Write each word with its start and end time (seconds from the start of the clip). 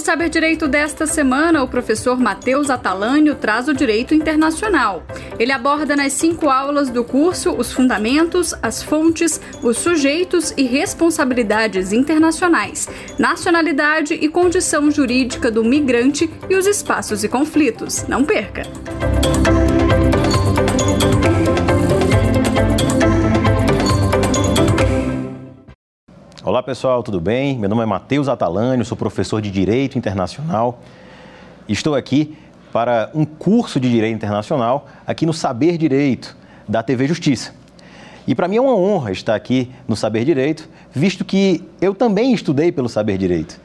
Saber 0.00 0.28
Direito 0.28 0.66
desta 0.66 1.06
semana, 1.06 1.62
o 1.62 1.68
professor 1.68 2.18
Matheus 2.18 2.68
Atalânio 2.68 3.36
traz 3.36 3.68
o 3.68 3.74
direito 3.74 4.12
internacional. 4.12 5.04
Ele 5.38 5.52
aborda 5.52 5.94
nas 5.94 6.14
cinco 6.14 6.48
aulas 6.48 6.90
do 6.90 7.04
curso 7.04 7.52
os 7.52 7.70
fundamentos, 7.70 8.52
as 8.60 8.82
fontes, 8.82 9.40
os 9.62 9.76
sujeitos 9.78 10.52
e 10.56 10.64
responsabilidades 10.64 11.92
internacionais, 11.92 12.88
nacionalidade 13.18 14.14
e 14.14 14.28
condição 14.28 14.90
jurídica 14.90 15.48
do 15.48 15.62
migrante 15.62 16.28
e 16.48 16.56
os 16.56 16.66
espaços 16.66 17.22
e 17.22 17.28
conflitos. 17.28 18.04
Não 18.08 18.24
perca! 18.24 18.62
Olá 26.50 26.64
pessoal, 26.64 27.00
tudo 27.00 27.20
bem? 27.20 27.56
Meu 27.56 27.68
nome 27.68 27.84
é 27.84 27.86
Matheus 27.86 28.26
Atalânio, 28.28 28.84
sou 28.84 28.96
professor 28.96 29.40
de 29.40 29.52
Direito 29.52 29.96
Internacional. 29.96 30.80
Estou 31.68 31.94
aqui 31.94 32.36
para 32.72 33.08
um 33.14 33.24
curso 33.24 33.78
de 33.78 33.88
Direito 33.88 34.16
Internacional 34.16 34.88
aqui 35.06 35.24
no 35.24 35.32
Saber 35.32 35.78
Direito 35.78 36.36
da 36.68 36.82
TV 36.82 37.06
Justiça. 37.06 37.54
E 38.26 38.34
para 38.34 38.48
mim 38.48 38.56
é 38.56 38.60
uma 38.60 38.74
honra 38.74 39.12
estar 39.12 39.36
aqui 39.36 39.70
no 39.86 39.94
Saber 39.94 40.24
Direito, 40.24 40.68
visto 40.90 41.24
que 41.24 41.62
eu 41.80 41.94
também 41.94 42.32
estudei 42.32 42.72
pelo 42.72 42.88
Saber 42.88 43.16
Direito. 43.16 43.60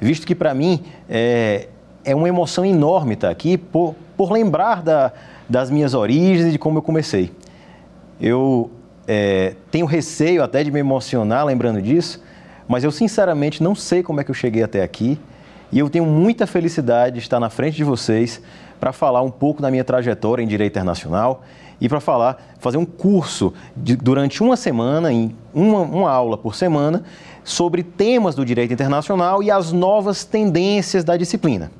Visto 0.00 0.24
que 0.24 0.32
para 0.32 0.54
mim 0.54 0.84
é, 1.10 1.66
é 2.04 2.14
uma 2.14 2.28
emoção 2.28 2.64
enorme 2.64 3.14
estar 3.14 3.30
aqui 3.30 3.58
por, 3.58 3.96
por 4.16 4.30
lembrar 4.30 4.80
da, 4.80 5.10
das 5.48 5.72
minhas 5.72 5.92
origens 5.92 6.46
e 6.46 6.52
de 6.52 6.58
como 6.58 6.78
eu 6.78 6.82
comecei. 6.82 7.32
Eu 8.20 8.70
é, 9.08 9.54
tenho 9.70 9.86
receio 9.86 10.42
até 10.42 10.62
de 10.62 10.70
me 10.70 10.78
emocionar 10.78 11.46
lembrando 11.46 11.80
disso, 11.80 12.22
mas 12.68 12.84
eu 12.84 12.90
sinceramente 12.90 13.62
não 13.62 13.74
sei 13.74 14.02
como 14.02 14.20
é 14.20 14.24
que 14.24 14.30
eu 14.30 14.34
cheguei 14.34 14.62
até 14.62 14.82
aqui 14.82 15.18
e 15.72 15.78
eu 15.78 15.88
tenho 15.88 16.04
muita 16.04 16.46
felicidade 16.46 17.14
de 17.14 17.22
estar 17.22 17.40
na 17.40 17.48
frente 17.48 17.74
de 17.74 17.84
vocês 17.84 18.42
para 18.78 18.92
falar 18.92 19.22
um 19.22 19.30
pouco 19.30 19.62
da 19.62 19.70
minha 19.70 19.82
trajetória 19.82 20.42
em 20.42 20.46
direito 20.46 20.72
internacional 20.72 21.42
e 21.80 21.88
para 21.88 22.00
falar, 22.00 22.36
fazer 22.58 22.76
um 22.76 22.84
curso 22.84 23.54
de, 23.74 23.96
durante 23.96 24.42
uma 24.42 24.56
semana, 24.56 25.10
em 25.10 25.34
uma, 25.54 25.80
uma 25.80 26.10
aula 26.10 26.36
por 26.36 26.54
semana, 26.54 27.02
sobre 27.42 27.82
temas 27.82 28.34
do 28.34 28.44
direito 28.44 28.74
internacional 28.74 29.42
e 29.42 29.50
as 29.50 29.72
novas 29.72 30.24
tendências 30.24 31.02
da 31.02 31.16
disciplina. 31.16 31.70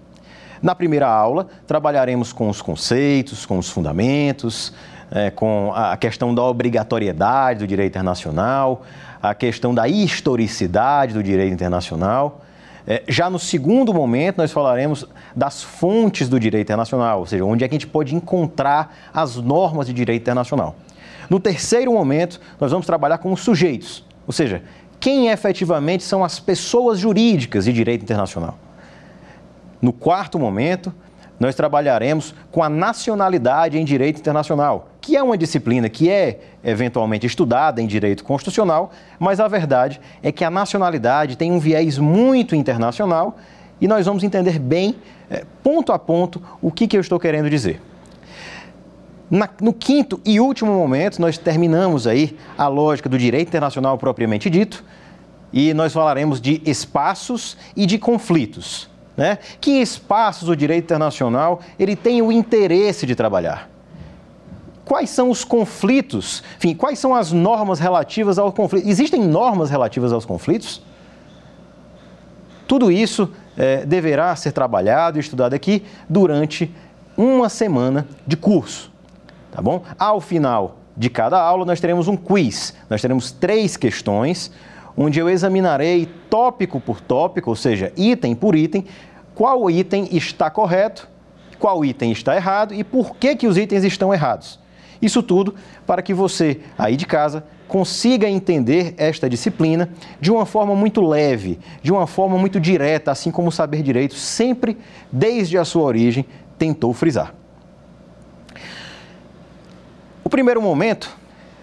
Na 0.63 0.75
primeira 0.75 1.09
aula, 1.09 1.47
trabalharemos 1.67 2.33
com 2.33 2.49
os 2.49 2.63
conceitos, 2.63 3.45
com 3.45 3.59
os 3.59 3.69
fundamentos, 3.69 4.73
é, 5.11 5.31
com 5.31 5.73
a 5.75 5.97
questão 5.97 6.35
da 6.35 6.43
obrigatoriedade 6.43 7.61
do 7.61 7.67
direito 7.67 7.93
internacional, 7.93 8.83
a 9.23 9.35
questão 9.35 9.75
da 9.75 9.89
historicidade 9.89 11.15
do 11.15 11.23
direito 11.23 11.53
internacional. 11.53 12.43
É, 12.87 13.03
já 13.09 13.29
no 13.29 13.39
segundo 13.39 13.93
momento, 13.93 14.39
nós 14.39 14.51
falaremos 14.51 15.07
das 15.35 15.63
fontes 15.63 16.29
do 16.29 16.39
direito 16.41 16.67
internacional, 16.67 17.21
ou 17.21 17.27
seja, 17.27 17.45
onde 17.45 17.65
é 17.65 17.69
que 17.69 17.75
a 17.75 17.79
gente 17.79 17.87
pode 17.87 18.15
encontrar 18.15 18.95
as 19.13 19.37
normas 19.37 19.87
de 19.87 19.93
direito 19.93 20.23
internacional. 20.23 20.75
No 21.29 21.39
terceiro 21.39 21.93
momento, 21.93 22.41
nós 22.59 22.71
vamos 22.71 22.87
trabalhar 22.87 23.19
com 23.19 23.33
os 23.33 23.41
sujeitos, 23.41 24.05
ou 24.27 24.33
seja, 24.33 24.63
quem 24.99 25.29
efetivamente 25.29 26.03
são 26.03 26.25
as 26.25 26.41
pessoas 26.41 26.99
jurídicas 26.99 27.67
de 27.67 27.73
direito 27.73 28.03
internacional. 28.03 28.59
No 29.81 29.93
quarto 29.93 30.39
momento, 30.39 30.93
nós 31.39 31.55
trabalharemos 31.55 32.35
com 32.51 32.63
a 32.63 32.69
nacionalidade 32.69 33.79
em 33.79 33.85
direito 33.85 34.19
internacional, 34.19 34.89
que 35.01 35.17
é 35.17 35.23
uma 35.23 35.39
disciplina 35.39 35.89
que 35.89 36.11
é 36.11 36.41
eventualmente 36.65 37.27
estudada 37.27 37.81
em 37.81 37.87
direito 37.87 38.25
constitucional, 38.25 38.91
mas 39.19 39.39
a 39.39 39.47
verdade 39.47 40.01
é 40.23 40.33
que 40.33 40.45
a 40.45 40.51
nacionalidade 40.51 41.37
tem 41.37 41.53
um 41.53 41.59
viés 41.59 41.99
muito 41.99 42.57
internacional 42.57 43.37
e 43.81 43.87
nós 43.87 44.07
vamos 44.07 44.25
entender 44.25 44.59
bem, 44.59 44.97
é, 45.31 45.45
ponto 45.63 45.93
a 45.93 45.99
ponto, 45.99 46.43
o 46.61 46.73
que, 46.73 46.89
que 46.89 46.97
eu 46.97 47.01
estou 47.01 47.21
querendo 47.21 47.49
dizer. 47.49 47.81
Na, 49.31 49.49
no 49.61 49.73
quinto 49.73 50.21
e 50.25 50.41
último 50.41 50.73
momento, 50.73 51.21
nós 51.21 51.39
terminamos 51.39 52.07
aí 52.07 52.37
a 52.57 52.67
lógica 52.67 53.09
do 53.09 53.19
direito 53.19 53.49
internacional 53.49 53.97
propriamente 53.99 54.51
dito 54.51 54.83
e 55.53 55.73
nós 55.75 55.93
falaremos 55.93 56.41
de 56.41 56.61
espaços 56.65 57.57
e 57.77 57.87
de 57.87 57.99
conflitos. 57.99 58.89
Né? 59.19 59.37
Que 59.61 59.73
espaços 59.83 60.49
o 60.49 60.55
direito 60.55 60.85
internacional 60.85 61.61
ele 61.77 61.97
tem 61.97 62.23
o 62.23 62.31
interesse 62.31 63.05
de 63.05 63.17
trabalhar? 63.17 63.69
Quais 64.85 65.11
são 65.11 65.29
os 65.29 65.43
conflitos? 65.43 66.45
Enfim, 66.57 66.73
quais 66.73 67.01
são 67.01 67.13
as 67.13 67.33
normas 67.33 67.81
relativas 67.81 68.39
ao 68.39 68.53
conflito? 68.53 68.89
Existem 68.89 69.21
normas 69.21 69.71
relativas 69.71 70.13
aos 70.13 70.25
conflitos? 70.25 70.81
Tudo 72.69 72.93
isso 72.93 73.29
é, 73.57 73.85
deverá 73.85 74.37
ser 74.37 74.53
trabalhado 74.53 75.19
e 75.19 75.21
estudado 75.21 75.53
aqui 75.53 75.85
durante 76.09 76.73
uma 77.17 77.49
semana 77.49 78.07
de 78.25 78.37
curso, 78.37 78.93
tá 79.51 79.61
bom? 79.61 79.83
Ao 79.99 80.21
final 80.21 80.77
de 80.97 81.11
cada 81.11 81.41
aula, 81.41 81.65
nós 81.65 81.81
teremos 81.81 82.07
um 82.07 82.17
quiz. 82.17 82.73
Nós 82.89 83.03
teremos 83.03 83.33
três 83.33 83.77
questões, 83.77 84.53
onde 84.97 85.19
eu 85.19 85.29
examinarei 85.29 86.09
tópico 86.29 86.81
por 86.81 87.01
tópico, 87.01 87.51
ou 87.51 87.57
seja, 87.57 87.93
item 87.97 88.35
por 88.35 88.57
item, 88.57 88.85
qual 89.39 89.71
item 89.71 90.09
está 90.11 90.51
correto, 90.51 91.09
qual 91.61 91.85
item 91.85 92.11
está 92.11 92.35
errado 92.35 92.75
e 92.75 92.83
por 92.83 93.15
que, 93.15 93.37
que 93.37 93.47
os 93.47 93.57
itens 93.57 93.85
estão 93.85 94.13
errados. 94.13 94.59
Isso 95.01 95.23
tudo 95.23 95.55
para 95.87 96.03
que 96.03 96.13
você, 96.13 96.61
aí 96.77 96.97
de 96.97 97.07
casa, 97.07 97.45
consiga 97.69 98.29
entender 98.29 98.95
esta 98.97 99.31
disciplina 99.31 99.91
de 100.21 100.33
uma 100.33 100.45
forma 100.45 100.75
muito 100.75 101.01
leve, 101.01 101.57
de 101.81 101.93
uma 101.93 102.05
forma 102.05 102.37
muito 102.37 102.59
direta, 102.59 103.13
assim 103.13 103.31
como 103.31 103.47
o 103.47 103.53
saber 103.53 103.81
direito 103.81 104.17
sempre, 104.17 104.77
desde 105.13 105.57
a 105.57 105.65
sua 105.65 105.85
origem, 105.85 106.27
tentou 106.59 106.93
frisar. 106.93 107.33
O 110.25 110.29
primeiro 110.29 110.61
momento 110.61 111.17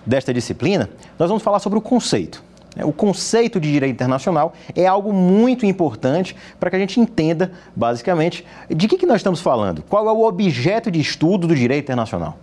desta 0.06 0.34
disciplina, 0.34 0.90
nós 1.20 1.28
vamos 1.28 1.44
falar 1.44 1.60
sobre 1.60 1.78
o 1.78 1.82
conceito. 1.82 2.42
O 2.84 2.92
conceito 2.92 3.60
de 3.60 3.72
direito 3.72 3.94
internacional 3.94 4.54
é 4.76 4.86
algo 4.86 5.14
muito 5.14 5.66
importante 5.66 6.36
para 6.60 6.70
que 6.70 6.76
a 6.76 6.80
gente 6.80 7.00
entenda, 7.00 7.52
basicamente, 7.76 8.46
de 8.70 8.88
que, 8.88 8.98
que 8.98 9.06
nós 9.06 9.18
estamos 9.18 9.40
falando, 9.40 9.84
qual 9.88 10.08
é 10.10 10.12
o 10.12 10.24
objeto 10.26 10.92
de 10.92 11.00
estudo 11.00 11.48
do 11.48 11.56
direito 11.56 11.86
internacional. 11.86 12.38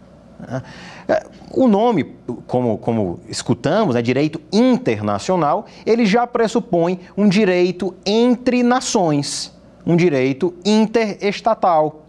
É, 1.09 1.27
o 1.53 1.69
nome, 1.69 2.15
como, 2.47 2.79
como 2.79 3.21
escutamos, 3.29 3.95
né, 3.95 4.03
direito 4.03 4.41
internacional, 4.53 5.67
ele 5.85 6.07
já 6.07 6.27
pressupõe 6.27 6.99
um 7.17 7.29
direito 7.29 7.95
entre 8.05 8.63
nações, 8.63 9.57
um 9.87 9.97
direito 9.97 10.55
interestatal, 10.65 12.07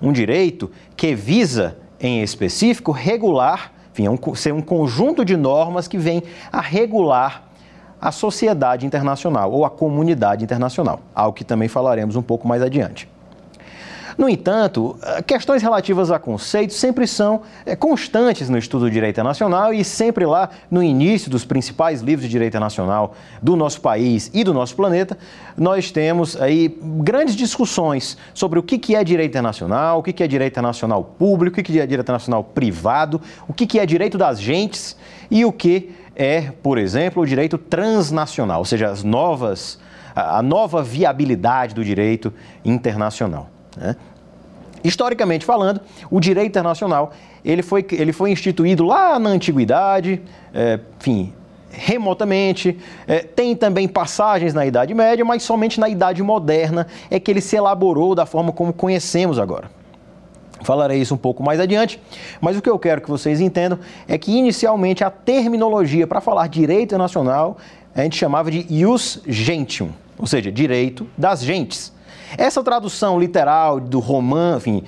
um 0.00 0.12
direito 0.12 0.70
que 0.96 1.14
visa, 1.14 1.78
em 1.98 2.22
específico, 2.22 2.92
regular 2.92 3.72
enfim, 3.98 4.06
é 4.06 4.10
um, 4.10 4.34
ser 4.34 4.54
um 4.54 4.62
conjunto 4.62 5.24
de 5.24 5.36
normas 5.36 5.88
que 5.88 5.98
vem 5.98 6.22
a 6.52 6.60
regular 6.60 7.48
a 8.00 8.12
sociedade 8.12 8.86
internacional 8.86 9.50
ou 9.50 9.64
a 9.64 9.70
comunidade 9.70 10.44
internacional, 10.44 11.00
algo 11.12 11.32
que 11.32 11.44
também 11.44 11.66
falaremos 11.66 12.14
um 12.14 12.22
pouco 12.22 12.46
mais 12.46 12.62
adiante. 12.62 13.08
No 14.18 14.28
entanto, 14.28 14.98
eh, 15.00 15.22
questões 15.22 15.62
relativas 15.62 16.10
a 16.10 16.18
conceitos 16.18 16.74
sempre 16.74 17.06
são 17.06 17.42
é, 17.64 17.76
constantes 17.76 18.48
no 18.48 18.58
estudo 18.58 18.86
do 18.86 18.90
direito 18.90 19.14
internacional 19.14 19.72
e 19.72 19.84
sempre 19.84 20.26
lá 20.26 20.50
no 20.68 20.82
início 20.82 21.30
dos 21.30 21.44
principais 21.44 22.00
livros 22.00 22.24
de 22.24 22.28
direito 22.28 22.50
internacional 22.50 23.14
do 23.40 23.54
nosso 23.54 23.80
país 23.80 24.28
e 24.34 24.42
do 24.42 24.52
nosso 24.52 24.74
planeta, 24.74 25.16
nós 25.56 25.92
temos 25.92 26.34
aí 26.42 26.76
grandes 26.82 27.36
discussões 27.36 28.18
sobre 28.34 28.58
o 28.58 28.62
que 28.62 28.96
é 28.96 29.04
direito 29.04 29.30
internacional, 29.30 30.00
o 30.00 30.02
que 30.02 30.20
é 30.20 30.26
direito 30.26 30.54
internacional 30.54 31.04
público, 31.04 31.60
o 31.60 31.62
que 31.62 31.78
é 31.78 31.86
direito 31.86 32.00
internacional 32.00 32.42
privado, 32.42 33.20
o 33.46 33.52
que 33.52 33.78
é 33.78 33.86
direito 33.86 34.18
das 34.18 34.40
gentes 34.40 34.96
e 35.30 35.44
o 35.44 35.52
que 35.52 35.94
é, 36.16 36.50
por 36.60 36.76
exemplo, 36.76 37.22
o 37.22 37.26
direito 37.26 37.56
transnacional, 37.56 38.58
ou 38.58 38.64
seja, 38.64 38.90
as 38.90 39.04
novas, 39.04 39.78
a 40.12 40.42
nova 40.42 40.82
viabilidade 40.82 41.72
do 41.72 41.84
direito 41.84 42.34
internacional. 42.64 43.48
Né? 43.78 43.96
Historicamente 44.88 45.44
falando, 45.44 45.82
o 46.10 46.18
direito 46.18 46.48
internacional 46.48 47.12
ele 47.44 47.62
foi, 47.62 47.84
ele 47.92 48.12
foi 48.12 48.30
instituído 48.30 48.84
lá 48.84 49.18
na 49.18 49.28
antiguidade, 49.28 50.22
é, 50.52 50.80
enfim, 50.98 51.32
remotamente. 51.70 52.78
É, 53.06 53.18
tem 53.18 53.54
também 53.54 53.86
passagens 53.86 54.54
na 54.54 54.64
Idade 54.64 54.94
Média, 54.94 55.22
mas 55.26 55.42
somente 55.42 55.78
na 55.78 55.90
Idade 55.90 56.22
Moderna 56.22 56.86
é 57.10 57.20
que 57.20 57.30
ele 57.30 57.42
se 57.42 57.54
elaborou 57.54 58.14
da 58.14 58.24
forma 58.24 58.50
como 58.50 58.72
conhecemos 58.72 59.38
agora. 59.38 59.70
Falarei 60.62 60.98
isso 60.98 61.14
um 61.14 61.18
pouco 61.18 61.42
mais 61.42 61.60
adiante, 61.60 62.00
mas 62.40 62.56
o 62.56 62.62
que 62.62 62.70
eu 62.70 62.78
quero 62.78 63.02
que 63.02 63.10
vocês 63.10 63.42
entendam 63.42 63.78
é 64.08 64.16
que 64.16 64.32
inicialmente 64.32 65.04
a 65.04 65.10
terminologia 65.10 66.06
para 66.06 66.20
falar 66.20 66.48
direito 66.48 66.96
nacional 66.96 67.58
a 67.94 68.02
gente 68.02 68.16
chamava 68.16 68.50
de 68.50 68.66
ius 68.70 69.20
gentium, 69.26 69.90
ou 70.18 70.26
seja, 70.26 70.50
direito 70.50 71.06
das 71.16 71.44
gentes. 71.44 71.92
Essa 72.36 72.62
tradução 72.62 73.18
literal 73.18 73.80
do 73.80 74.00
romã, 74.00 74.56
enfim, 74.56 74.82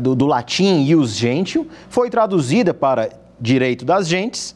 do, 0.00 0.14
do 0.14 0.26
latim 0.26 0.82
ius 0.84 1.16
gentium, 1.16 1.66
foi 1.88 2.10
traduzida 2.10 2.72
para 2.72 3.10
direito 3.40 3.84
das 3.84 4.06
gentes 4.06 4.54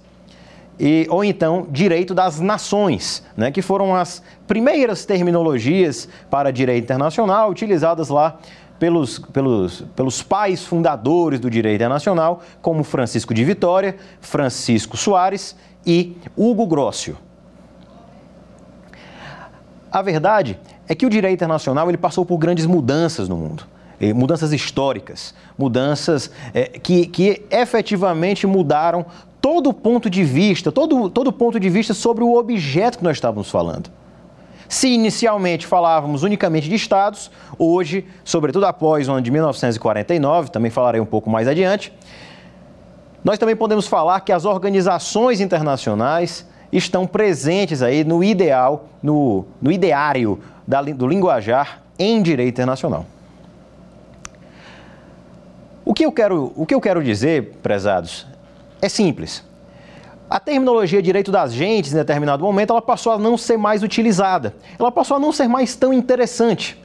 e, 0.79 1.07
ou 1.11 1.25
então 1.25 1.67
direito 1.71 2.15
das 2.15 2.39
nações, 2.39 3.25
né, 3.37 3.51
que 3.51 3.61
foram 3.61 3.95
as 3.95 4.23
primeiras 4.47 5.05
terminologias 5.05 6.09
para 6.31 6.53
direito 6.53 6.85
internacional 6.85 7.51
utilizadas 7.51 8.09
lá 8.09 8.39
pelos, 8.79 9.19
pelos, 9.19 9.81
pelos 9.97 10.23
pais 10.23 10.65
fundadores 10.65 11.41
do 11.41 11.51
direito 11.51 11.77
internacional, 11.77 12.41
como 12.63 12.85
Francisco 12.85 13.35
de 13.35 13.45
Vitória, 13.45 13.97
Francisco 14.21 14.97
Soares 14.97 15.57
e 15.85 16.17
Hugo 16.37 16.67
Grossio. 16.67 17.17
A 19.91 20.03
verdade 20.03 20.61
é 20.89 20.95
que 20.95 21.05
o 21.07 21.11
direito 21.11 21.35
internacional 21.35 21.89
ele 21.89 21.99
passou 21.99 22.25
por 22.25 22.39
grandes 22.39 22.67
mudanças 22.67 23.29
no 23.29 23.37
mundo 23.37 23.65
mudanças 24.15 24.53
históricas, 24.53 25.35
mudanças 25.59 26.31
é, 26.55 26.67
que, 26.67 27.07
que 27.07 27.43
efetivamente 27.51 28.47
mudaram 28.47 29.05
todo 29.41 29.71
o 29.71 29.75
ponto 29.75 30.09
de 30.09 30.23
vista, 30.25 30.71
todo, 30.71 31.11
todo 31.11 31.33
ponto 31.33 31.59
de 31.59 31.69
vista 31.69 31.95
sobre 31.95 32.23
o 32.23 32.37
objeto 32.37 32.99
que 32.99 33.05
nós 33.05 33.17
estávamos 33.17 33.51
falando. 33.51 33.91
Se 34.69 34.89
inicialmente 34.89 35.67
falávamos 35.67 36.23
unicamente 36.23 36.69
de 36.69 36.75
estados, 36.75 37.31
hoje, 37.59 38.07
sobretudo 38.23 38.67
após 38.67 39.09
o 39.09 39.13
ano 39.13 39.23
de 39.23 39.31
1949, 39.31 40.51
também 40.51 40.71
falarei 40.71 41.01
um 41.01 41.07
pouco 41.07 41.31
mais 41.31 41.49
adiante, 41.49 41.93
nós 43.25 43.39
também 43.39 43.57
podemos 43.57 43.87
falar 43.87 44.21
que 44.21 44.31
as 44.31 44.45
organizações 44.45 45.41
internacionais 45.41 46.47
estão 46.71 47.07
presentes 47.07 47.83
aí 47.83 48.05
no 48.05 48.23
ideal, 48.23 48.85
no, 49.03 49.47
no 49.61 49.73
ideário 49.73 50.39
da, 50.69 50.83
do 50.83 51.09
linguajar 51.09 51.81
em 51.99 52.21
direito 52.23 52.51
internacional. 52.51 53.07
O 55.83 55.95
que 55.95 56.05
eu 56.05 56.13
quero, 56.13 56.53
o 56.55 56.67
que 56.67 56.75
eu 56.75 56.81
quero 56.81 57.03
dizer, 57.03 57.55
prezados, 57.63 58.27
é 58.83 58.89
simples. 58.91 59.43
A 60.29 60.39
terminologia 60.39 61.01
direito 61.01 61.33
das 61.33 61.55
gentes, 61.55 61.95
em 61.95 61.97
determinado 61.97 62.45
momento, 62.45 62.75
ela 62.75 62.83
passou 62.83 63.13
a 63.13 63.19
não 63.19 63.39
ser 63.39 63.57
mais 63.57 63.83
utilizada. 63.83 64.55
Ela 64.79 64.93
passou 64.93 65.17
a 65.17 65.21
não 65.21 65.33
ser 65.33 65.49
mais 65.49 65.75
tão 65.75 65.91
interessante. 65.91 66.79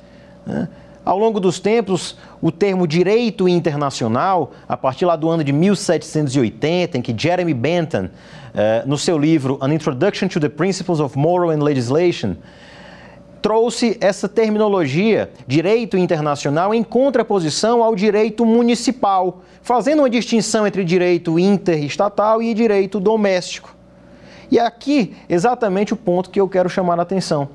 Né? 0.45 0.69
Ao 1.03 1.19
longo 1.19 1.41
dos 1.41 1.59
tempos, 1.59 2.17
o 2.41 2.49
termo 2.49 2.87
direito 2.87 3.49
internacional, 3.49 4.53
a 4.65 4.77
partir 4.77 5.03
lá 5.03 5.17
do 5.17 5.29
ano 5.29 5.43
de 5.43 5.51
1780, 5.51 6.97
em 6.97 7.01
que 7.01 7.13
Jeremy 7.15 7.53
Bentham, 7.53 8.09
eh, 8.55 8.83
no 8.85 8.97
seu 8.97 9.17
livro 9.17 9.57
An 9.59 9.73
Introduction 9.73 10.29
to 10.29 10.39
the 10.39 10.47
Principles 10.47 11.01
of 11.01 11.17
Moral 11.17 11.51
and 11.51 11.61
Legislation, 11.61 12.37
trouxe 13.43 13.97
essa 13.99 14.29
terminologia, 14.29 15.29
direito 15.45 15.97
internacional, 15.97 16.73
em 16.73 16.81
contraposição 16.81 17.83
ao 17.83 17.93
direito 17.93 18.45
municipal, 18.45 19.41
fazendo 19.61 19.99
uma 19.99 20.09
distinção 20.09 20.65
entre 20.65 20.81
direito 20.85 21.37
interestatal 21.37 22.41
e 22.41 22.53
direito 22.53 23.01
doméstico. 23.01 23.75
E 24.49 24.57
aqui 24.57 25.13
exatamente 25.27 25.93
o 25.93 25.97
ponto 25.97 26.29
que 26.29 26.39
eu 26.39 26.47
quero 26.47 26.69
chamar 26.69 26.97
a 26.97 27.01
atenção. 27.01 27.49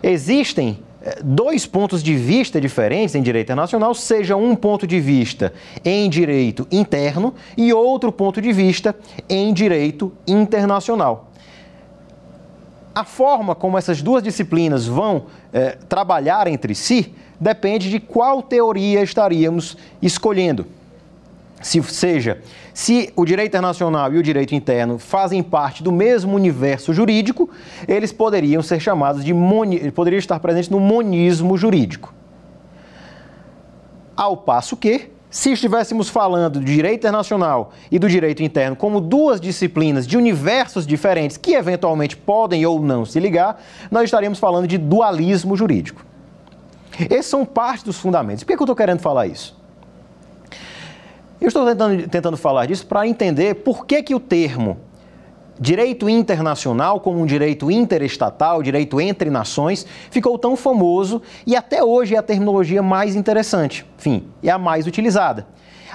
Existem 0.00 0.78
eh, 1.02 1.18
dois 1.24 1.66
pontos 1.66 2.04
de 2.04 2.14
vista 2.14 2.60
diferentes 2.60 3.16
em 3.16 3.22
direito 3.22 3.46
internacional, 3.46 3.94
seja 3.94 4.36
um 4.36 4.54
ponto 4.54 4.86
de 4.86 5.00
vista 5.00 5.52
em 5.84 6.08
direito 6.08 6.68
interno 6.70 7.34
e 7.56 7.72
outro 7.72 8.12
ponto 8.12 8.40
de 8.40 8.52
vista 8.52 8.94
em 9.28 9.52
direito 9.52 10.12
internacional 10.24 11.25
a 12.96 13.04
forma 13.04 13.54
como 13.54 13.76
essas 13.76 14.00
duas 14.00 14.22
disciplinas 14.22 14.86
vão 14.86 15.26
é, 15.52 15.72
trabalhar 15.86 16.46
entre 16.46 16.74
si 16.74 17.14
depende 17.38 17.90
de 17.90 18.00
qual 18.00 18.40
teoria 18.40 19.02
estaríamos 19.02 19.76
escolhendo. 20.00 20.64
Se, 21.60 21.82
seja, 21.82 22.40
se 22.72 23.12
o 23.14 23.26
direito 23.26 23.48
internacional 23.48 24.14
e 24.14 24.16
o 24.16 24.22
direito 24.22 24.54
interno 24.54 24.98
fazem 24.98 25.42
parte 25.42 25.82
do 25.82 25.92
mesmo 25.92 26.34
universo 26.34 26.94
jurídico, 26.94 27.50
eles 27.86 28.12
poderiam 28.12 28.62
ser 28.62 28.80
chamados 28.80 29.22
de 29.22 29.34
moni, 29.34 29.90
poderiam 29.90 30.18
estar 30.18 30.40
presentes 30.40 30.70
no 30.70 30.80
monismo 30.80 31.54
jurídico. 31.54 32.14
Ao 34.16 34.38
passo 34.38 34.74
que, 34.74 35.10
se 35.36 35.52
estivéssemos 35.52 36.08
falando 36.08 36.58
do 36.58 36.64
direito 36.64 37.00
internacional 37.00 37.70
e 37.90 37.98
do 37.98 38.08
direito 38.08 38.42
interno 38.42 38.74
como 38.74 39.02
duas 39.02 39.38
disciplinas 39.38 40.06
de 40.06 40.16
universos 40.16 40.86
diferentes 40.86 41.36
que 41.36 41.52
eventualmente 41.52 42.16
podem 42.16 42.64
ou 42.64 42.80
não 42.80 43.04
se 43.04 43.20
ligar, 43.20 43.62
nós 43.90 44.04
estaríamos 44.04 44.38
falando 44.38 44.66
de 44.66 44.78
dualismo 44.78 45.54
jurídico. 45.54 46.06
Esses 47.10 47.26
são 47.26 47.44
parte 47.44 47.84
dos 47.84 47.98
fundamentos. 47.98 48.44
Por 48.44 48.46
que, 48.46 48.54
eu 48.54 48.64
estou 48.64 48.74
querendo 48.74 49.00
falar 49.00 49.26
isso? 49.26 49.54
Eu 51.38 51.48
estou 51.48 51.66
tentando, 51.66 52.08
tentando 52.08 52.36
falar 52.38 52.64
disso 52.64 52.86
para 52.86 53.06
entender 53.06 53.56
por 53.56 53.84
que, 53.84 54.02
que 54.02 54.14
o 54.14 54.20
termo 54.20 54.78
direito 55.58 56.08
internacional 56.08 57.00
como 57.00 57.20
um 57.20 57.26
direito 57.26 57.70
interestatal, 57.70 58.62
direito 58.62 59.00
entre 59.00 59.30
nações, 59.30 59.86
ficou 60.10 60.38
tão 60.38 60.56
famoso 60.56 61.22
e 61.46 61.56
até 61.56 61.82
hoje 61.82 62.14
é 62.14 62.18
a 62.18 62.22
terminologia 62.22 62.82
mais 62.82 63.16
interessante, 63.16 63.86
enfim, 63.98 64.28
é 64.42 64.50
a 64.50 64.58
mais 64.58 64.86
utilizada. 64.86 65.46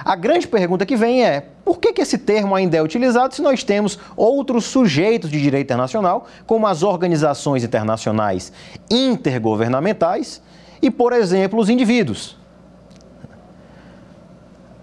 A 0.04 0.16
grande 0.16 0.48
pergunta 0.48 0.84
que 0.84 0.96
vem 0.96 1.24
é: 1.24 1.46
por 1.64 1.78
que, 1.78 1.92
que 1.92 2.02
esse 2.02 2.18
termo 2.18 2.54
ainda 2.54 2.76
é 2.76 2.82
utilizado 2.82 3.34
se 3.34 3.42
nós 3.42 3.62
temos 3.62 3.98
outros 4.16 4.64
sujeitos 4.64 5.30
de 5.30 5.40
direito 5.40 5.66
internacional, 5.66 6.26
como 6.46 6.66
as 6.66 6.82
organizações 6.82 7.62
internacionais 7.62 8.52
intergovernamentais 8.90 10.42
e, 10.80 10.90
por 10.90 11.12
exemplo, 11.12 11.60
os 11.60 11.70
indivíduos? 11.70 12.41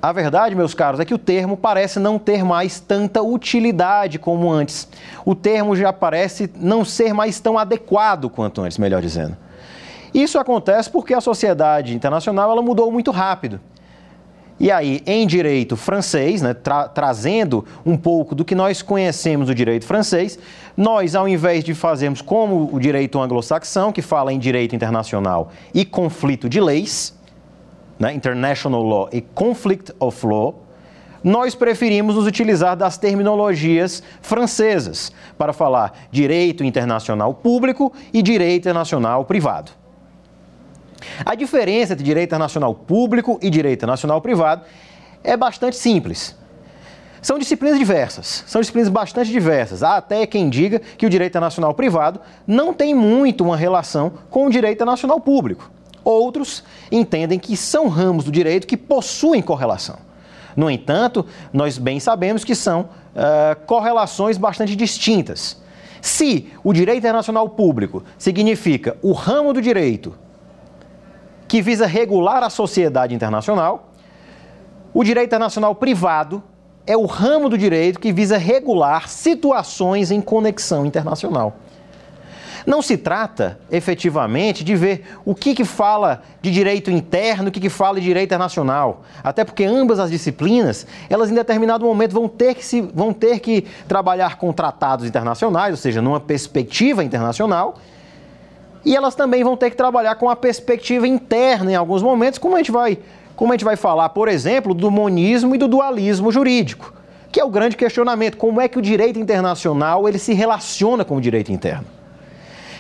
A 0.01 0.13
verdade, 0.13 0.55
meus 0.55 0.73
caros, 0.73 0.99
é 0.99 1.05
que 1.05 1.13
o 1.13 1.17
termo 1.17 1.57
parece 1.57 1.99
não 1.99 2.17
ter 2.17 2.43
mais 2.43 2.79
tanta 2.79 3.21
utilidade 3.21 4.17
como 4.17 4.49
antes. 4.49 4.87
O 5.25 5.35
termo 5.35 5.75
já 5.75 5.91
parece 5.91 6.49
não 6.55 6.85
ser 6.85 7.13
mais 7.13 7.39
tão 7.41 7.57
adequado 7.57 8.29
quanto 8.29 8.61
antes, 8.61 8.77
melhor 8.77 9.01
dizendo. 9.01 9.35
Isso 10.13 10.39
acontece 10.39 10.89
porque 10.89 11.13
a 11.13 11.19
sociedade 11.19 11.93
internacional 11.93 12.49
ela 12.49 12.61
mudou 12.61 12.89
muito 12.91 13.11
rápido. 13.11 13.59
E 14.57 14.71
aí, 14.71 15.01
em 15.05 15.25
direito 15.25 15.77
francês, 15.77 16.41
né, 16.41 16.53
tra 16.53 16.87
trazendo 16.87 17.63
um 17.85 17.95
pouco 17.95 18.35
do 18.35 18.43
que 18.43 18.53
nós 18.53 18.81
conhecemos 18.81 19.47
do 19.47 19.55
direito 19.55 19.85
francês, 19.85 20.37
nós, 20.75 21.15
ao 21.15 21.29
invés 21.29 21.63
de 21.63 21.73
fazermos 21.73 22.21
como 22.21 22.69
o 22.73 22.79
direito 22.79 23.21
anglo-saxão, 23.21 23.91
que 23.91 24.01
fala 24.01 24.33
em 24.33 24.39
direito 24.39 24.75
internacional 24.75 25.51
e 25.73 25.85
conflito 25.85 26.49
de 26.49 26.59
leis, 26.59 27.17
né, 27.99 28.13
International 28.13 28.81
Law 28.81 29.09
e 29.11 29.21
Conflict 29.21 29.93
of 29.99 30.25
Law, 30.25 30.63
nós 31.21 31.53
preferimos 31.53 32.15
nos 32.15 32.25
utilizar 32.25 32.77
das 32.77 32.97
terminologias 32.97 34.01
francesas 34.21 35.11
para 35.37 35.51
falar 35.51 35.93
direito 36.09 36.63
internacional 36.63 37.33
público 37.33 37.91
e 38.13 38.21
direito 38.21 38.61
internacional 38.63 39.25
privado. 39.25 39.71
A 41.25 41.35
diferença 41.35 41.93
entre 41.93 42.05
direito 42.05 42.29
internacional 42.29 42.73
público 42.73 43.37
e 43.41 43.49
direito 43.49 43.79
internacional 43.79 44.21
privado 44.21 44.63
é 45.23 45.35
bastante 45.35 45.75
simples. 45.75 46.37
São 47.21 47.37
disciplinas 47.37 47.77
diversas, 47.77 48.45
são 48.47 48.61
disciplinas 48.61 48.87
bastante 48.87 49.29
diversas. 49.29 49.83
Há 49.83 49.97
até 49.97 50.25
quem 50.25 50.49
diga 50.49 50.79
que 50.79 51.05
o 51.05 51.09
direito 51.09 51.31
internacional 51.31 51.73
privado 51.73 52.21
não 52.47 52.73
tem 52.73 52.93
muito 52.95 53.43
uma 53.43 53.57
relação 53.57 54.13
com 54.29 54.45
o 54.45 54.49
direito 54.49 54.77
internacional 54.77 55.19
público. 55.19 55.69
Outros 56.03 56.63
entendem 56.91 57.37
que 57.37 57.55
são 57.57 57.87
ramos 57.87 58.25
do 58.25 58.31
direito 58.31 58.67
que 58.67 58.77
possuem 58.77 59.41
correlação. 59.41 59.97
No 60.55 60.69
entanto, 60.69 61.25
nós 61.53 61.77
bem 61.77 61.99
sabemos 61.99 62.43
que 62.43 62.55
são 62.55 62.81
uh, 62.81 63.65
correlações 63.65 64.37
bastante 64.37 64.75
distintas. 64.75 65.61
Se 66.01 66.51
o 66.63 66.73
direito 66.73 66.99
internacional 66.99 67.49
público 67.49 68.03
significa 68.17 68.97
o 69.01 69.11
ramo 69.11 69.53
do 69.53 69.61
direito 69.61 70.15
que 71.47 71.61
visa 71.61 71.85
regular 71.85 72.43
a 72.43 72.49
sociedade 72.49 73.13
internacional, 73.13 73.89
o 74.93 75.03
direito 75.03 75.27
internacional 75.27 75.75
privado 75.75 76.43
é 76.85 76.97
o 76.97 77.05
ramo 77.05 77.49
do 77.49 77.57
direito 77.57 77.99
que 77.99 78.11
visa 78.11 78.37
regular 78.37 79.07
situações 79.07 80.11
em 80.11 80.21
conexão 80.21 80.85
internacional. 80.85 81.55
Não 82.69 82.83
se 82.83 82.97
trata, 82.97 83.59
efetivamente, 83.71 84.63
de 84.63 84.75
ver 84.75 85.03
o 85.25 85.33
que, 85.33 85.55
que 85.55 85.65
fala 85.65 86.21
de 86.39 86.51
direito 86.51 86.91
interno, 86.91 87.49
o 87.49 87.51
que, 87.51 87.59
que 87.59 87.67
fala 87.67 87.99
de 87.99 88.05
direito 88.05 88.27
internacional. 88.27 89.01
Até 89.23 89.43
porque 89.43 89.65
ambas 89.65 89.97
as 89.97 90.11
disciplinas, 90.11 90.85
elas 91.09 91.31
em 91.31 91.33
determinado 91.33 91.83
momento 91.83 92.11
vão 92.11 92.27
ter 92.27 92.53
que, 92.53 92.63
se, 92.63 92.81
vão 92.81 93.11
ter 93.11 93.39
que 93.39 93.65
trabalhar 93.87 94.37
com 94.37 94.53
tratados 94.53 95.07
internacionais, 95.07 95.71
ou 95.71 95.77
seja, 95.77 95.99
numa 95.99 96.19
perspectiva 96.19 97.03
internacional, 97.03 97.79
e 98.85 98.95
elas 98.95 99.15
também 99.15 99.43
vão 99.43 99.57
ter 99.57 99.71
que 99.71 99.75
trabalhar 99.75 100.13
com 100.13 100.29
a 100.29 100.35
perspectiva 100.35 101.07
interna 101.07 101.71
em 101.71 101.75
alguns 101.75 102.03
momentos, 102.03 102.37
como 102.37 102.53
a 102.53 102.59
gente 102.59 102.71
vai, 102.71 102.99
como 103.35 103.51
a 103.51 103.55
gente 103.55 103.65
vai 103.65 103.77
falar, 103.77 104.09
por 104.09 104.27
exemplo, 104.27 104.75
do 104.75 104.91
monismo 104.91 105.55
e 105.55 105.57
do 105.57 105.67
dualismo 105.67 106.31
jurídico, 106.31 106.93
que 107.31 107.39
é 107.39 107.43
o 107.43 107.49
grande 107.49 107.75
questionamento, 107.75 108.37
como 108.37 108.61
é 108.61 108.67
que 108.67 108.77
o 108.77 108.81
direito 108.81 109.17
internacional 109.17 110.07
ele 110.07 110.19
se 110.19 110.35
relaciona 110.35 111.03
com 111.03 111.15
o 111.15 111.21
direito 111.21 111.51
interno. 111.51 111.97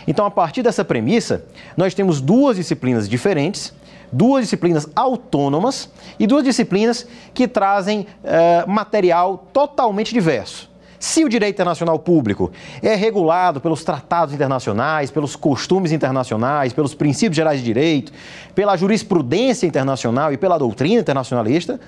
Então, 0.09 0.25
a 0.25 0.31
partir 0.31 0.63
dessa 0.63 0.83
premissa, 0.83 1.45
nós 1.77 1.93
temos 1.93 2.19
duas 2.19 2.57
disciplinas 2.57 3.07
diferentes, 3.07 3.71
duas 4.11 4.41
disciplinas 4.41 4.89
autônomas 4.95 5.87
e 6.17 6.25
duas 6.25 6.43
disciplinas 6.43 7.05
que 7.31 7.47
trazem 7.47 8.07
uh, 8.23 8.67
material 8.67 9.45
totalmente 9.53 10.11
diverso. 10.11 10.67
se 10.97 11.23
o 11.23 11.29
direito 11.29 11.55
internacional 11.55 11.99
público 11.99 12.51
é 12.81 12.95
regulado 12.95 13.61
pelos 13.61 13.83
tratados 13.83 14.33
internacionais, 14.33 15.11
pelos 15.11 15.35
costumes 15.35 15.91
internacionais, 15.91 16.73
pelos 16.73 16.95
princípios 16.95 17.35
gerais 17.35 17.59
de 17.59 17.65
direito, 17.65 18.11
pela 18.55 18.75
jurisprudência 18.75 19.67
internacional 19.67 20.33
e 20.33 20.37
pela 20.37 20.57
doutrina 20.57 21.01
internacionalista, 21.01 21.79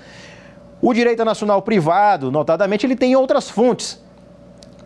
o 0.80 0.94
direito 0.94 1.16
internacional 1.16 1.60
privado, 1.60 2.30
notadamente, 2.30 2.86
ele 2.86 2.96
tem 2.96 3.16
outras 3.16 3.50
fontes. 3.50 4.00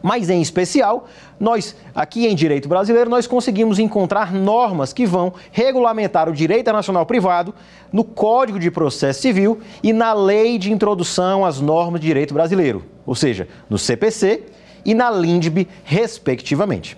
Mas, 0.06 0.30
em 0.30 0.40
especial, 0.40 1.08
nós, 1.40 1.74
aqui 1.92 2.28
em 2.28 2.34
direito 2.36 2.68
brasileiro, 2.68 3.10
nós 3.10 3.26
conseguimos 3.26 3.80
encontrar 3.80 4.32
normas 4.32 4.92
que 4.92 5.04
vão 5.04 5.34
regulamentar 5.50 6.28
o 6.28 6.32
direito 6.32 6.60
internacional 6.60 7.04
privado 7.04 7.52
no 7.92 8.04
Código 8.04 8.56
de 8.56 8.70
Processo 8.70 9.20
Civil 9.20 9.60
e 9.82 9.92
na 9.92 10.12
Lei 10.12 10.58
de 10.58 10.72
Introdução 10.72 11.44
às 11.44 11.60
Normas 11.60 12.00
de 12.00 12.06
Direito 12.06 12.32
Brasileiro, 12.32 12.84
ou 13.04 13.16
seja, 13.16 13.48
no 13.68 13.76
CPC 13.76 14.44
e 14.84 14.94
na 14.94 15.10
LINDB, 15.10 15.66
respectivamente. 15.82 16.96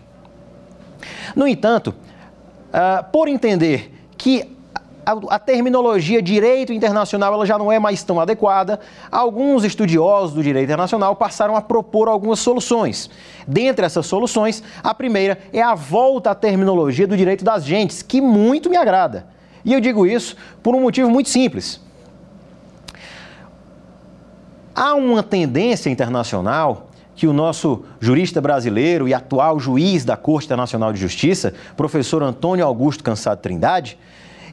No 1.35 1.49
entanto, 1.49 1.95
uh, 2.69 3.11
por 3.11 3.27
entender 3.27 3.91
que 4.19 4.55
a, 5.09 5.37
a, 5.37 5.39
terminologia 5.39 6.21
direito 6.21 6.71
internacional 6.71 7.33
ela 7.33 7.47
já 7.47 7.57
não 7.57 7.73
é 7.73 7.79
mais 7.79 8.03
tão 8.03 8.21
adequada. 8.21 8.79
Alguns 9.11 9.65
estudiosos 9.65 10.35
do 10.35 10.43
direito 10.43 10.67
internacional 10.67 11.17
passaram 11.17 11.57
a 11.57 11.63
propor 11.63 12.09
algumas 12.09 12.41
soluções. 12.41 13.09
Dentre 13.47 13.87
essas 13.87 14.05
soluções, 14.05 14.63
a 14.83 14.93
primeira 14.93 15.39
é 15.51 15.63
a 15.63 15.75
volta 15.75 16.33
à 16.33 16.35
terminologia 16.35 17.07
do 17.07 17.17
direito 17.17 17.43
das 17.43 17.65
gentes, 17.65 18.03
que 18.03 18.21
muito 18.21 18.69
me 18.69 18.77
agrada. 18.77 19.27
E 19.65 19.73
eu 19.73 19.81
digo 19.81 20.07
isso 20.07 20.37
por 20.63 20.75
um 20.75 20.83
motivo 20.83 21.09
muito 21.09 21.31
simples. 21.31 21.81
Há 24.75 24.95
uma 24.95 25.23
tendência 25.23 25.89
internacional 25.89 26.89
que 27.17 27.27
o 27.27 27.33
nosso 27.33 27.83
jurista 27.99 28.43
brasileiro 28.43 29.09
e 29.09 29.15
atual 29.15 29.59
juiz 29.59 30.05
da 30.05 30.19
Corte 30.19 30.45
Internacional 30.45 30.93
de 30.93 31.01
Justiça, 31.01 31.55
professor 31.79 32.23
Antônio 32.23 32.65
Augusto 32.65 33.03
Cansado 33.03 33.41
Trindade, 33.41 33.99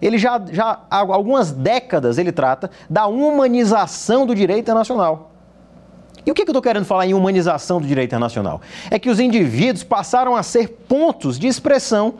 ele 0.01 0.17
já, 0.17 0.41
já 0.51 0.79
há 0.89 0.97
algumas 0.97 1.51
décadas 1.51 2.17
ele 2.17 2.31
trata 2.31 2.69
da 2.89 3.07
humanização 3.07 4.25
do 4.25 4.35
direito 4.35 4.61
internacional. 4.61 5.31
E 6.25 6.31
o 6.31 6.33
que, 6.33 6.41
eu 6.41 6.45
estou 6.45 6.61
querendo 6.61 6.85
falar 6.85 7.05
em 7.05 7.13
humanização 7.13 7.79
do 7.79 7.87
direito 7.87 8.09
internacional? 8.09 8.59
É 8.89 8.97
que 8.97 9.09
os 9.09 9.19
indivíduos 9.19 9.83
passaram 9.83 10.35
a 10.35 10.41
ser 10.41 10.69
pontos 10.87 11.37
de 11.37 11.47
expressão 11.47 12.15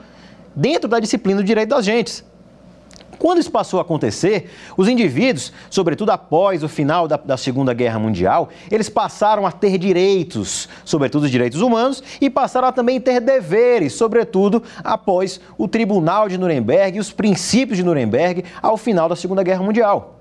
dentro 0.55 0.88
da 0.88 1.00
disciplina 1.00 1.41
do 1.41 1.46
direito 1.46 1.70
das 1.70 1.84
gentes. 1.84 2.24
Quando 3.17 3.39
isso 3.39 3.51
passou 3.51 3.79
a 3.79 3.81
acontecer, 3.81 4.50
os 4.77 4.88
indivíduos, 4.88 5.51
sobretudo 5.69 6.12
após 6.12 6.63
o 6.63 6.69
final 6.69 7.07
da, 7.07 7.17
da, 7.17 7.38
Segunda 7.38 7.74
Guerra 7.74 8.00
Mundial, 8.00 8.50
eles 8.72 8.89
passaram 8.89 9.45
a 9.45 9.51
ter 9.51 9.77
direitos, 9.77 10.69
sobretudo 10.84 11.24
os 11.24 11.31
direitos 11.31 11.62
humanos, 11.62 12.03
e 12.19 12.29
passaram 12.29 12.67
a 12.67 12.72
também 12.72 13.00
ter 13.00 13.19
deveres, 13.19 13.93
sobretudo 13.93 14.63
após 14.84 15.39
o 15.57 15.67
Tribunal 15.67 16.27
de 16.27 16.38
Nuremberg 16.38 16.98
e 16.98 17.00
os 17.00 17.12
princípios 17.12 17.77
de 17.77 17.84
Nuremberg 17.84 18.43
ao 18.62 18.77
final 18.77 19.07
da 19.07 19.15
Segunda 19.15 19.43
Guerra 19.43 19.63
Mundial. 19.63 20.15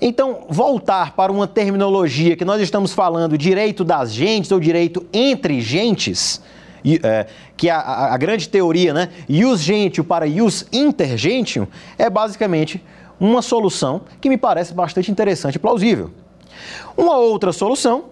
Então, 0.00 0.46
voltar 0.48 1.14
para 1.14 1.30
uma 1.30 1.46
terminologia 1.46 2.34
que 2.34 2.44
nós 2.44 2.60
estamos 2.62 2.94
falando 2.94 3.36
direito 3.36 3.84
das 3.84 4.12
gentes 4.12 4.50
ou 4.50 4.58
direito 4.58 5.06
entre 5.12 5.60
gentes 5.60 6.40
que 7.56 7.68
a, 7.68 7.78
a, 7.78 8.14
a, 8.14 8.16
grande 8.16 8.48
teoria, 8.48 8.94
né, 8.94 9.10
ius 9.28 9.60
gentium 9.60 10.04
para 10.04 10.26
ius 10.26 10.66
intergentium, 10.72 11.66
é 11.98 12.08
basicamente 12.08 12.82
uma 13.18 13.42
solução 13.42 14.02
que 14.20 14.28
me 14.28 14.36
parece 14.36 14.72
bastante 14.72 15.10
interessante 15.10 15.56
e 15.56 15.58
plausível. 15.58 16.10
Uma 16.96 17.16
outra 17.16 17.52
solução, 17.52 18.04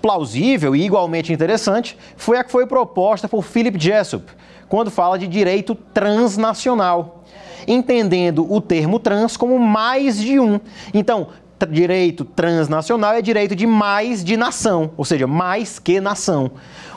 plausível 0.00 0.76
e 0.76 0.84
igualmente 0.84 1.32
interessante, 1.32 1.96
foi 2.16 2.38
a 2.38 2.44
que 2.44 2.52
foi 2.52 2.66
proposta 2.66 3.28
por 3.28 3.42
Philip 3.42 3.78
Jessup, 3.78 4.24
quando 4.68 4.90
fala 4.90 5.18
de 5.18 5.26
direito 5.26 5.74
transnacional, 5.74 7.24
entendendo 7.66 8.50
o 8.50 8.60
termo 8.60 8.98
trans 8.98 9.36
como 9.36 9.58
mais 9.58 10.20
de 10.20 10.38
um. 10.38 10.60
Então, 10.92 11.28
direito 11.66 12.24
transnacional 12.24 13.14
é 13.14 13.22
direito 13.22 13.56
de 13.56 13.66
mais 13.66 14.22
de 14.22 14.36
nação, 14.36 14.90
ou 14.96 15.04
seja, 15.04 15.26
mais 15.26 15.78
que 15.78 16.00
nação. 16.00 16.50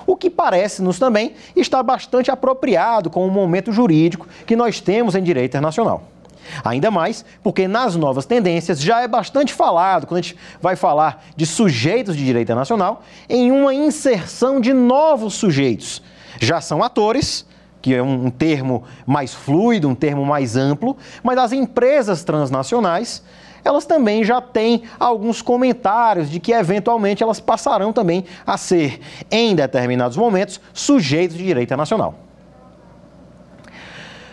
O 0.06 0.16
que 0.16 0.30
parece-nos 0.30 1.00
também 1.00 1.34
estar 1.56 1.82
bastante 1.84 2.32
apropriado 2.32 3.10
com 3.10 3.26
o 3.26 3.32
momento 3.32 3.72
jurídico 3.72 4.28
que 4.46 4.56
nós 4.56 4.80
temos 4.80 5.16
em 5.16 5.24
direito 5.24 5.52
internacional. 5.52 6.04
Ainda 6.64 6.90
mais 6.92 7.24
porque 7.44 7.68
nas 7.68 7.96
novas 7.96 8.26
tendências 8.26 8.82
já 8.82 9.02
é 9.02 9.08
bastante 9.08 9.54
falado, 9.54 10.08
quando 10.08 10.20
a 10.20 10.22
gente 10.22 10.36
vai 10.62 10.76
falar 10.76 11.24
de 11.36 11.46
sujeitos 11.46 12.16
de 12.16 12.26
direito 12.26 12.48
internacional, 12.48 13.04
em 13.30 13.52
uma 13.52 13.74
inserção 13.74 14.60
de 14.60 14.74
novos 14.74 15.36
sujeitos. 15.36 16.02
Já 16.40 16.60
são 16.60 16.84
atores, 16.84 17.46
que 17.82 17.94
é 17.94 18.02
um 18.02 18.30
termo 18.30 18.84
mais 19.06 19.34
fluido, 19.34 19.88
um 19.88 19.96
termo 19.96 20.26
mais 20.26 20.56
amplo, 20.56 20.98
mas 21.24 21.38
as 21.38 21.52
empresas 21.52 22.24
transnacionais 22.24 23.24
elas 23.64 23.86
também 23.86 24.24
já 24.24 24.42
têm 24.42 24.84
alguns 25.00 25.42
comentários 25.42 26.30
de 26.30 26.40
que 26.40 26.52
eventualmente 26.52 27.24
elas 27.24 27.40
passarão 27.40 27.94
também 27.94 28.26
a 28.46 28.58
ser, 28.58 29.00
em 29.30 29.56
determinados 29.56 30.18
momentos, 30.18 30.60
sujeitos 30.74 31.38
de 31.38 31.44
direito 31.44 31.68
internacional. 31.68 32.16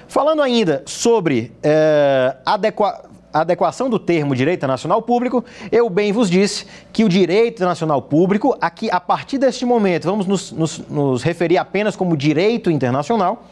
Falando 0.09 0.41
ainda 0.41 0.83
sobre 0.87 1.53
é, 1.63 2.37
adequa 2.45 3.05
adequação 3.31 3.91
do 3.91 3.99
termo 3.99 4.35
direito 4.35 4.61
internacional 4.61 5.03
público, 5.03 5.45
eu 5.71 5.89
bem 5.91 6.13
vos 6.13 6.31
disse 6.31 6.67
que 6.93 7.05
o 7.05 7.09
direito 7.09 7.57
internacional 7.57 8.01
público, 8.01 8.57
aqui 8.61 8.91
a 8.91 8.99
partir 8.99 9.39
deste 9.39 9.67
momento, 9.67 10.05
vamos 10.05 10.27
nos, 10.27 10.51
nos, 10.51 10.79
nos 10.89 11.23
referir 11.23 11.59
apenas 11.59 11.95
como 11.95 12.17
direito 12.17 12.71
internacional, 12.71 13.45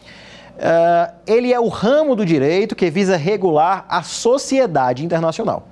Uh, 0.57 1.13
ele 1.27 1.53
é 1.53 1.59
o 1.59 1.67
ramo 1.67 2.15
do 2.15 2.25
direito 2.25 2.75
que 2.75 2.89
visa 2.89 3.15
regular 3.15 3.85
a 3.87 4.01
sociedade 4.01 5.05
internacional. 5.05 5.67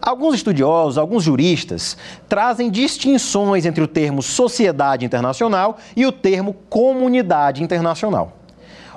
Alguns 0.00 0.34
estudiosos, 0.34 0.96
alguns 0.96 1.24
juristas, 1.24 1.96
trazem 2.26 2.70
distinções 2.70 3.66
entre 3.66 3.82
o 3.82 3.86
termo 3.86 4.22
sociedade 4.22 5.04
internacional 5.04 5.78
e 5.94 6.06
o 6.06 6.12
termo 6.12 6.54
comunidade 6.70 7.62
internacional. 7.62 8.32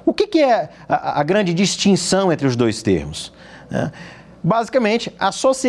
O 0.06 0.14
que, 0.14 0.28
que 0.28 0.40
é 0.40 0.70
a, 0.88 1.20
a, 1.20 1.24
grande 1.24 1.54
distinção 1.54 2.32
entre 2.32 2.48
os 2.48 2.56
dois 2.56 2.82
termos? 2.82 3.34
É, 3.70 3.92
basicamente, 4.42 5.14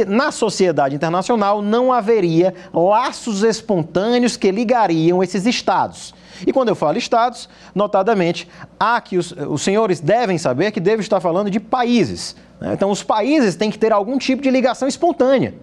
na 0.06 0.30
sociedade 0.30 0.94
internacional 0.94 1.60
não 1.60 1.92
haveria 1.92 2.54
laços 2.72 3.42
espontâneos 3.42 4.36
que 4.36 4.52
ligariam 4.52 5.20
esses 5.20 5.46
estados. 5.46 6.14
E 6.46 6.52
quando 6.52 6.68
eu 6.68 6.74
falo 6.74 6.98
estados, 6.98 7.48
notadamente, 7.74 8.48
há 8.78 9.00
que 9.00 9.16
os, 9.16 9.32
os 9.32 9.62
senhores 9.62 10.00
devem 10.00 10.38
saber 10.38 10.70
que 10.70 10.80
devo 10.80 11.00
estar 11.00 11.20
falando 11.20 11.50
de 11.50 11.60
países. 11.60 12.36
Né? 12.60 12.72
Então, 12.72 12.90
os 12.90 13.02
países 13.02 13.56
têm 13.56 13.70
que 13.70 13.78
ter 13.78 13.92
algum 13.92 14.18
tipo 14.18 14.42
de 14.42 14.50
ligação 14.50 14.88
espontânea. 14.88 15.54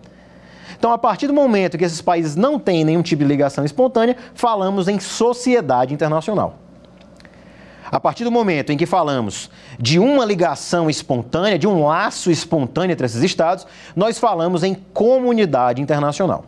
Então, 0.78 0.92
a 0.92 0.98
partir 0.98 1.28
do 1.28 1.34
momento 1.34 1.78
que 1.78 1.84
esses 1.84 2.02
países 2.02 2.36
não 2.36 2.60
têm 2.60 2.84
nenhum 2.84 3.02
tipo 3.02 3.24
de 3.24 3.28
ligação 3.28 3.64
espontânea, 3.64 4.18
falamos 4.34 4.88
em 4.88 5.00
sociedade 5.00 5.94
internacional. 5.94 6.60
A 7.92 8.00
partir 8.00 8.24
do 8.24 8.32
momento 8.32 8.72
em 8.72 8.78
que 8.78 8.86
falamos 8.86 9.50
de 9.80 10.00
uma 10.00 10.26
ligação 10.26 10.90
espontânea, 10.90 11.58
de 11.58 11.68
um 11.68 11.86
laço 11.86 12.32
espontâneo 12.32 12.94
entre 12.94 13.06
esses 13.06 13.22
estados, 13.22 13.66
nós 13.96 14.18
falamos 14.18 14.64
em 14.64 14.74
comunidade 14.94 15.82
internacional. 15.82 16.46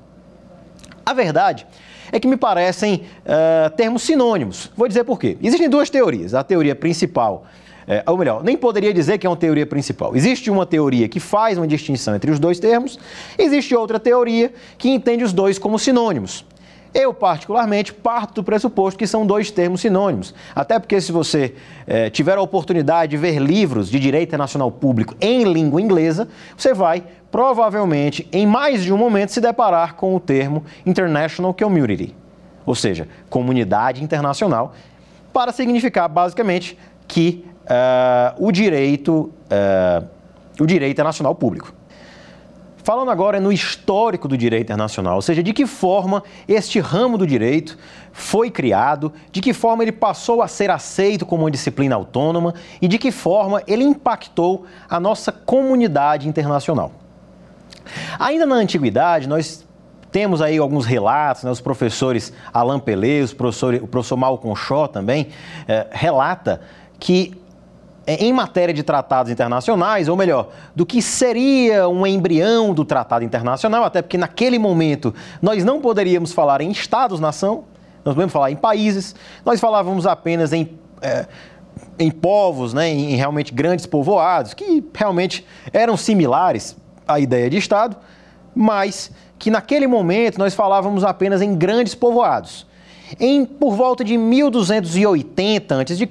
A 1.05 1.13
verdade 1.13 1.65
é 2.11 2.19
que 2.19 2.27
me 2.27 2.37
parecem 2.37 3.03
uh, 3.25 3.69
termos 3.75 4.03
sinônimos. 4.03 4.71
Vou 4.75 4.87
dizer 4.87 5.03
por 5.03 5.19
quê. 5.19 5.37
Existem 5.41 5.69
duas 5.69 5.89
teorias. 5.89 6.33
A 6.33 6.43
teoria 6.43 6.75
principal, 6.75 7.45
é, 7.87 8.03
ou 8.05 8.17
melhor, 8.17 8.43
nem 8.43 8.57
poderia 8.57 8.93
dizer 8.93 9.17
que 9.17 9.25
é 9.25 9.29
uma 9.29 9.37
teoria 9.37 9.65
principal. 9.65 10.15
Existe 10.15 10.49
uma 10.49 10.65
teoria 10.65 11.07
que 11.07 11.19
faz 11.19 11.57
uma 11.57 11.67
distinção 11.67 12.15
entre 12.15 12.29
os 12.29 12.39
dois 12.39 12.59
termos, 12.59 12.99
existe 13.37 13.73
outra 13.75 13.99
teoria 13.99 14.51
que 14.77 14.89
entende 14.89 15.23
os 15.23 15.31
dois 15.31 15.57
como 15.57 15.79
sinônimos. 15.79 16.45
Eu, 16.93 17.13
particularmente, 17.13 17.93
parto 17.93 18.35
do 18.35 18.43
pressuposto 18.43 18.97
que 18.97 19.05
são 19.05 19.25
dois 19.25 19.51
termos 19.51 19.81
sinônimos. 19.81 20.33
Até 20.55 20.79
porque, 20.79 20.99
se 20.99 21.11
você 21.11 21.53
é, 21.85 22.09
tiver 22.09 22.37
a 22.37 22.41
oportunidade 22.41 23.11
de 23.11 23.17
ver 23.17 23.39
livros 23.39 23.89
de 23.89 23.99
direito 23.99 24.29
internacional 24.29 24.71
público 24.71 25.15
em 25.21 25.43
língua 25.43 25.81
inglesa, 25.81 26.27
você 26.55 26.73
vai 26.73 27.03
provavelmente, 27.31 28.27
em 28.31 28.45
mais 28.45 28.83
de 28.83 28.93
um 28.93 28.97
momento, 28.97 29.31
se 29.31 29.41
deparar 29.41 29.95
com 29.95 30.15
o 30.15 30.19
termo 30.19 30.63
International 30.85 31.53
Community, 31.53 32.15
ou 32.65 32.73
seja, 32.73 33.07
comunidade 33.29 34.03
internacional, 34.03 34.73
para 35.33 35.51
significar 35.51 36.07
basicamente 36.09 36.77
que 37.07 37.45
uh, 37.65 38.45
o 38.45 38.51
direito, 38.51 39.31
uh, 39.51 40.07
o 40.59 40.65
direito 40.65 40.93
internacional 40.93 41.35
público. 41.35 41.73
Falando 42.87 43.11
agora 43.11 43.41
no 43.41 43.51
histórico 43.51 44.29
do 44.29 44.37
direito 44.37 44.67
internacional, 44.67 45.15
ou 45.15 45.21
seja, 45.21 45.43
de 45.43 45.51
que 45.51 45.67
forma 45.67 46.23
este 46.47 46.79
ramo 46.79 47.17
do 47.17 47.27
direito 47.27 47.77
foi 48.13 48.49
criado, 48.49 49.11
de 49.29 49.41
que 49.41 49.51
forma 49.51 49.83
ele 49.83 49.91
passou 49.91 50.41
a 50.41 50.47
ser 50.47 50.71
aceito 50.71 51.25
como 51.25 51.43
uma 51.43 51.51
disciplina 51.51 51.95
autônoma 51.95 52.53
e 52.81 52.87
de 52.87 52.97
que 52.97 53.11
forma 53.11 53.61
ele 53.67 53.83
impactou 53.83 54.65
a 54.89 55.01
nossa 55.01 55.33
comunidade 55.33 56.29
internacional. 56.29 56.93
Ainda 58.17 58.45
na 58.45 58.55
antiguidade, 58.55 59.27
nós 59.27 59.67
temos 60.09 60.41
aí 60.41 60.57
alguns 60.57 60.85
relatos, 60.85 61.43
né, 61.43 61.51
os 61.51 61.59
professores 61.59 62.31
Alain 62.53 62.79
Pelé, 62.79 63.27
professor, 63.37 63.75
o 63.75 63.87
professor 63.87 64.15
Malcolm 64.15 64.55
Shaw 64.55 64.87
também, 64.87 65.27
é, 65.67 65.87
relata 65.91 66.61
que 66.97 67.37
em 68.07 68.31
matéria 68.31 68.73
de 68.73 68.83
tratados 68.83 69.29
internacionais, 69.29 70.07
ou 70.07 70.15
melhor, 70.15 70.49
do 70.73 70.85
que 70.85 71.01
seria 71.01 71.89
um 71.89 72.07
embrião 72.07 72.73
do 72.73 72.85
tratado 72.85 73.25
internacional, 73.25 73.83
até 73.83 74.01
porque 74.01 74.17
naquele 74.17 74.57
momento 74.57 75.13
nós 75.41 75.65
não 75.65 75.81
poderíamos 75.81 76.31
falar 76.31 76.61
em 76.61 76.71
estados-nação, 76.71 77.65
nós 78.05 78.15
podemos 78.15 78.31
falar 78.31 78.49
em 78.49 78.55
países, 78.55 79.13
nós 79.45 79.59
falávamos 79.59 80.07
apenas 80.07 80.53
em, 80.53 80.69
é, 81.01 81.25
em 81.99 82.09
povos, 82.09 82.73
né, 82.73 82.89
em 82.89 83.17
realmente 83.17 83.53
grandes 83.53 83.85
povoados, 83.85 84.53
que 84.53 84.81
realmente 84.95 85.45
eram 85.73 85.97
similares 85.97 86.77
à 87.05 87.19
ideia 87.19 87.49
de 87.49 87.57
Estado, 87.57 87.97
mas 88.55 89.11
que 89.37 89.51
naquele 89.51 89.85
momento 89.85 90.39
nós 90.39 90.55
falávamos 90.55 91.03
apenas 91.03 91.41
em 91.41 91.55
grandes 91.55 91.93
povoados. 91.93 92.65
Em 93.19 93.45
por 93.45 93.75
volta 93.75 94.03
de 94.03 94.17
1280 94.17 95.81
a.C., 95.81 96.07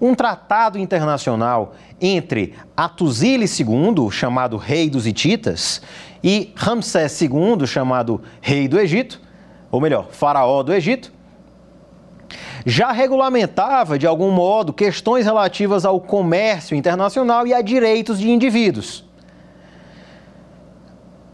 um 0.00 0.14
tratado 0.14 0.78
internacional 0.78 1.74
entre 2.00 2.54
Atuzile 2.76 3.46
II, 3.46 4.10
chamado 4.10 4.56
rei 4.56 4.88
dos 4.88 5.06
Hititas, 5.06 5.82
e 6.22 6.52
Ramsés 6.56 7.20
II, 7.20 7.66
chamado 7.66 8.20
rei 8.40 8.68
do 8.68 8.78
Egito, 8.78 9.20
ou 9.70 9.80
melhor, 9.80 10.08
faraó 10.10 10.62
do 10.62 10.72
Egito, 10.72 11.12
já 12.66 12.92
regulamentava, 12.92 13.98
de 13.98 14.06
algum 14.06 14.30
modo, 14.30 14.72
questões 14.72 15.24
relativas 15.24 15.84
ao 15.84 16.00
comércio 16.00 16.76
internacional 16.76 17.46
e 17.46 17.54
a 17.54 17.62
direitos 17.62 18.18
de 18.18 18.30
indivíduos. 18.30 19.04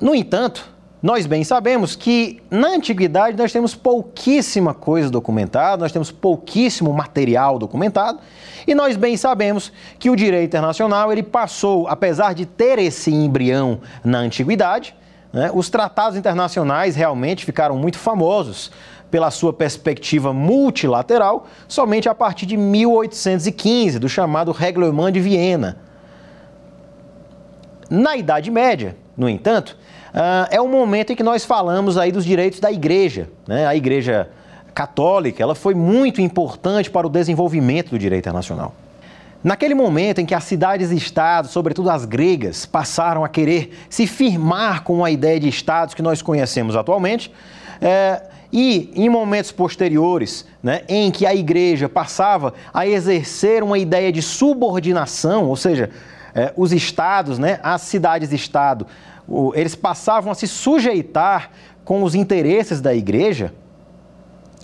No 0.00 0.14
entanto, 0.14 0.73
nós 1.04 1.26
bem 1.26 1.44
sabemos 1.44 1.94
que 1.94 2.40
na 2.50 2.68
antiguidade 2.68 3.36
nós 3.36 3.52
temos 3.52 3.74
pouquíssima 3.74 4.72
coisa 4.72 5.10
documentada, 5.10 5.82
nós 5.82 5.92
temos 5.92 6.10
pouquíssimo 6.10 6.90
material 6.94 7.58
documentado, 7.58 8.20
e 8.66 8.74
nós 8.74 8.96
bem 8.96 9.14
sabemos 9.14 9.70
que 9.98 10.08
o 10.08 10.16
direito 10.16 10.46
internacional 10.46 11.12
ele 11.12 11.22
passou, 11.22 11.86
apesar 11.88 12.32
de 12.32 12.46
ter 12.46 12.78
esse 12.78 13.12
embrião 13.12 13.80
na 14.02 14.16
antiguidade, 14.16 14.96
né, 15.30 15.50
os 15.52 15.68
tratados 15.68 16.16
internacionais 16.16 16.96
realmente 16.96 17.44
ficaram 17.44 17.76
muito 17.76 17.98
famosos 17.98 18.72
pela 19.10 19.30
sua 19.30 19.52
perspectiva 19.52 20.32
multilateral 20.32 21.46
somente 21.68 22.08
a 22.08 22.14
partir 22.14 22.46
de 22.46 22.56
1815, 22.56 23.98
do 23.98 24.08
chamado 24.08 24.52
Reglement 24.52 25.12
de 25.12 25.20
Viena. 25.20 25.76
Na 27.90 28.16
Idade 28.16 28.50
Média, 28.50 28.96
no 29.14 29.28
entanto, 29.28 29.76
uh, 30.14 30.48
é 30.50 30.60
o 30.60 30.68
momento 30.68 31.12
em 31.12 31.16
que 31.16 31.22
nós 31.22 31.44
falamos 31.44 31.98
aí 31.98 32.12
dos 32.12 32.24
direitos 32.24 32.60
da 32.60 32.70
igreja. 32.70 33.28
Né? 33.46 33.66
A 33.66 33.74
igreja 33.74 34.28
católica 34.74 35.42
ela 35.42 35.54
foi 35.54 35.74
muito 35.74 36.20
importante 36.20 36.90
para 36.90 37.06
o 37.06 37.10
desenvolvimento 37.10 37.90
do 37.90 37.98
direito 37.98 38.24
internacional. 38.24 38.74
Naquele 39.42 39.74
momento 39.74 40.22
em 40.22 40.26
que 40.26 40.34
as 40.34 40.44
cidades-estados, 40.44 41.50
sobretudo 41.50 41.90
as 41.90 42.06
gregas, 42.06 42.64
passaram 42.64 43.22
a 43.22 43.28
querer 43.28 43.76
se 43.90 44.06
firmar 44.06 44.82
com 44.82 45.04
a 45.04 45.10
ideia 45.10 45.38
de 45.38 45.50
estados 45.50 45.94
que 45.94 46.00
nós 46.00 46.22
conhecemos 46.22 46.74
atualmente, 46.74 47.30
é, 47.78 48.22
e 48.50 48.90
em 48.94 49.08
momentos 49.10 49.52
posteriores, 49.52 50.46
né, 50.62 50.82
em 50.88 51.10
que 51.10 51.26
a 51.26 51.34
igreja 51.34 51.90
passava 51.90 52.54
a 52.72 52.86
exercer 52.86 53.62
uma 53.62 53.76
ideia 53.76 54.10
de 54.10 54.22
subordinação, 54.22 55.44
ou 55.44 55.56
seja, 55.56 55.90
é, 56.34 56.52
os 56.56 56.72
estados, 56.72 57.38
né, 57.38 57.60
as 57.62 57.82
cidades-estado, 57.82 58.86
eles 59.54 59.74
passavam 59.74 60.30
a 60.30 60.34
se 60.34 60.46
sujeitar 60.46 61.50
com 61.84 62.02
os 62.02 62.14
interesses 62.14 62.80
da 62.80 62.94
igreja, 62.94 63.52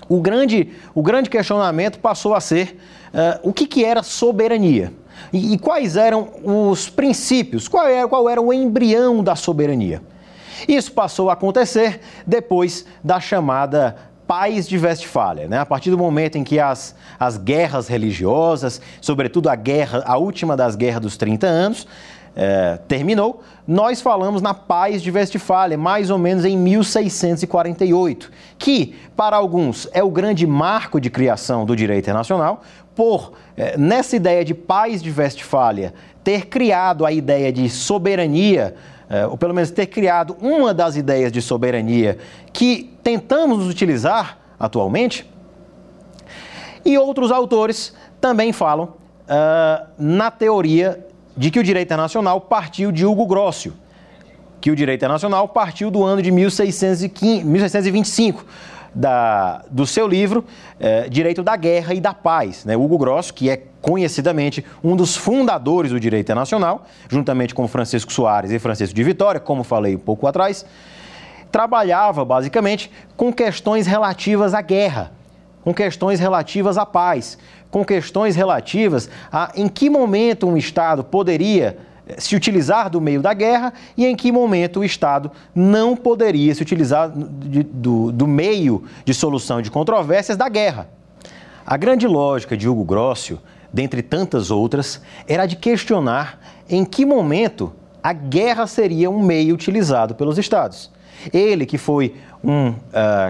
o 0.08 0.20
grande, 0.20 0.72
o 0.94 1.02
grande 1.02 1.30
questionamento 1.30 2.00
passou 2.00 2.34
a 2.34 2.40
ser 2.40 2.76
uh, 3.14 3.48
o 3.48 3.52
que, 3.52 3.66
que 3.66 3.84
era 3.84 4.02
soberania 4.02 4.92
e, 5.32 5.54
e, 5.54 5.58
quais 5.58 5.96
eram 5.96 6.30
os 6.42 6.88
princípios, 6.88 7.68
qual 7.68 7.86
era, 7.86 8.08
qual 8.08 8.28
era 8.28 8.40
o 8.40 8.52
embrião 8.52 9.22
da 9.22 9.36
soberania. 9.36 10.02
Isso 10.66 10.92
passou 10.92 11.30
a 11.30 11.34
acontecer 11.34 12.00
depois 12.26 12.84
da 13.04 13.20
chamada 13.20 13.96
paz 14.26 14.68
de 14.68 14.78
Westfália, 14.78 15.48
né? 15.48 15.58
A 15.58 15.66
partir 15.66 15.90
do 15.90 15.98
momento 15.98 16.36
em 16.36 16.44
que 16.44 16.58
as, 16.58 16.94
as 17.18 17.36
guerras 17.36 17.88
religiosas, 17.88 18.80
sobretudo 19.00 19.48
a 19.48 19.56
guerra, 19.56 20.02
a 20.06 20.16
última 20.16 20.56
das 20.56 20.76
guerras 20.76 21.02
dos 21.02 21.16
30 21.16 21.46
anos, 21.46 21.86
é, 22.34 22.78
terminou, 22.88 23.42
nós 23.66 24.00
falamos 24.00 24.40
na 24.40 24.54
Paz 24.54 25.02
de 25.02 25.10
Westfália, 25.10 25.76
mais 25.76 26.10
ou 26.10 26.18
menos 26.18 26.44
em 26.44 26.56
1648, 26.56 28.30
que, 28.58 28.94
para 29.16 29.36
alguns, 29.36 29.88
é 29.92 30.02
o 30.02 30.10
grande 30.10 30.46
marco 30.46 31.00
de 31.00 31.10
criação 31.10 31.64
do 31.64 31.74
direito 31.74 32.04
internacional, 32.04 32.62
por, 32.94 33.32
é, 33.56 33.76
nessa 33.76 34.16
ideia 34.16 34.44
de 34.44 34.54
Paz 34.54 35.02
de 35.02 35.10
Westfália, 35.10 35.94
ter 36.22 36.46
criado 36.46 37.04
a 37.04 37.12
ideia 37.12 37.52
de 37.52 37.68
soberania, 37.68 38.74
é, 39.08 39.26
ou 39.26 39.36
pelo 39.36 39.54
menos 39.54 39.70
ter 39.70 39.86
criado 39.86 40.36
uma 40.40 40.72
das 40.72 40.96
ideias 40.96 41.32
de 41.32 41.42
soberania 41.42 42.18
que 42.52 42.94
tentamos 43.02 43.68
utilizar 43.68 44.38
atualmente, 44.58 45.28
e 46.84 46.96
outros 46.98 47.30
autores 47.30 47.94
também 48.20 48.52
falam 48.52 48.84
uh, 48.84 49.86
na 49.98 50.30
teoria 50.30 51.06
de 51.40 51.50
que 51.50 51.58
o 51.58 51.62
direito 51.62 51.88
internacional 51.88 52.38
partiu 52.38 52.92
de 52.92 53.06
Hugo 53.06 53.24
Grossio, 53.24 53.72
que 54.60 54.70
o 54.70 54.76
direito 54.76 55.00
internacional 55.00 55.48
partiu 55.48 55.90
do 55.90 56.04
ano 56.04 56.20
de 56.20 56.30
1615, 56.30 57.46
1625, 57.46 58.44
da, 58.94 59.64
do 59.70 59.86
seu 59.86 60.06
livro 60.06 60.44
eh, 60.78 61.08
Direito 61.08 61.42
da 61.42 61.56
Guerra 61.56 61.94
e 61.94 62.00
da 62.00 62.12
Paz. 62.12 62.66
Né? 62.66 62.76
Hugo 62.76 62.98
Grosso, 62.98 63.32
que 63.32 63.48
é 63.48 63.62
conhecidamente 63.80 64.62
um 64.84 64.94
dos 64.94 65.16
fundadores 65.16 65.92
do 65.92 65.98
direito 65.98 66.26
internacional, 66.26 66.84
juntamente 67.08 67.54
com 67.54 67.66
Francisco 67.66 68.12
Soares 68.12 68.50
e 68.50 68.58
Francisco 68.58 68.94
de 68.94 69.02
Vitória, 69.02 69.40
como 69.40 69.64
falei 69.64 69.96
um 69.96 69.98
pouco 69.98 70.26
atrás, 70.26 70.66
trabalhava 71.50 72.22
basicamente 72.22 72.90
com 73.16 73.32
questões 73.32 73.86
relativas 73.86 74.52
à 74.52 74.60
guerra, 74.60 75.10
com 75.62 75.74
questões 75.74 76.18
relativas 76.18 76.78
à 76.78 76.86
paz, 76.86 77.38
com 77.70 77.84
questões 77.84 78.34
relativas 78.34 79.08
a 79.32 79.52
em 79.54 79.68
que 79.68 79.88
momento 79.88 80.46
um 80.46 80.56
Estado 80.56 81.04
poderia 81.04 81.78
eh, 82.06 82.16
se 82.18 82.34
utilizar 82.34 82.90
do 82.90 83.00
meio 83.00 83.20
da 83.20 83.32
guerra 83.34 83.72
e 83.96 84.06
em 84.06 84.16
que 84.16 84.32
momento 84.32 84.80
o 84.80 84.84
Estado 84.84 85.30
não 85.54 85.96
poderia 85.96 86.54
se 86.54 86.62
utilizar 86.62 87.10
de, 87.14 87.62
do, 87.62 88.10
do 88.10 88.26
meio 88.26 88.84
de 89.04 89.14
solução 89.14 89.60
de 89.62 89.70
controvérsias 89.70 90.36
da 90.36 90.48
guerra. 90.48 90.88
A 91.66 91.76
grande 91.76 92.06
lógica 92.06 92.56
de 92.56 92.68
Hugo 92.68 92.84
Grossio, 92.84 93.38
dentre 93.72 94.02
tantas 94.02 94.50
outras, 94.50 95.00
era 95.28 95.46
de 95.46 95.56
questionar 95.56 96.40
em 96.68 96.84
que 96.84 97.04
momento 97.04 97.72
a 98.02 98.12
guerra 98.12 98.66
seria 98.66 99.10
um 99.10 99.22
meio 99.22 99.54
utilizado 99.54 100.14
pelos 100.14 100.38
Estados. 100.38 100.90
Ele, 101.32 101.66
que 101.66 101.76
foi 101.76 102.14
um 102.42 102.70
uh, 102.70 102.74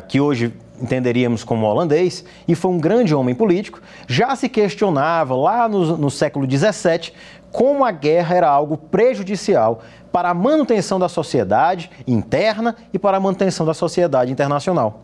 que 0.08 0.20
hoje 0.20 0.54
entenderíamos 0.80 1.44
como 1.44 1.66
holandês, 1.66 2.24
e 2.46 2.54
foi 2.54 2.70
um 2.70 2.78
grande 2.78 3.14
homem 3.14 3.34
político, 3.34 3.80
já 4.08 4.34
se 4.34 4.48
questionava 4.48 5.34
lá 5.34 5.68
no, 5.68 5.96
no 5.96 6.10
século 6.10 6.46
XVII 6.50 7.12
como 7.52 7.84
a 7.84 7.90
guerra 7.90 8.36
era 8.36 8.48
algo 8.48 8.76
prejudicial 8.76 9.82
para 10.12 10.30
a 10.30 10.34
manutenção 10.34 10.98
da 10.98 11.08
sociedade 11.08 11.90
interna 12.06 12.76
e 12.92 12.98
para 12.98 13.16
a 13.16 13.20
manutenção 13.20 13.66
da 13.66 13.74
sociedade 13.74 14.32
internacional. 14.32 15.02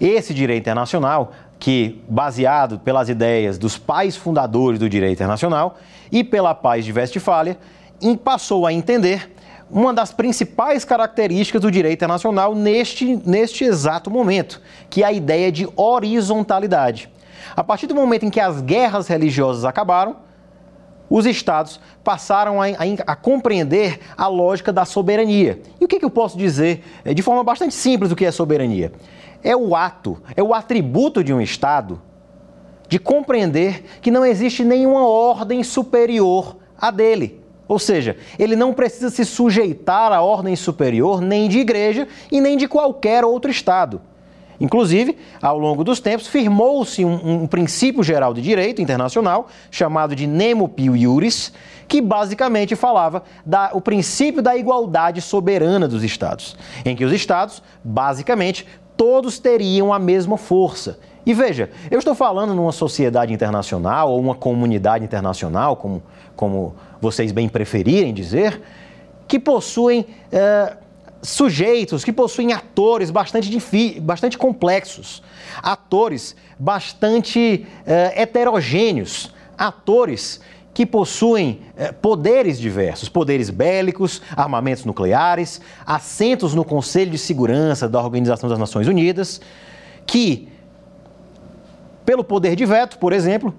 Esse 0.00 0.34
direito 0.34 0.62
internacional, 0.62 1.32
que 1.58 2.02
baseado 2.08 2.78
pelas 2.78 3.08
ideias 3.08 3.58
dos 3.58 3.76
pais 3.76 4.16
fundadores 4.16 4.78
do 4.78 4.88
direito 4.88 5.14
internacional 5.14 5.76
e 6.10 6.22
pela 6.22 6.54
paz 6.54 6.84
de 6.84 6.92
Westfália, 6.92 7.58
passou 8.22 8.66
a 8.66 8.72
entender 8.72 9.32
uma 9.70 9.92
das 9.92 10.12
principais 10.12 10.84
características 10.84 11.60
do 11.60 11.70
direito 11.70 11.98
internacional 11.98 12.54
neste, 12.54 13.20
neste 13.24 13.64
exato 13.64 14.10
momento, 14.10 14.60
que 14.88 15.02
é 15.02 15.06
a 15.06 15.12
ideia 15.12 15.52
de 15.52 15.68
horizontalidade. 15.76 17.10
A 17.54 17.62
partir 17.62 17.86
do 17.86 17.94
momento 17.94 18.24
em 18.24 18.30
que 18.30 18.40
as 18.40 18.60
guerras 18.60 19.08
religiosas 19.08 19.64
acabaram, 19.64 20.16
os 21.10 21.26
estados 21.26 21.80
passaram 22.04 22.60
a, 22.60 22.66
a, 22.66 23.12
a, 23.12 23.16
compreender 23.16 23.98
a 24.16 24.26
lógica 24.26 24.72
da 24.72 24.84
soberania. 24.84 25.60
E 25.80 25.84
o 25.84 25.88
que, 25.88 25.98
que, 25.98 26.04
eu 26.04 26.10
posso 26.10 26.36
dizer 26.36 26.84
é, 27.04 27.14
de 27.14 27.22
forma 27.22 27.42
bastante 27.42 27.74
simples 27.74 28.10
do 28.10 28.16
que 28.16 28.26
é 28.26 28.30
soberania? 28.30 28.92
É 29.42 29.56
o 29.56 29.74
ato, 29.74 30.20
é 30.36 30.42
o 30.42 30.52
atributo 30.52 31.24
de 31.24 31.32
um 31.32 31.40
estado 31.40 32.02
de 32.88 32.98
compreender 32.98 33.84
que 34.00 34.10
não 34.10 34.24
existe 34.24 34.64
nenhuma 34.64 35.06
ordem 35.06 35.62
superior 35.62 36.56
a 36.78 36.90
dele. 36.90 37.37
Ou 37.68 37.78
seja, 37.78 38.16
ele 38.38 38.56
não 38.56 38.72
precisa 38.72 39.10
se 39.10 39.24
sujeitar 39.24 40.10
à 40.10 40.22
ordem 40.22 40.56
superior 40.56 41.20
nem 41.20 41.48
de 41.48 41.58
igreja 41.58 42.08
e 42.32 42.40
nem 42.40 42.56
de 42.56 42.66
qualquer 42.66 43.24
outro 43.24 43.50
Estado. 43.50 44.00
Inclusive, 44.60 45.16
ao 45.40 45.56
longo 45.56 45.84
dos 45.84 46.00
tempos, 46.00 46.26
firmou-se 46.26 47.04
um, 47.04 47.42
um, 47.42 47.46
princípio 47.46 48.02
geral 48.02 48.34
de 48.34 48.42
direito 48.42 48.82
internacional 48.82 49.46
chamado 49.70 50.16
de 50.16 50.26
Nemo 50.26 50.68
Pio 50.68 50.96
Iuris, 50.96 51.52
que 51.86 52.00
basicamente 52.00 52.74
falava 52.74 53.22
da, 53.46 53.70
o 53.72 53.80
princípio 53.80 54.42
da 54.42 54.56
igualdade 54.56 55.20
soberana 55.20 55.86
dos 55.86 56.02
Estados, 56.02 56.56
em 56.84 56.96
que 56.96 57.04
os 57.04 57.12
Estados, 57.12 57.62
basicamente, 57.84 58.66
todos 58.98 59.38
teriam 59.38 59.92
a 59.92 59.98
mesma 59.98 60.36
força. 60.36 60.98
E 61.24 61.32
veja, 61.32 61.70
eu 61.90 61.98
estou 61.98 62.14
falando 62.14 62.54
numa 62.54 62.72
sociedade 62.72 63.32
internacional 63.32 64.10
ou 64.10 64.20
uma 64.20 64.34
comunidade 64.34 65.04
internacional, 65.04 65.76
como, 65.76 66.02
como 66.34 66.74
vocês 67.00 67.32
bem 67.32 67.48
preferirem 67.48 68.12
dizer, 68.12 68.60
que 69.26 69.38
possuem. 69.38 70.04
Eh, 70.30 70.76
sujeitos 71.20 72.04
que 72.04 72.12
possuem 72.12 72.52
atores 72.52 73.10
bastante, 73.10 73.50
bastante 74.00 74.38
complexos, 74.38 75.20
atores 75.60 76.36
bastante 76.56 77.66
uh, 77.66 78.20
heterogêneos, 78.20 79.34
atores 79.56 80.40
que 80.78 80.86
possuem 80.86 81.62
uh, 81.76 81.92
poderes 81.94 82.56
diversos, 82.56 83.08
poderes 83.08 83.50
bélicos, 83.50 84.22
armamentos 84.36 84.84
nucleares, 84.84 85.60
assentos 85.84 86.54
no 86.54 86.64
Conselho 86.64 87.10
de 87.10 87.18
Segurança 87.18 87.88
da 87.88 88.00
Organização 88.00 88.48
das 88.48 88.60
Nações 88.60 88.86
Unidas, 88.86 89.40
que, 90.06 90.46
pelo 92.06 92.22
poder 92.22 92.54
de 92.54 92.64
veto, 92.64 92.96
por 93.00 93.12
exemplo, 93.12 93.52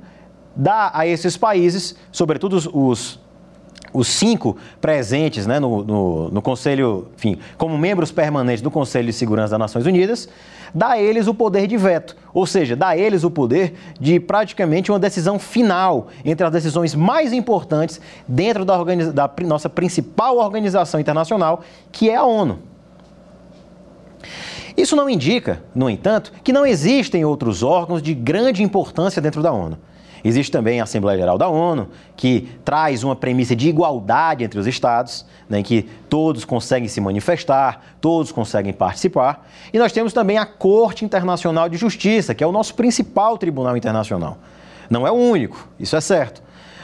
dá 0.56 0.92
a 0.94 1.06
esses 1.06 1.36
países, 1.36 1.94
sobretudo 2.10 2.56
os, 2.74 3.20
os 3.93 4.08
cinco 4.08 4.58
presentes 4.80 5.47
né, 5.47 5.60
no, 5.60 5.84
no, 5.84 6.30
no, 6.30 6.41
Conselho, 6.41 7.08
enfim, 7.17 7.38
como 7.58 7.78
membros 7.78 8.12
permanentes 8.12 8.62
do 8.62 8.71
Conselho 8.71 9.08
de 9.08 9.13
Segurança 9.13 9.52
das 9.52 9.60
Nações 9.60 9.86
Unidas, 9.86 10.30
dá 10.73 10.89
a 10.89 11.02
eles 11.02 11.28
o 11.28 11.34
poder 11.34 11.67
de 11.67 11.78
veto, 11.78 12.15
ou 12.34 12.45
seja, 12.45 12.75
dá 12.75 12.89
a 12.89 12.97
eles 12.97 13.23
o 13.23 13.32
poder 13.32 13.73
de 13.99 14.19
praticamente 14.19 14.91
uma 14.91 14.99
decisão 14.99 15.39
final 15.39 16.08
entre 16.23 16.45
as 16.45 16.52
decisões 16.52 16.93
mais 16.93 17.34
importantes 17.34 17.99
dentro 18.28 18.63
da, 18.63 18.84
da 18.84 19.32
nossa 19.45 19.69
principal 19.69 20.38
organização 20.38 20.99
internacional, 20.99 21.62
que 21.91 22.10
é 22.10 22.15
a 22.15 22.23
ONU. 22.23 22.60
Isso 24.78 24.95
não 24.95 25.10
indica, 25.10 25.62
no 25.75 25.89
entanto, 25.89 26.32
que 26.43 26.54
não 26.54 26.65
existem 26.65 27.25
outros 27.25 27.63
órgãos 27.63 28.02
de 28.02 28.13
grande 28.13 28.63
importância 28.63 29.21
dentro 29.21 29.41
da 29.41 29.52
ONU. 29.52 29.78
Existe 30.24 30.52
também 30.52 30.80
a 30.80 30.84
Assembleia 30.84 31.18
Geral 31.18 31.38
da 31.38 31.48
ONU, 31.48 31.88
que 32.16 32.50
traz 32.66 33.04
uma 33.04 33.16
premissa 33.16 33.56
de 33.56 33.70
igualdade 33.70 34.44
entre 34.44 34.60
os 34.60 34.68
Estados, 34.68 35.26
né, 35.50 35.60
em 35.60 35.64
que 35.64 35.84
todos 36.10 36.46
conseguem 36.46 36.88
se 36.88 37.00
manifestar, 37.00 37.82
todos 38.02 38.32
conseguem 38.32 38.74
participar. 38.74 39.48
E 39.74 39.80
nós 39.80 39.92
temos 39.92 40.14
também 40.14 40.38
a 40.38 40.46
Corte 40.46 41.06
Internacional 41.06 41.70
de 41.70 41.78
Justiça, 41.78 42.36
que 42.36 42.44
é 42.44 42.48
o 42.48 42.52
nosso 42.52 42.76
principal 42.76 43.38
tribunal 43.38 43.78
internacional. 43.78 44.38
Não 44.90 45.06
é 45.06 45.12
o 45.12 45.16
único, 45.16 45.68
isso 45.80 45.96
é 45.96 46.02
certo. 46.02 46.42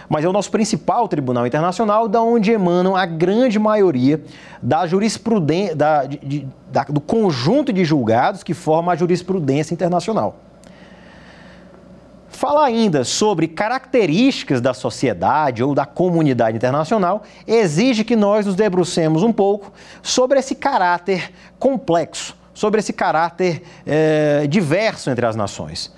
Mas 0.07 0.23
é 0.23 0.29
o 0.29 0.33
nosso 0.33 0.51
principal 0.51 1.07
tribunal 1.07 1.47
internacional, 1.47 2.07
da 2.07 2.21
onde 2.21 2.51
emanam 2.51 2.95
a 2.95 3.05
grande 3.05 3.57
maioria 3.57 4.23
da 4.61 4.85
jurisprudência, 4.85 5.75
da, 5.75 6.05
de, 6.05 6.47
da, 6.71 6.83
do 6.83 7.01
conjunto 7.01 7.73
de 7.73 7.83
julgados 7.83 8.43
que 8.43 8.53
forma 8.53 8.91
a 8.91 8.95
jurisprudência 8.95 9.73
internacional. 9.73 10.35
Falar 12.35 12.65
ainda 12.65 13.05
sobre 13.05 13.47
características 13.47 14.59
da 14.59 14.73
sociedade 14.73 15.63
ou 15.63 15.73
da 15.73 15.85
comunidade 15.85 16.57
internacional 16.57 17.23
exige 17.47 18.03
que 18.03 18.13
nós 18.13 18.45
nos 18.45 18.55
debrucemos 18.55 19.23
um 19.23 19.31
pouco 19.31 19.71
sobre 20.03 20.37
esse 20.37 20.53
caráter 20.53 21.31
complexo, 21.57 22.35
sobre 22.53 22.81
esse 22.81 22.91
caráter 22.91 23.63
eh, 23.87 24.47
diverso 24.49 25.09
entre 25.09 25.25
as 25.25 25.33
nações. 25.37 25.93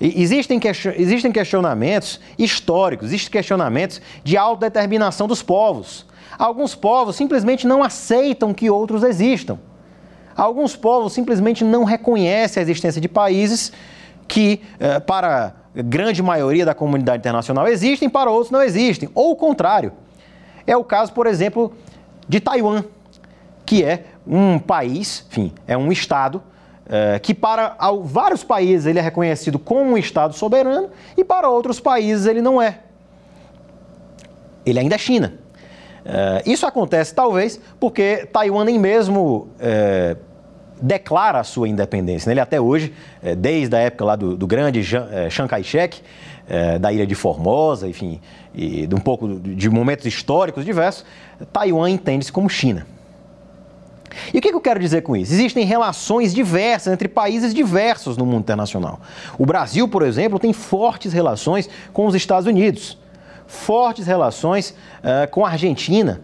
Existem, 0.00 0.60
existem 0.96 1.30
questionamentos 1.30 2.20
históricos, 2.36 3.10
existem 3.10 3.30
questionamentos 3.30 4.02
de 4.24 4.36
autodeterminação 4.36 5.28
dos 5.28 5.44
povos. 5.44 6.06
Alguns 6.36 6.74
povos 6.74 7.14
simplesmente 7.14 7.68
não 7.68 7.84
aceitam 7.84 8.52
que 8.52 8.68
outros 8.68 9.04
existam. 9.04 9.60
Alguns 10.36 10.74
povos 10.74 11.12
simplesmente 11.12 11.62
não 11.62 11.84
reconhecem 11.84 12.60
a 12.60 12.64
existência 12.64 13.00
de 13.00 13.08
países 13.08 13.72
que, 14.26 14.60
eh, 14.80 14.98
para 14.98 15.54
grande 15.82 16.22
maioria 16.22 16.64
da 16.64 16.74
comunidade 16.74 17.20
internacional 17.20 17.66
existem, 17.68 18.08
para 18.08 18.30
outros 18.30 18.50
não 18.50 18.62
existem. 18.62 19.08
Ou 19.14 19.32
o 19.32 19.36
contrário. 19.36 19.92
É 20.66 20.76
o 20.76 20.84
caso, 20.84 21.12
por 21.12 21.26
exemplo, 21.26 21.72
de 22.28 22.40
Taiwan, 22.40 22.84
que 23.64 23.82
é 23.82 24.04
um 24.26 24.58
país, 24.58 25.26
enfim, 25.30 25.52
é 25.66 25.76
um 25.76 25.90
Estado 25.90 26.42
é, 26.88 27.18
que 27.18 27.34
para 27.34 27.76
vários 28.02 28.42
países 28.42 28.86
ele 28.86 28.98
é 28.98 29.02
reconhecido 29.02 29.58
como 29.58 29.90
um 29.90 29.98
Estado 29.98 30.34
soberano 30.34 30.88
e 31.16 31.22
para 31.22 31.48
outros 31.48 31.78
países 31.78 32.26
ele 32.26 32.40
não 32.40 32.60
é. 32.60 32.80
Ele 34.64 34.78
ainda 34.78 34.94
é 34.94 34.98
China. 34.98 35.34
É, 36.04 36.42
isso 36.46 36.66
acontece 36.66 37.14
talvez 37.14 37.60
porque 37.78 38.26
Taiwan 38.32 38.64
nem 38.64 38.78
mesmo 38.78 39.48
é, 39.60 40.16
declara 40.80 41.40
a 41.40 41.44
sua 41.44 41.68
independência. 41.68 42.28
Né? 42.28 42.34
Ele 42.34 42.40
até 42.40 42.60
hoje, 42.60 42.92
é, 43.22 43.34
desde 43.34 43.74
a 43.74 43.78
época 43.78 44.04
lá 44.04 44.16
do, 44.16 44.36
do 44.36 44.46
grande 44.46 44.80
é, 44.80 45.30
Chiang 45.30 45.48
Kai-shek, 45.48 46.00
é, 46.48 46.78
da 46.78 46.92
ilha 46.92 47.06
de 47.06 47.14
Formosa, 47.14 47.86
enfim, 47.86 48.20
e 48.54 48.86
de 48.86 48.94
um 48.94 49.00
pouco 49.00 49.38
de 49.38 49.68
momentos 49.68 50.06
históricos 50.06 50.64
diversos, 50.64 51.04
Taiwan 51.52 51.90
entende-se 51.90 52.32
como 52.32 52.48
China. 52.48 52.86
E 54.32 54.38
o 54.38 54.40
que 54.40 54.48
eu 54.48 54.60
quero 54.60 54.80
dizer 54.80 55.02
com 55.02 55.16
isso? 55.16 55.32
Existem 55.32 55.64
relações 55.64 56.34
diversas 56.34 56.92
entre 56.92 57.08
países 57.08 57.54
diversos 57.54 58.16
no 58.16 58.24
mundo 58.24 58.40
internacional. 58.40 59.00
O 59.38 59.44
Brasil, 59.44 59.86
por 59.86 60.02
exemplo, 60.02 60.38
tem 60.38 60.52
fortes 60.52 61.12
relações 61.12 61.68
com 61.92 62.06
os 62.06 62.14
Estados 62.14 62.46
Unidos, 62.46 62.98
fortes 63.46 64.06
relações 64.06 64.70
uh, 64.70 65.30
com 65.30 65.44
a 65.44 65.50
Argentina, 65.50 66.20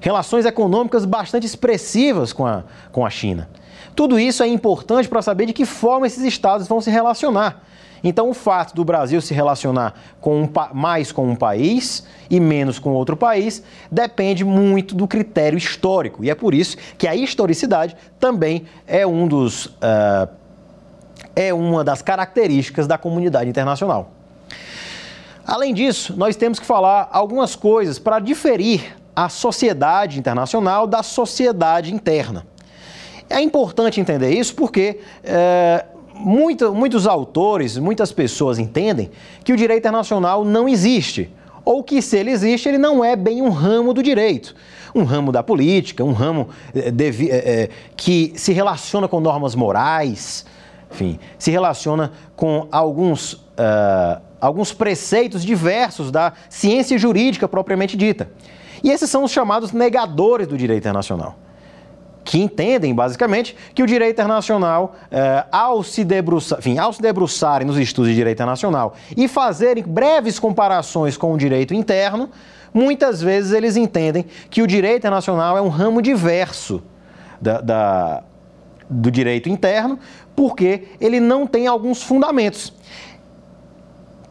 relações 0.00 0.44
econômicas 0.44 1.04
bastante 1.04 1.46
expressivas 1.46 2.32
com 2.32 2.46
a, 2.46 2.64
com 2.92 3.06
a 3.06 3.10
China. 3.10 3.48
Tudo 3.98 4.16
isso 4.16 4.44
é 4.44 4.46
importante 4.46 5.08
para 5.08 5.20
saber 5.20 5.46
de 5.46 5.52
que 5.52 5.66
forma 5.66 6.06
esses 6.06 6.22
estados 6.22 6.68
vão 6.68 6.80
se 6.80 6.88
relacionar. 6.88 7.64
Então, 8.04 8.30
o 8.30 8.32
fato 8.32 8.72
do 8.72 8.84
Brasil 8.84 9.20
se 9.20 9.34
relacionar 9.34 9.92
com 10.20 10.44
um, 10.44 10.48
mais 10.72 11.10
com 11.10 11.28
um 11.28 11.34
país 11.34 12.06
e 12.30 12.38
menos 12.38 12.78
com 12.78 12.92
outro 12.92 13.16
país 13.16 13.60
depende 13.90 14.44
muito 14.44 14.94
do 14.94 15.08
critério 15.08 15.58
histórico. 15.58 16.24
E 16.24 16.30
é 16.30 16.36
por 16.36 16.54
isso 16.54 16.76
que 16.96 17.08
a 17.08 17.16
historicidade 17.16 17.96
também 18.20 18.66
é 18.86 19.04
um 19.04 19.26
dos. 19.26 19.66
Uh, 19.66 20.28
é 21.34 21.52
uma 21.52 21.82
das 21.82 22.00
características 22.00 22.86
da 22.86 22.96
comunidade 22.96 23.50
internacional. 23.50 24.12
Além 25.44 25.74
disso, 25.74 26.14
nós 26.16 26.36
temos 26.36 26.60
que 26.60 26.66
falar 26.66 27.08
algumas 27.10 27.56
coisas 27.56 27.98
para 27.98 28.20
diferir 28.20 28.96
a 29.16 29.28
sociedade 29.28 30.20
internacional 30.20 30.86
da 30.86 31.02
sociedade 31.02 31.92
interna. 31.92 32.46
É 33.30 33.40
importante 33.40 34.00
entender 34.00 34.30
isso 34.30 34.54
porque 34.54 35.00
é, 35.22 35.84
muito, 36.14 36.74
muitos 36.74 37.06
autores, 37.06 37.76
muitas 37.76 38.12
pessoas 38.12 38.58
entendem 38.58 39.10
que 39.44 39.52
o 39.52 39.56
direito 39.56 39.80
internacional 39.80 40.44
não 40.44 40.68
existe. 40.68 41.30
Ou 41.64 41.84
que, 41.84 42.00
se 42.00 42.16
ele 42.16 42.30
existe, 42.30 42.68
ele 42.68 42.78
não 42.78 43.04
é 43.04 43.14
bem 43.14 43.42
um 43.42 43.50
ramo 43.50 43.92
do 43.92 44.02
direito. 44.02 44.54
Um 44.94 45.04
ramo 45.04 45.30
da 45.30 45.42
política, 45.42 46.02
um 46.02 46.12
ramo 46.12 46.48
é, 46.74 47.68
que 47.94 48.32
se 48.36 48.52
relaciona 48.52 49.06
com 49.06 49.20
normas 49.20 49.54
morais, 49.54 50.46
enfim, 50.90 51.18
se 51.38 51.50
relaciona 51.50 52.12
com 52.34 52.66
alguns, 52.72 53.34
uh, 53.34 54.22
alguns 54.40 54.72
preceitos 54.72 55.44
diversos 55.44 56.10
da 56.10 56.32
ciência 56.48 56.96
jurídica 56.96 57.46
propriamente 57.46 57.98
dita. 57.98 58.30
E 58.82 58.90
esses 58.90 59.10
são 59.10 59.24
os 59.24 59.30
chamados 59.30 59.72
negadores 59.72 60.46
do 60.46 60.56
direito 60.56 60.80
internacional 60.80 61.36
que 62.28 62.38
entendem, 62.38 62.94
basicamente, 62.94 63.56
que 63.74 63.82
o 63.82 63.86
direito 63.86 64.12
internacional, 64.12 64.94
eh, 65.10 65.46
ao, 65.50 65.82
se 65.82 66.04
debruçar, 66.04 66.58
enfim, 66.58 66.76
ao 66.76 66.92
se 66.92 67.00
debruçarem 67.00 67.66
nos 67.66 67.78
estudos 67.78 68.10
de 68.10 68.16
direito 68.16 68.36
internacional 68.36 68.94
e 69.16 69.26
fazerem 69.26 69.82
breves 69.82 70.38
comparações 70.38 71.16
com 71.16 71.32
o 71.32 71.38
direito 71.38 71.72
interno, 71.72 72.28
muitas 72.74 73.22
vezes 73.22 73.52
eles 73.52 73.78
entendem 73.78 74.26
que 74.50 74.60
o 74.60 74.66
direito 74.66 74.98
internacional 74.98 75.56
é 75.56 75.62
um 75.62 75.68
ramo 75.68 76.02
diverso 76.02 76.82
da, 77.40 77.62
da, 77.62 78.22
do 78.90 79.10
direito 79.10 79.48
interno, 79.48 79.98
porque 80.36 80.82
ele 81.00 81.20
não 81.20 81.46
tem 81.46 81.66
alguns 81.66 82.02
fundamentos. 82.02 82.74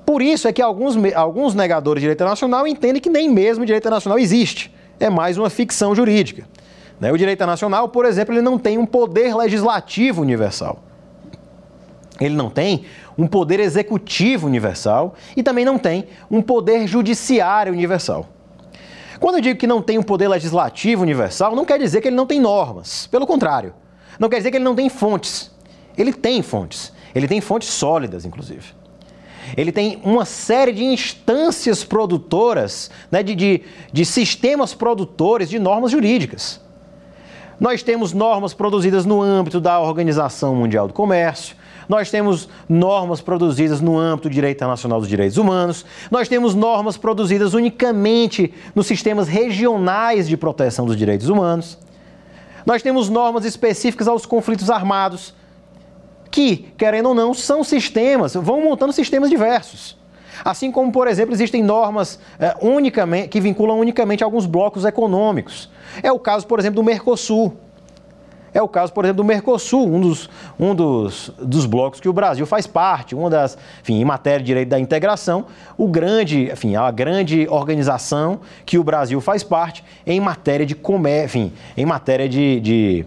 Por 0.06 0.22
isso 0.22 0.48
é 0.48 0.54
que 0.54 0.62
alguns, 0.62 0.96
alguns 1.16 1.56
negadores 1.56 2.00
de 2.00 2.04
direito 2.04 2.20
internacional 2.20 2.68
entendem 2.68 3.02
que 3.02 3.10
nem 3.10 3.28
mesmo 3.28 3.64
o 3.64 3.66
direito 3.66 3.82
internacional 3.82 4.20
existe. 4.20 4.72
É 5.00 5.10
mais 5.10 5.36
uma 5.40 5.50
ficção 5.50 5.96
jurídica. 5.96 6.46
Né? 7.00 7.12
O 7.12 7.18
direito 7.18 7.38
internacional, 7.38 7.90
por 7.90 8.06
exemplo, 8.06 8.34
ele 8.34 8.42
não 8.42 8.58
tem 8.58 8.78
um 8.78 8.86
poder 8.86 9.36
legislativo 9.36 10.22
universal. 10.22 10.84
Ele 12.20 12.36
não 12.36 12.50
tem 12.50 12.86
um 13.18 13.28
poder 13.28 13.60
executivo 13.60 14.48
universal 14.48 15.16
e 15.36 15.44
também 15.44 15.64
não 15.64 15.78
tem 15.78 16.08
um 16.30 16.42
poder 16.42 16.88
judiciário 16.88 17.72
universal. 17.74 18.28
Quando 19.20 19.36
eu 19.36 19.42
digo 19.42 19.60
que 19.60 19.68
não 19.68 19.82
tem 19.82 19.98
um 19.98 20.04
poder 20.04 20.28
legislativo 20.28 21.02
universal, 21.02 21.56
não 21.56 21.66
quer 21.66 21.80
dizer 21.80 22.02
que 22.02 22.08
ele 22.08 22.16
não 22.16 22.26
tem 22.26 22.40
normas. 22.40 23.08
Pelo 23.08 23.26
contrário, 23.26 23.74
não 24.20 24.30
quer 24.30 24.38
dizer 24.38 24.52
que 24.52 24.58
ele 24.58 24.64
não 24.64 24.76
tem 24.76 24.90
fontes. 24.90 25.52
Ele 25.98 26.14
tem 26.14 26.42
fontes. 26.42 26.94
Ele 27.16 27.28
tem 27.28 27.42
fontes 27.42 27.70
sólidas, 27.70 28.26
inclusive. 28.26 28.76
Ele 29.56 29.72
tem 29.72 30.00
uma 30.04 30.26
série 30.26 30.72
de 30.72 30.84
instâncias 30.84 31.84
produtoras, 31.84 32.92
né, 33.10 33.24
de, 33.24 33.34
de, 33.34 33.64
de 33.92 34.06
sistemas 34.06 34.74
produtores 34.74 35.50
de 35.50 35.58
normas 35.58 35.92
jurídicas. 35.92 36.60
Nós 37.60 37.82
temos 37.82 38.14
normas 38.14 38.54
produzidas 38.54 39.06
no 39.06 39.22
âmbito 39.22 39.60
da 39.60 39.80
Organização 39.80 40.54
Mundial 40.54 40.88
do 40.88 40.94
Comércio, 40.94 41.56
nós 41.90 42.12
temos 42.12 42.48
normas 42.70 43.20
produzidas 43.20 43.82
no 43.82 43.98
âmbito 43.98 44.30
do 44.30 44.34
direito 44.34 44.58
internacional 44.58 45.00
dos 45.00 45.10
direitos 45.10 45.38
humanos, 45.38 45.84
nós 46.12 46.28
temos 46.28 46.54
normas 46.54 46.98
produzidas 46.98 47.56
unicamente 47.56 48.54
nos 48.76 48.86
sistemas 48.86 49.28
regionais 49.28 50.28
de 50.28 50.38
proteção 50.38 50.86
dos 50.86 50.96
direitos 50.96 51.30
humanos, 51.30 51.80
nós 52.64 52.84
temos 52.84 53.10
normas 53.10 53.44
específicas 53.44 54.08
aos 54.08 54.26
conflitos 54.26 54.70
armados, 54.70 55.34
que, 56.30 56.72
querendo 56.78 57.10
ou 57.10 57.16
não, 57.16 57.34
são 57.34 57.64
sistemas, 57.64 58.36
vão 58.36 58.62
montando 58.62 58.94
sistemas 58.94 59.30
diversos. 59.30 59.97
Assim 60.44 60.72
como, 60.72 60.92
por 60.92 61.08
exemplo, 61.08 61.34
existem 61.34 61.64
normas 61.64 62.20
é, 62.40 62.56
unicamente, 62.62 63.30
que 63.30 63.40
vinculam 63.40 63.80
unicamente 63.80 64.24
alguns 64.24 64.46
blocos 64.46 64.86
econômicos. 64.86 65.70
É 66.02 66.12
o 66.12 66.20
caso, 66.20 66.46
por 66.48 66.60
exemplo, 66.60 66.76
do 66.76 66.84
Mercosul. 66.84 67.58
É 68.54 68.62
o 68.62 68.68
caso, 68.68 68.92
por 68.92 69.06
exemplo, 69.06 69.24
do 69.24 69.28
Mercosul, 69.28 69.88
um 69.88 70.02
dos, 70.02 70.30
um 70.60 70.74
dos, 70.74 71.32
dos 71.38 71.66
blocos 71.66 72.00
que 72.00 72.10
o 72.10 72.14
Brasil 72.14 72.46
faz 72.46 72.66
parte, 72.66 73.14
uma 73.14 73.30
das, 73.30 73.58
enfim, 73.82 74.02
em 74.02 74.06
matéria 74.06 74.40
de 74.40 74.46
direito 74.46 74.70
da 74.70 74.80
integração, 74.80 75.46
o 75.78 75.88
grande, 75.88 76.52
enfim, 76.52 76.76
a 76.76 76.90
grande 76.90 77.48
organização 77.50 78.40
que 78.66 78.80
o 78.80 78.84
Brasil 78.84 79.22
faz 79.22 79.44
parte 79.44 79.84
em 80.06 80.20
matéria 80.20 80.66
de 80.66 80.74
comércio, 80.74 81.40
enfim, 81.40 81.54
em 81.76 81.86
matéria 81.86 82.28
de, 82.28 82.60
de, 82.60 83.06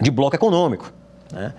de 0.00 0.10
bloco 0.10 0.34
econômico. 0.34 0.92
Né? 1.32 1.54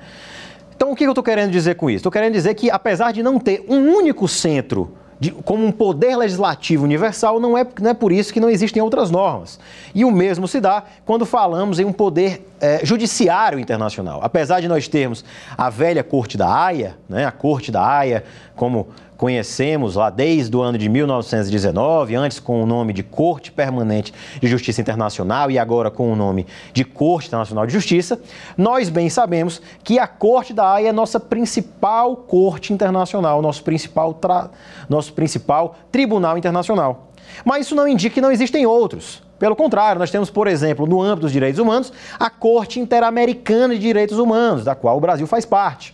Então, 0.75 0.91
o 0.91 0.95
que 0.95 1.05
eu 1.05 1.11
estou 1.11 1.23
querendo 1.23 1.51
dizer 1.51 1.75
com 1.75 1.89
isso? 1.89 1.97
Estou 1.97 2.11
querendo 2.11 2.33
dizer 2.33 2.53
que, 2.55 2.69
apesar 2.69 3.11
de 3.11 3.23
não 3.23 3.39
ter 3.39 3.65
um 3.67 3.93
único 3.93 4.27
centro 4.27 4.91
de, 5.19 5.31
como 5.31 5.65
um 5.65 5.71
poder 5.71 6.17
legislativo 6.17 6.83
universal, 6.83 7.39
não 7.39 7.57
é, 7.57 7.65
não 7.79 7.91
é 7.91 7.93
por 7.93 8.11
isso 8.11 8.33
que 8.33 8.39
não 8.39 8.49
existem 8.49 8.81
outras 8.81 9.09
normas. 9.09 9.57
E 9.95 10.03
o 10.03 10.11
mesmo 10.11 10.47
se 10.47 10.59
dá 10.59 10.83
quando 11.05 11.25
falamos 11.25 11.79
em 11.79 11.85
um 11.85 11.93
poder 11.93 12.45
é, 12.59 12.85
judiciário 12.85 13.57
internacional. 13.57 14.19
Apesar 14.21 14.59
de 14.59 14.67
nós 14.67 14.87
termos 14.87 15.23
a 15.57 15.69
velha 15.69 16.03
Corte 16.03 16.37
da 16.37 16.53
Haia, 16.53 16.97
né, 17.07 17.25
a 17.25 17.31
Corte 17.31 17.71
da 17.71 17.85
Haia, 17.85 18.25
como 18.55 18.87
conhecemos 19.17 19.95
lá 19.95 20.09
desde 20.09 20.55
o 20.55 20.61
ano 20.61 20.77
de 20.77 20.89
1919, 20.89 22.15
antes 22.15 22.39
com 22.39 22.61
o 22.61 22.65
nome 22.65 22.93
de 22.93 23.03
Corte 23.03 23.51
Permanente 23.51 24.13
de 24.41 24.47
Justiça 24.47 24.81
Internacional 24.81 25.49
e 25.49 25.57
agora 25.57 25.89
com 25.89 26.11
o 26.11 26.15
nome 26.15 26.45
de 26.73 26.83
Corte 26.83 27.27
Internacional 27.27 27.65
de 27.65 27.73
Justiça, 27.73 28.19
nós 28.57 28.89
bem 28.89 29.09
sabemos 29.09 29.61
que 29.83 29.99
a 29.99 30.07
Corte 30.07 30.53
da 30.53 30.71
Haia 30.71 30.89
é 30.89 30.91
nossa 30.91 31.19
principal 31.19 32.15
corte 32.15 32.73
internacional, 32.73 33.41
nosso 33.41 33.63
principal, 33.63 34.13
tra... 34.13 34.49
nosso 34.89 35.13
principal 35.13 35.75
tribunal 35.91 36.37
internacional. 36.37 37.11
Mas 37.45 37.65
isso 37.65 37.75
não 37.75 37.87
indica 37.87 38.15
que 38.15 38.21
não 38.21 38.31
existem 38.31 38.65
outros. 38.65 39.23
Pelo 39.39 39.55
contrário, 39.55 39.99
nós 39.99 40.11
temos, 40.11 40.29
por 40.29 40.47
exemplo, 40.47 40.85
no 40.85 41.01
âmbito 41.01 41.21
dos 41.21 41.31
direitos 41.31 41.59
humanos, 41.59 41.91
a 42.19 42.29
Corte 42.29 42.79
Interamericana 42.79 43.73
de 43.73 43.79
Direitos 43.79 44.17
Humanos, 44.17 44.63
da 44.63 44.75
qual 44.75 44.97
o 44.97 45.01
Brasil 45.01 45.27
faz 45.27 45.45
parte. 45.45 45.93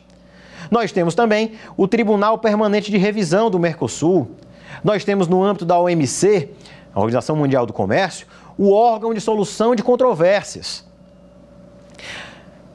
Nós 0.69 0.91
temos 0.91 1.15
também 1.15 1.53
o 1.75 1.87
Tribunal 1.87 2.37
Permanente 2.37 2.91
de 2.91 2.97
Revisão 2.97 3.49
do 3.49 3.59
Mercosul. 3.59 4.31
Nós 4.83 5.03
temos 5.03 5.27
no 5.27 5.43
âmbito 5.43 5.65
da 5.65 5.79
OMC, 5.79 6.49
a 6.93 6.99
Organização 6.99 7.35
Mundial 7.35 7.65
do 7.65 7.73
Comércio, 7.73 8.27
o 8.57 8.71
órgão 8.71 9.13
de 9.13 9.21
solução 9.21 9.73
de 9.75 9.81
controvérsias. 9.81 10.85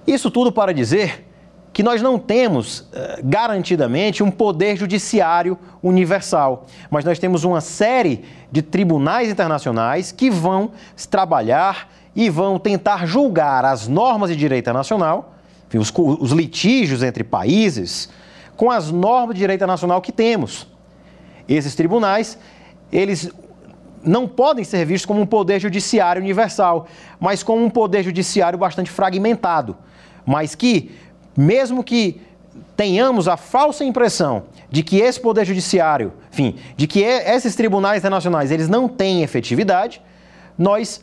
Isso 0.07 0.31
tudo 0.31 0.51
para 0.51 0.75
dizer 0.75 1.27
que 1.73 1.83
nós 1.83 2.01
não 2.01 2.19
temos 2.19 2.89
eh, 2.93 3.21
garantidamente 3.25 4.23
um 4.23 4.31
poder 4.31 4.77
judiciário 4.77 5.59
universal, 5.83 6.67
mas 6.89 7.05
nós 7.05 7.19
temos 7.19 7.43
uma 7.43 7.61
série 7.61 8.25
de 8.51 8.63
tribunais 8.63 9.29
internacionais 9.29 10.13
que 10.13 10.31
vão 10.31 10.71
trabalhar 11.11 11.91
e 12.15 12.31
vão 12.31 12.61
tentar 12.61 13.07
julgar 13.07 13.65
as 13.65 13.89
normas 13.89 14.31
de 14.31 14.37
direito 14.37 14.65
internacional 14.65 15.34
enfim, 15.67 15.79
os, 15.79 15.93
os 16.21 16.33
litígios 16.33 17.03
entre 17.03 17.25
países 17.25 18.09
com 18.57 18.71
as 18.71 18.91
normas 18.91 19.35
de 19.35 19.41
direito 19.41 19.67
nacional 19.67 20.01
que 20.01 20.13
temos. 20.13 20.67
Esses 21.49 21.75
tribunais, 21.75 22.39
eles 22.93 23.31
não 24.03 24.29
podem 24.29 24.65
ser 24.65 24.85
vistos 24.85 25.07
como 25.07 25.21
um 25.21 25.27
poder 25.27 25.61
judiciário 25.61 26.23
universal, 26.23 26.87
mas 27.19 27.43
como 27.43 27.65
um 27.65 27.71
poder 27.71 28.03
judiciário 28.03 28.59
bastante 28.59 28.91
fragmentado, 28.91 29.77
mas 30.25 30.55
que, 30.55 30.95
mesmo 31.37 31.83
que 31.83 32.21
tenhamos 32.77 33.29
a 33.29 33.37
falsa 33.37 33.85
impressão 33.85 34.45
de 34.71 34.83
que 34.83 34.99
esse 34.99 35.21
poder 35.21 35.45
judiciário, 35.45 36.13
enfim, 36.33 36.57
de 36.77 36.87
que 36.87 37.01
esses 37.01 37.55
tribunais 37.55 37.99
internacionais, 37.99 38.51
eles 38.51 38.69
não 38.69 38.89
têm 38.89 39.23
efetividade, 39.23 40.03
nós 40.57 41.01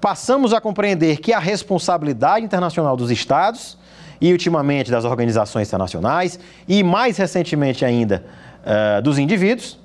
passamos 0.00 0.52
a 0.52 0.60
compreender 0.60 1.18
que 1.18 1.32
a 1.32 1.38
responsabilidade 1.38 2.44
internacional 2.44 2.96
dos 2.96 3.10
estados 3.10 3.78
e 4.24 4.32
ultimamente 4.32 4.90
das 4.90 5.04
organizações 5.04 5.68
internacionais 5.68 6.40
e 6.66 6.82
mais 6.82 7.18
recentemente 7.18 7.84
ainda 7.84 8.24
uh, 8.64 9.02
dos 9.02 9.18
indivíduos, 9.18 9.78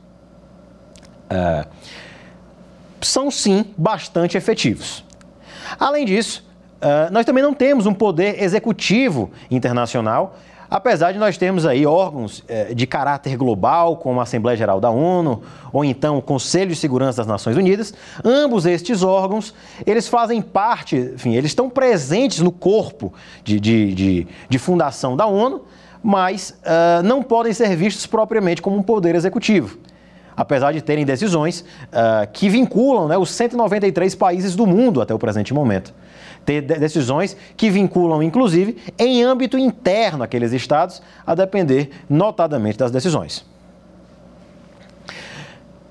uh, 1.29 1.67
são 3.01 3.29
sim 3.29 3.65
bastante 3.77 4.37
efetivos. 4.37 5.03
Além 5.77 6.05
disso, 6.05 6.49
uh, 6.77 7.11
nós 7.11 7.25
também 7.25 7.43
não 7.43 7.53
temos 7.53 7.85
um 7.85 7.93
poder 7.93 8.41
executivo 8.41 9.29
internacional 9.51 10.37
Apesar 10.69 11.11
de 11.11 11.17
nós 11.17 11.35
termos 11.35 11.65
aí 11.65 11.83
órgãos 11.83 12.43
eh, 12.47 12.75
de 12.75 12.85
caráter 12.85 13.35
global, 13.35 13.97
como 13.97 14.19
a 14.19 14.23
Assembleia 14.23 14.55
Geral 14.55 14.79
da 14.79 14.91
ONU, 14.91 15.41
ou 15.73 15.83
então 15.83 16.19
o 16.19 16.21
Conselho 16.21 16.69
de 16.69 16.75
Segurança 16.75 17.17
das 17.17 17.27
Nações 17.27 17.57
Unidas, 17.57 17.91
ambos 18.23 18.67
estes 18.67 19.01
órgãos, 19.01 19.51
eles 19.83 20.07
fazem 20.07 20.43
parte, 20.43 20.95
enfim, 20.95 21.33
eles 21.33 21.49
estão 21.49 21.71
presentes 21.71 22.39
no 22.39 22.51
corpo 22.51 23.11
de, 23.43 23.59
de, 23.59 23.95
de, 23.95 24.27
de 24.47 24.59
fundação 24.59 25.17
da 25.17 25.25
ONU, 25.25 25.63
mas 26.03 26.51
uh, 26.61 27.01
não 27.03 27.23
podem 27.23 27.51
ser 27.51 27.75
vistos 27.75 28.05
propriamente 28.05 28.61
como 28.61 28.77
um 28.77 28.83
poder 28.83 29.15
executivo. 29.15 29.79
Apesar 30.37 30.71
de 30.71 30.81
terem 30.81 31.03
decisões 31.03 31.61
uh, 31.61 32.29
que 32.31 32.47
vinculam 32.47 33.07
né, 33.07 33.17
os 33.17 33.31
193 33.31 34.13
países 34.13 34.55
do 34.55 34.67
mundo 34.67 35.01
até 35.01 35.15
o 35.15 35.19
presente 35.19 35.51
momento 35.51 35.93
ter 36.45 36.61
decisões 36.61 37.35
que 37.55 37.69
vinculam, 37.69 38.23
inclusive, 38.23 38.77
em 38.97 39.23
âmbito 39.23 39.57
interno 39.57 40.23
aqueles 40.23 40.51
estados, 40.51 41.01
a 41.25 41.35
depender 41.35 41.91
notadamente 42.09 42.77
das 42.77 42.91
decisões. 42.91 43.45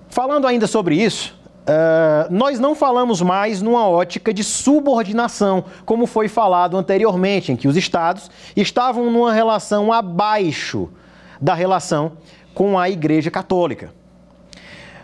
Falando 0.09 0.47
ainda 0.47 0.67
sobre 0.67 0.97
isso, 0.97 1.39
Uh, 1.69 2.33
nós 2.33 2.59
não 2.59 2.75
falamos 2.75 3.21
mais 3.21 3.61
numa 3.61 3.87
ótica 3.87 4.33
de 4.33 4.43
subordinação, 4.43 5.67
como 5.85 6.07
foi 6.07 6.27
falado 6.27 6.79
anteriormente, 6.79 7.53
em 7.53 7.57
que 7.57 7.69
os 7.69 7.77
estados 7.77 8.31
estavam 8.57 9.11
numa 9.11 9.35
relação 9.35 9.93
abaixo 9.93 10.89
da 11.39 11.53
relação 11.53 12.13
com 12.55 12.79
a 12.79 12.89
Igreja 12.89 13.31
Católica. 13.31 13.93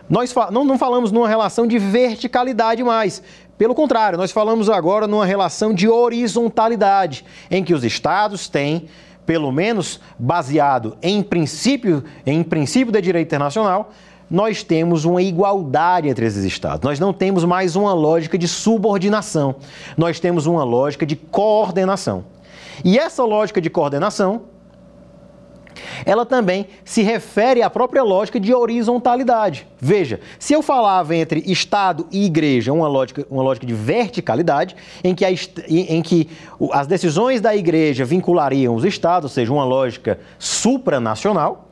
Nós 0.09 0.31
fa 0.31 0.49
não, 0.49 0.63
não 0.63 0.77
falamos 0.77 1.11
numa 1.11 1.27
relação 1.27 1.67
de 1.67 1.77
verticalidade 1.77 2.83
mais, 2.83 3.21
pelo 3.57 3.73
contrário, 3.73 4.17
nós 4.17 4.31
falamos 4.31 4.69
agora 4.69 5.07
numa 5.07 5.25
relação 5.25 5.73
de 5.73 5.87
horizontalidade, 5.87 7.23
em 7.49 7.63
que 7.63 7.73
os 7.73 7.83
estados 7.83 8.47
têm, 8.49 8.87
pelo 9.25 9.51
menos 9.51 9.99
baseado 10.19 10.97
em 11.01 11.23
princípio, 11.23 12.03
em 12.25 12.43
princípio 12.43 12.91
de 12.91 13.01
direito 13.01 13.27
internacional, 13.27 13.91
nós 14.29 14.63
temos 14.63 15.05
uma 15.05 15.21
igualdade 15.21 16.09
entre 16.09 16.25
esses 16.25 16.43
estados. 16.43 16.81
Nós 16.81 16.99
não 16.99 17.13
temos 17.13 17.45
mais 17.45 17.75
uma 17.75 17.93
lógica 17.93 18.37
de 18.37 18.47
subordinação. 18.47 19.55
Nós 19.95 20.19
temos 20.19 20.47
uma 20.47 20.63
lógica 20.63 21.05
de 21.05 21.15
coordenação. 21.15 22.25
E 22.83 22.97
essa 22.97 23.23
lógica 23.23 23.61
de 23.61 23.69
coordenação 23.69 24.41
ela 26.05 26.25
também 26.25 26.67
se 26.83 27.01
refere 27.01 27.61
à 27.61 27.69
própria 27.69 28.03
lógica 28.03 28.39
de 28.39 28.53
horizontalidade. 28.53 29.67
Veja, 29.79 30.19
se 30.39 30.53
eu 30.53 30.61
falava 30.61 31.15
entre 31.15 31.43
Estado 31.45 32.07
e 32.11 32.25
Igreja, 32.25 32.73
uma 32.73 32.87
lógica, 32.87 33.25
uma 33.29 33.43
lógica 33.43 33.65
de 33.65 33.73
verticalidade, 33.73 34.75
em 35.03 35.13
que, 35.13 35.25
a, 35.25 35.31
em 35.67 36.01
que 36.01 36.29
as 36.71 36.87
decisões 36.87 37.41
da 37.41 37.55
Igreja 37.55 38.05
vinculariam 38.05 38.75
os 38.75 38.83
Estados, 38.83 39.31
ou 39.31 39.33
seja, 39.33 39.51
uma 39.51 39.65
lógica 39.65 40.19
supranacional, 40.39 41.65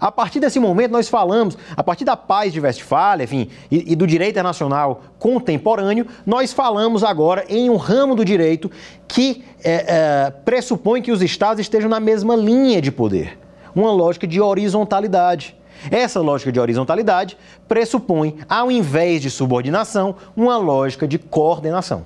a 0.00 0.10
partir 0.10 0.40
desse 0.40 0.58
momento, 0.58 0.92
nós 0.92 1.10
falamos, 1.10 1.58
a 1.76 1.84
partir 1.84 2.04
da 2.04 2.16
paz 2.16 2.52
de 2.52 2.58
Westfália, 2.58 3.24
enfim, 3.24 3.50
e, 3.70 3.92
e, 3.92 3.94
do 3.94 4.06
direito 4.06 4.30
internacional 4.30 5.02
contemporâneo, 5.18 6.06
nós 6.24 6.54
falamos 6.54 7.04
agora 7.04 7.44
em 7.48 7.68
um 7.68 7.76
ramo 7.76 8.14
do 8.14 8.24
direito 8.24 8.70
que 9.06 9.44
é, 9.62 9.84
é, 10.26 10.30
pressupõe 10.30 11.02
que 11.02 11.12
os 11.12 11.20
estados 11.20 11.60
estejam 11.60 11.90
na 11.90 12.00
mesma 12.00 12.34
linha 12.34 12.80
de 12.80 12.90
poder 12.90 13.38
uma 13.74 13.92
lógica 13.92 14.26
de 14.26 14.40
horizontalidade. 14.40 15.56
Essa 15.90 16.20
lógica 16.20 16.52
de 16.52 16.60
horizontalidade 16.60 17.38
pressupõe, 17.66 18.36
ao 18.48 18.70
invés 18.70 19.22
de 19.22 19.30
subordinação, 19.30 20.16
uma 20.36 20.56
lógica 20.56 21.08
de 21.08 21.18
coordenação. 21.18 22.04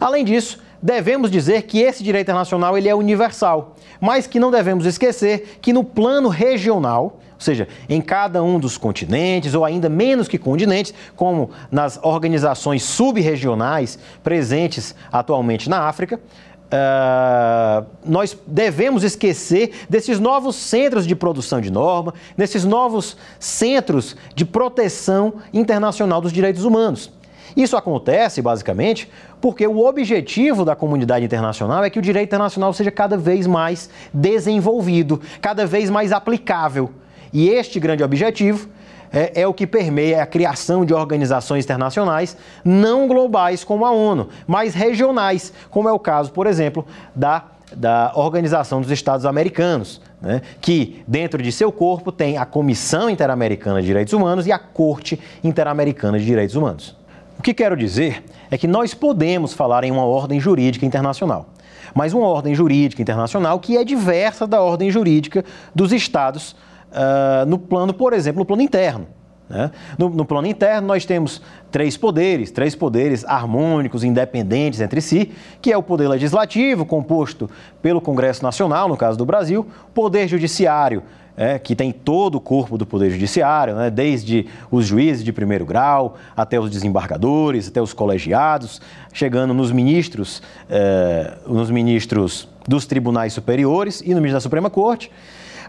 Além 0.00 0.24
disso, 0.24 0.58
devemos 0.82 1.30
dizer 1.30 1.62
que 1.62 1.80
esse 1.80 2.02
direito 2.02 2.26
internacional 2.26 2.76
ele 2.76 2.88
é 2.88 2.94
universal, 2.94 3.76
mas 4.00 4.26
que 4.26 4.40
não 4.40 4.50
devemos 4.50 4.84
esquecer 4.84 5.58
que 5.60 5.72
no 5.72 5.84
plano 5.84 6.28
regional, 6.28 7.20
ou 7.34 7.40
seja, 7.40 7.68
em 7.88 8.00
cada 8.00 8.42
um 8.42 8.58
dos 8.58 8.76
continentes, 8.76 9.54
ou 9.54 9.64
ainda 9.64 9.88
menos 9.88 10.28
que 10.28 10.38
continentes, 10.38 10.92
como 11.14 11.50
nas 11.70 11.98
organizações 12.02 12.82
subregionais 12.82 13.98
presentes 14.22 14.94
atualmente 15.10 15.68
na 15.68 15.82
África, 15.82 16.20
Uh, 16.66 17.86
nós 18.04 18.36
devemos 18.44 19.04
esquecer 19.04 19.72
desses 19.88 20.18
novos 20.18 20.56
centros 20.56 21.06
de 21.06 21.14
produção 21.14 21.60
de 21.60 21.70
norma, 21.70 22.12
desses 22.36 22.64
novos 22.64 23.16
centros 23.38 24.16
de 24.34 24.44
proteção 24.44 25.34
internacional 25.54 26.20
dos 26.20 26.32
direitos 26.32 26.64
humanos. 26.64 27.12
Isso 27.56 27.76
acontece, 27.76 28.42
basicamente, 28.42 29.08
porque 29.40 29.66
o 29.66 29.86
objetivo 29.86 30.64
da 30.64 30.74
comunidade 30.74 31.24
internacional 31.24 31.84
é 31.84 31.88
que 31.88 31.98
o 31.98 32.02
direito 32.02 32.28
internacional 32.28 32.72
seja 32.72 32.90
cada 32.90 33.16
vez 33.16 33.46
mais 33.46 33.88
desenvolvido, 34.12 35.20
cada 35.40 35.64
vez 35.64 35.88
mais 35.88 36.10
aplicável. 36.10 36.90
E 37.32 37.48
este 37.48 37.78
grande 37.78 38.02
objetivo 38.02 38.68
é, 39.12 39.42
é, 39.42 39.46
o 39.46 39.54
que 39.54 39.66
permeia 39.66 40.22
a 40.22 40.26
criação 40.26 40.84
de 40.84 40.92
organizações 40.94 41.64
internacionais 41.64 42.36
não 42.64 43.06
globais 43.06 43.64
como 43.64 43.84
a 43.84 43.90
ONU, 43.90 44.28
mas 44.46 44.74
regionais, 44.74 45.52
como 45.70 45.88
é 45.88 45.92
o 45.92 45.98
caso, 45.98 46.32
por 46.32 46.46
exemplo, 46.46 46.86
da, 47.14 47.44
da 47.74 48.12
Organização 48.14 48.80
dos 48.80 48.90
Estados 48.90 49.26
Americanos, 49.26 50.00
né, 50.20 50.42
que 50.60 51.02
dentro 51.06 51.42
de 51.42 51.52
seu 51.52 51.70
corpo 51.70 52.10
tem 52.10 52.38
a 52.38 52.46
Comissão 52.46 53.10
Interamericana 53.10 53.80
de 53.80 53.86
Direitos 53.86 54.12
Humanos 54.12 54.46
e 54.46 54.52
a 54.52 54.58
Corte 54.58 55.20
Interamericana 55.42 56.18
de 56.18 56.24
Direitos 56.24 56.56
Humanos. 56.56 56.96
O 57.38 57.42
que 57.42 57.52
quero 57.52 57.76
dizer 57.76 58.24
é 58.50 58.56
que 58.56 58.66
nós 58.66 58.94
podemos 58.94 59.52
falar 59.52 59.84
em 59.84 59.90
uma 59.90 60.04
ordem 60.04 60.40
jurídica 60.40 60.86
internacional, 60.86 61.50
mas 61.94 62.12
uma 62.12 62.26
ordem 62.26 62.54
jurídica 62.54 63.02
internacional 63.02 63.58
que 63.58 63.76
é 63.76 63.84
diversa 63.84 64.46
da 64.46 64.60
ordem 64.60 64.90
jurídica 64.90 65.44
dos 65.74 65.92
Estados 65.92 66.56
uh, 66.90 67.46
no 67.46 67.58
plano, 67.58 67.92
por 67.92 68.12
exemplo, 68.12 68.40
no 68.40 68.44
plano 68.44 68.62
interno. 68.62 69.06
Né? 69.48 69.70
No, 69.96 70.08
no, 70.08 70.24
plano 70.24 70.46
interno, 70.48 70.88
nós 70.88 71.04
temos 71.04 71.40
três 71.70 71.96
poderes, 71.96 72.50
três 72.50 72.74
poderes 72.74 73.24
harmônicos, 73.24 74.02
independentes 74.02 74.80
entre 74.80 75.00
si, 75.00 75.32
que 75.62 75.72
é 75.72 75.76
o 75.76 75.82
poder 75.82 76.08
legislativo, 76.08 76.84
composto 76.84 77.48
pelo 77.80 78.00
Congresso 78.00 78.42
Nacional, 78.42 78.88
no 78.88 78.96
caso 78.96 79.16
do 79.16 79.24
Brasil, 79.24 79.66
poder 79.94 80.26
judiciário, 80.26 81.02
é, 81.36 81.58
que 81.58 81.76
tem 81.76 81.92
todo 81.92 82.36
o 82.36 82.40
corpo 82.40 82.78
do 82.78 82.86
Poder 82.86 83.10
Judiciário, 83.10 83.76
né, 83.76 83.90
desde 83.90 84.46
os 84.70 84.86
juízes 84.86 85.22
de 85.22 85.32
primeiro 85.32 85.66
grau 85.66 86.16
até 86.34 86.58
os 86.58 86.70
desembargadores, 86.70 87.68
até 87.68 87.80
os 87.80 87.92
colegiados, 87.92 88.80
chegando 89.12 89.52
nos 89.52 89.70
ministros, 89.70 90.42
é, 90.68 91.34
nos 91.46 91.70
ministros 91.70 92.48
dos 92.66 92.86
tribunais 92.86 93.34
superiores 93.34 94.00
e 94.00 94.14
no 94.14 94.16
ministro 94.16 94.36
da 94.36 94.40
Suprema 94.40 94.70
Corte. 94.70 95.10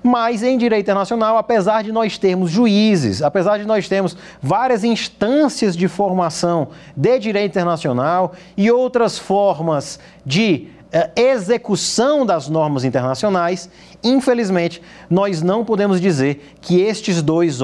Mas 0.03 0.43
em 0.43 0.57
direito 0.57 0.85
internacional, 0.85 1.37
apesar 1.37 1.83
de 1.83 1.91
nós 1.91 2.17
termos 2.17 2.51
juízes, 2.51 3.21
apesar 3.21 3.57
de 3.57 3.65
nós 3.65 3.87
termos 3.87 4.15
várias 4.41 4.83
instâncias 4.83 5.75
de 5.75 5.87
formação 5.87 6.69
de 6.95 7.19
direito 7.19 7.51
internacional 7.51 8.33
e 8.55 8.71
outras 8.71 9.17
formas 9.17 9.99
de 10.25 10.67
uh, 10.93 11.19
execução 11.19 12.25
das 12.25 12.47
normas 12.47 12.83
internacionais, 12.83 13.69
infelizmente, 14.03 14.81
nós 15.09 15.41
não 15.41 15.65
podemos 15.65 15.99
dizer 15.99 16.55
que 16.61 16.81
estes 16.81 17.21
dois 17.21 17.59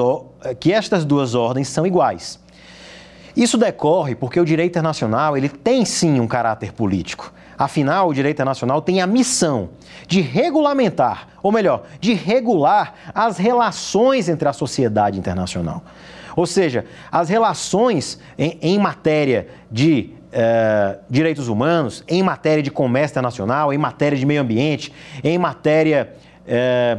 que 0.60 0.72
estas 0.72 1.04
duas 1.04 1.34
ordens 1.34 1.68
são 1.68 1.86
iguais. 1.86 2.38
Isso 3.36 3.58
decorre 3.58 4.14
porque 4.14 4.38
o 4.38 4.44
direito 4.44 4.72
internacional 4.72 5.36
ele 5.36 5.48
tem 5.48 5.84
sim 5.84 6.20
um 6.20 6.26
caráter 6.26 6.72
político. 6.72 7.32
Afinal, 7.58 8.08
o 8.08 8.14
direito 8.14 8.36
internacional 8.36 8.82
tem 8.82 9.00
a 9.00 9.06
missão 9.06 9.70
de 10.06 10.20
regulamentar, 10.20 11.28
ou 11.42 11.52
melhor, 11.52 11.84
de 12.00 12.14
regular 12.14 12.94
as 13.14 13.38
relações 13.38 14.28
entre 14.28 14.48
a 14.48 14.52
sociedade 14.52 15.18
internacional. 15.18 15.82
Ou 16.36 16.46
seja, 16.46 16.84
as 17.10 17.28
relações 17.28 18.18
em, 18.36 18.58
em 18.60 18.78
matéria 18.78 19.48
de 19.70 20.10
eh, 20.32 20.98
direitos 21.08 21.48
humanos, 21.48 22.02
em 22.08 22.22
matéria 22.22 22.62
de 22.62 22.70
comércio 22.70 23.14
internacional, 23.14 23.72
em 23.72 23.78
matéria 23.78 24.18
de 24.18 24.26
meio 24.26 24.42
ambiente, 24.42 24.92
em 25.22 25.38
matéria 25.38 26.12
eh, 26.46 26.98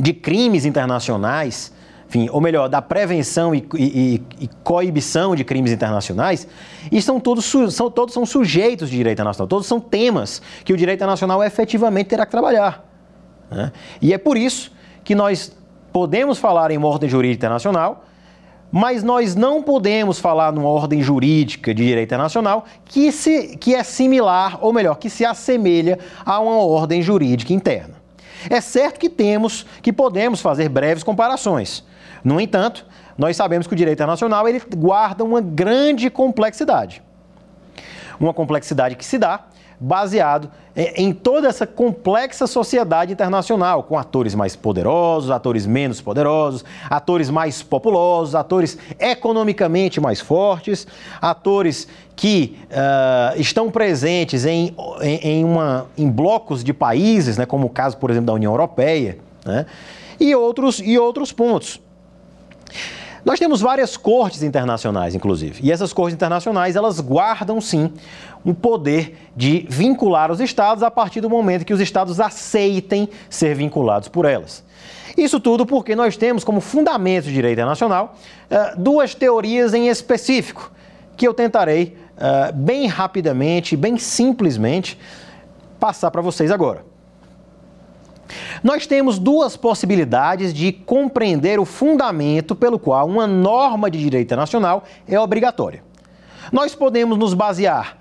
de 0.00 0.12
crimes 0.12 0.64
internacionais, 0.64 1.72
enfim, 2.14 2.28
ou 2.30 2.40
melhor, 2.40 2.68
da 2.68 2.80
prevenção 2.80 3.52
e, 3.52 3.66
e, 3.76 4.22
e 4.38 4.48
coibição 4.62 5.34
de 5.34 5.42
crimes 5.42 5.72
internacionais, 5.72 6.46
e 6.92 7.02
são 7.02 7.18
todos, 7.18 7.44
são, 7.44 7.90
todos 7.90 8.14
são 8.14 8.24
sujeitos 8.24 8.88
de 8.88 8.96
direito 8.96 9.16
internacional, 9.16 9.48
todos 9.48 9.66
são 9.66 9.80
temas 9.80 10.40
que 10.64 10.72
o 10.72 10.76
direito 10.76 10.98
internacional 10.98 11.42
efetivamente 11.42 12.06
terá 12.06 12.24
que 12.24 12.30
trabalhar. 12.30 12.84
Né? 13.50 13.72
E 14.00 14.12
é 14.12 14.18
por 14.18 14.36
isso 14.36 14.70
que 15.02 15.12
nós 15.12 15.56
podemos 15.92 16.38
falar 16.38 16.70
em 16.70 16.76
uma 16.76 16.86
ordem 16.86 17.08
jurídica 17.08 17.46
internacional, 17.46 18.04
mas 18.70 19.02
nós 19.02 19.34
não 19.34 19.60
podemos 19.60 20.20
falar 20.20 20.52
numa 20.52 20.68
ordem 20.68 21.02
jurídica 21.02 21.74
de 21.74 21.84
direito 21.84 22.08
internacional 22.08 22.64
que, 22.84 23.10
se, 23.10 23.56
que 23.56 23.74
é 23.74 23.82
similar, 23.82 24.58
ou 24.60 24.72
melhor, 24.72 24.96
que 24.96 25.10
se 25.10 25.24
assemelha 25.24 25.98
a 26.24 26.38
uma 26.38 26.58
ordem 26.58 27.02
jurídica 27.02 27.52
interna. 27.52 27.94
É 28.48 28.60
certo 28.60 29.00
que 29.00 29.08
temos, 29.08 29.66
que 29.82 29.92
podemos 29.92 30.40
fazer 30.40 30.68
breves 30.68 31.02
comparações. 31.02 31.82
No 32.24 32.40
entanto, 32.40 32.86
nós 33.16 33.36
sabemos 33.36 33.66
que 33.66 33.74
o 33.74 33.76
direito 33.76 33.98
internacional 33.98 34.48
ele 34.48 34.60
guarda 34.74 35.22
uma 35.22 35.40
grande 35.40 36.08
complexidade. 36.08 37.02
Uma 38.18 38.32
complexidade 38.32 38.96
que 38.96 39.04
se 39.04 39.18
dá 39.18 39.44
baseado 39.78 40.50
em 40.74 41.12
toda 41.12 41.46
essa 41.48 41.66
complexa 41.66 42.46
sociedade 42.46 43.12
internacional, 43.12 43.82
com 43.82 43.98
atores 43.98 44.34
mais 44.34 44.56
poderosos, 44.56 45.30
atores 45.30 45.66
menos 45.66 46.00
poderosos, 46.00 46.64
atores 46.88 47.30
mais 47.30 47.62
populosos, 47.62 48.34
atores 48.34 48.78
economicamente 48.98 50.00
mais 50.00 50.20
fortes, 50.20 50.86
atores 51.20 51.86
que 52.16 52.56
uh, 52.70 53.40
estão 53.40 53.70
presentes 53.70 54.46
em, 54.46 54.74
em, 55.00 55.16
em, 55.22 55.44
uma, 55.44 55.86
em 55.96 56.10
blocos 56.10 56.64
de 56.64 56.72
países, 56.72 57.36
né, 57.36 57.44
como 57.46 57.66
o 57.66 57.70
caso, 57.70 57.96
por 57.98 58.10
exemplo, 58.10 58.26
da 58.26 58.32
União 58.32 58.52
Europeia, 58.52 59.18
né, 59.44 59.66
e, 60.18 60.34
outros, 60.34 60.80
e 60.80 60.98
outros 60.98 61.30
pontos. 61.30 61.80
Nós 63.24 63.38
temos 63.38 63.62
várias 63.62 63.96
cortes 63.96 64.42
internacionais, 64.42 65.14
inclusive, 65.14 65.60
e 65.62 65.72
essas 65.72 65.94
cortes 65.94 66.14
internacionais 66.14 66.76
elas 66.76 67.00
guardam 67.00 67.58
sim 67.58 67.90
um 68.44 68.52
poder 68.52 69.16
de 69.34 69.66
vincular 69.68 70.30
os 70.30 70.40
estados 70.40 70.82
a 70.82 70.90
partir 70.90 71.22
do 71.22 71.30
momento 71.30 71.64
que 71.64 71.72
os 71.72 71.80
estados 71.80 72.20
aceitem 72.20 73.08
ser 73.30 73.54
vinculados 73.54 74.08
por 74.08 74.26
elas. 74.26 74.62
Isso 75.16 75.40
tudo 75.40 75.64
porque 75.64 75.96
nós 75.96 76.16
temos 76.18 76.44
como 76.44 76.60
fundamento 76.60 77.24
de 77.24 77.32
direito 77.32 77.54
internacional 77.54 78.14
eh, 78.50 78.74
duas 78.76 79.14
teorias 79.14 79.72
em 79.72 79.88
específico 79.88 80.70
que 81.16 81.26
eu 81.26 81.32
tentarei 81.32 81.96
eh, 82.18 82.52
bem 82.52 82.86
rapidamente, 82.86 83.74
bem 83.74 83.96
simplesmente 83.96 84.98
passar 85.80 86.10
para 86.10 86.20
vocês 86.20 86.50
agora. 86.50 86.84
Nós 88.62 88.86
temos 88.86 89.18
duas 89.18 89.56
possibilidades 89.56 90.52
de 90.52 90.72
compreender 90.72 91.58
o 91.58 91.64
fundamento 91.64 92.54
pelo 92.54 92.78
qual 92.78 93.06
uma 93.06 93.26
norma 93.26 93.90
de 93.90 93.98
direito 93.98 94.26
internacional 94.26 94.84
é 95.06 95.18
obrigatória. 95.18 95.82
Nós 96.52 96.74
podemos 96.74 97.18
nos 97.18 97.34
basear 97.34 97.98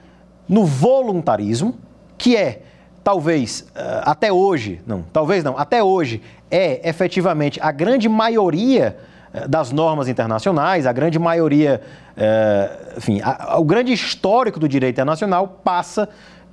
no 0.47 0.65
voluntarismo, 0.65 1.75
que 2.17 2.35
é 2.35 2.61
talvez 3.03 3.65
eh, 3.75 4.01
até 4.03 4.31
hoje, 4.31 4.81
não, 4.85 5.03
talvez 5.13 5.43
não, 5.43 5.57
até 5.57 5.83
hoje 5.83 6.21
é 6.49 6.87
efetivamente 6.87 7.59
a 7.61 7.71
grande 7.71 8.07
maioria 8.07 8.97
eh, 9.33 9.47
das 9.47 9.71
normas 9.71 10.07
internacionais, 10.07 10.85
a 10.85 10.93
grande 10.93 11.19
maioria, 11.19 11.81
eh, 12.15 12.93
enfim, 12.97 13.21
o 13.57 13.63
grande 13.63 13.91
histórico 13.91 14.59
do 14.59 14.69
direito 14.69 14.95
internacional 14.95 15.59
passa 15.63 16.07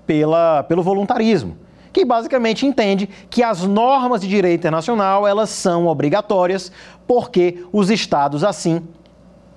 pela, 0.07 0.65
pelo 0.65 0.83
voluntarismo 0.83 1.57
que 1.93 2.05
basicamente 2.05 2.67
entende 2.67 3.09
que 3.29 3.43
as 3.43 3.63
normas 3.63 4.21
de 4.21 4.29
direito 4.29 4.61
internacional 4.61 5.27
elas 5.27 5.51
são 5.51 5.87
obrigatórias 5.87 6.71
porque 7.07 7.65
os 7.73 7.91
estados 7.91 8.45
assim 8.45 8.87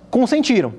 consentiram. 0.10 0.74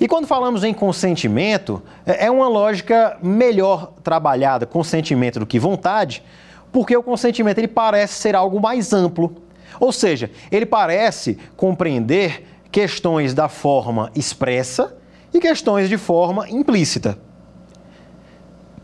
E 0.00 0.06
quando 0.06 0.26
falamos 0.26 0.62
em 0.62 0.72
consentimento, 0.72 1.82
é, 2.06 2.26
é 2.26 2.30
uma 2.30 2.48
lógica 2.48 3.18
melhor 3.20 3.92
trabalhada, 4.02 4.66
consentimento 4.66 5.40
do 5.40 5.46
que 5.46 5.58
vontade, 5.58 6.22
porque 6.70 6.96
o 6.96 7.02
consentimento 7.02 7.58
ele 7.58 7.68
parece 7.68 8.14
ser 8.14 8.36
algo 8.36 8.60
mais 8.60 8.92
amplo. 8.92 9.42
Ou 9.80 9.92
seja, 9.92 10.30
ele 10.50 10.66
parece 10.66 11.38
compreender 11.56 12.46
questões 12.70 13.34
da 13.34 13.48
forma 13.48 14.10
expressa 14.14 14.96
e 15.32 15.40
questões 15.40 15.88
de 15.88 15.96
forma 15.96 16.48
implícita. 16.48 17.18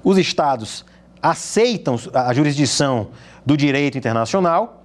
Os 0.03 0.19
estados 0.19 0.85
aceitam 1.25 1.97
a 2.13 2.35
jurisdição 2.35 3.09
do 3.47 3.57
direito 3.57 3.97
internacional 3.97 4.83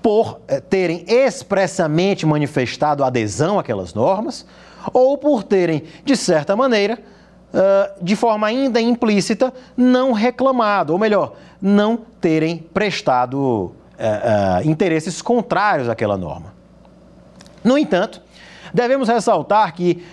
por 0.00 0.40
eh, 0.46 0.60
terem 0.60 1.04
expressamente 1.08 2.24
manifestado 2.24 3.02
adesão 3.02 3.58
àquelas 3.58 3.92
normas 3.92 4.46
ou 4.92 5.18
por 5.18 5.42
terem, 5.42 5.82
de 6.04 6.16
certa 6.16 6.54
maneira, 6.54 6.96
de 8.00 8.14
forma 8.14 8.46
ainda 8.46 8.80
implícita, 8.80 9.52
não 9.76 10.12
reclamado, 10.12 10.92
ou 10.92 10.98
melhor, 10.98 11.34
não 11.60 11.96
terem 11.96 12.58
prestado 12.58 13.74
interesses 14.64 15.20
contrários 15.22 15.88
àquela 15.88 16.16
norma. 16.16 16.52
No 17.64 17.76
entanto, 17.76 18.20
devemos 18.72 19.08
ressaltar 19.08 19.74
que 19.74 20.04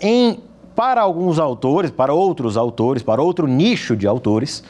em 0.00 0.40
para 0.74 1.00
alguns 1.00 1.38
autores, 1.38 1.90
para 1.90 2.12
outros 2.12 2.56
autores, 2.56 3.02
para 3.02 3.22
outro 3.22 3.46
nicho 3.46 3.96
de 3.96 4.06
autores, 4.06 4.62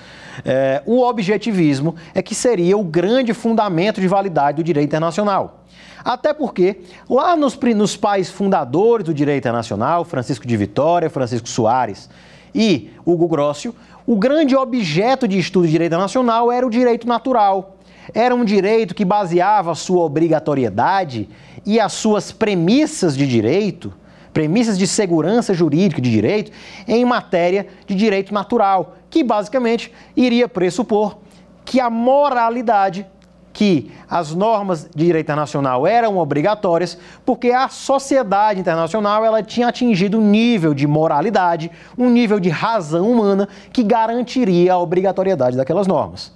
é, 0.45 0.83
o 0.87 1.03
objetivismo 1.03 1.95
é 2.15 2.23
que 2.23 2.35
seria 2.35 2.77
o 2.77 2.83
grande 2.83 3.35
fundamento 3.35 4.01
de 4.01 4.09
validade 4.09 4.57
do 4.57 4.65
direito 4.65 4.89
internacional. 4.89 5.61
Até 6.05 6.33
porque, 6.33 6.81
lá 7.09 7.37
nos, 7.37 7.57
nos 7.77 7.97
pais 7.97 8.29
fundadores 8.29 9.07
do 9.07 9.15
direito 9.15 9.43
internacional, 9.43 10.05
Francisco 10.05 10.47
de 10.47 10.57
Vitória, 10.57 11.09
Francisco 11.09 11.49
Soares 11.49 12.11
e 12.55 12.91
Hugo 13.05 13.29
Grossio, 13.29 13.75
o 14.05 14.17
grande 14.17 14.57
objeto 14.57 15.29
de 15.29 15.39
estudo 15.39 15.67
de 15.67 15.73
direito 15.73 15.93
internacional 15.93 16.51
era 16.51 16.67
o 16.67 16.71
direito 16.71 17.07
natural. 17.07 17.77
Era 18.13 18.35
um 18.35 18.45
direito 18.45 18.97
que 18.97 19.05
baseava 19.05 19.71
a 19.71 19.77
sua 19.77 20.03
obrigatoriedade 20.03 21.29
e 21.65 21.79
as 21.79 21.93
suas 21.93 22.33
premissas 22.33 23.17
de 23.17 23.27
direito 23.27 23.93
premissas 24.33 24.79
de 24.79 24.87
segurança 24.87 25.53
jurídica 25.53 26.01
de 26.01 26.11
direito 26.11 26.51
em 26.89 27.05
matéria 27.05 27.67
de 27.87 27.95
direito 27.95 28.33
natural, 28.33 28.97
que 29.11 29.23
basicamente 29.23 29.93
iria 30.17 30.49
pressupor 30.49 31.19
que 31.65 31.81
a 31.81 31.91
moralidade 31.91 33.07
que 33.53 33.93
as 34.09 34.35
normas 34.35 34.89
de 34.95 35.05
direito 35.05 35.27
internacional 35.27 35.87
eram 35.87 36.17
obrigatórias, 36.17 36.97
porque 37.25 37.51
a 37.51 37.69
sociedade 37.69 38.59
internacional 38.59 39.25
ela 39.25 39.43
tinha 39.43 39.69
atingido 39.69 40.19
um 40.19 40.23
nível 40.23 40.73
de 40.73 40.87
moralidade, 40.87 41.71
um 41.97 42.09
nível 42.09 42.41
de 42.41 42.49
razão 42.49 43.11
humana 43.11 43.49
que 43.73 43.83
garantiria 43.83 44.73
a 44.73 44.79
obrigatoriedade 44.79 45.57
daquelas 45.57 45.87
normas. 45.87 46.33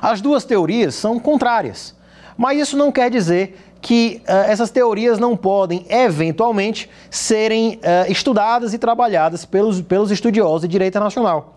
As 0.00 0.20
duas 0.20 0.44
teorias 0.44 0.94
são 0.94 1.18
contrárias, 1.18 1.94
mas 2.36 2.58
isso 2.58 2.76
não 2.76 2.92
quer 2.92 3.10
dizer 3.10 3.69
que 3.80 4.20
uh, 4.28 4.32
essas 4.50 4.70
teorias 4.70 5.18
não 5.18 5.36
podem, 5.36 5.86
eventualmente, 5.88 6.88
serem 7.10 7.76
uh, 7.76 8.10
estudadas 8.10 8.74
e 8.74 8.78
trabalhadas 8.78 9.44
pelos, 9.44 9.80
pelos 9.80 10.10
estudiosos 10.10 10.62
de 10.62 10.68
direito 10.68 10.92
internacional. 10.92 11.54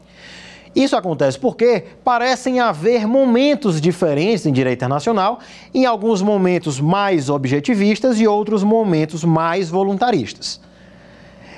Isso 0.75 0.95
acontece 0.95 1.37
porque 1.37 1.83
parecem 2.03 2.59
haver 2.59 3.07
momentos 3.07 3.79
diferentes 3.79 4.45
em 4.45 4.51
direito 4.51 4.79
internacional, 4.79 5.39
em 5.73 5.85
alguns 5.85 6.21
momentos 6.21 6.79
mais 6.79 7.29
objetivistas 7.29 8.19
e 8.19 8.27
outros 8.27 8.63
momentos 8.63 9.23
mais 9.23 9.69
voluntaristas. 9.69 10.59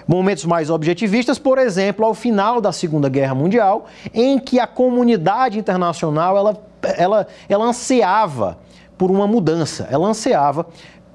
Momentos 0.05 0.45
mais 0.45 0.69
objetivistas, 0.69 1.39
por 1.39 1.57
exemplo, 1.57 2.05
ao 2.05 2.13
final 2.13 2.59
da 2.59 2.71
Segunda 2.71 3.07
Guerra 3.07 3.33
Mundial, 3.33 3.85
em 4.13 4.37
que 4.37 4.59
a 4.59 4.67
comunidade 4.67 5.57
internacional 5.57 6.37
ela, 6.37 6.63
ela, 6.97 7.27
ela 7.47 7.65
ansiava 7.65 8.57
por 8.97 9.11
uma 9.11 9.27
mudança, 9.27 9.87
ela 9.91 10.07
ansiava 10.07 10.65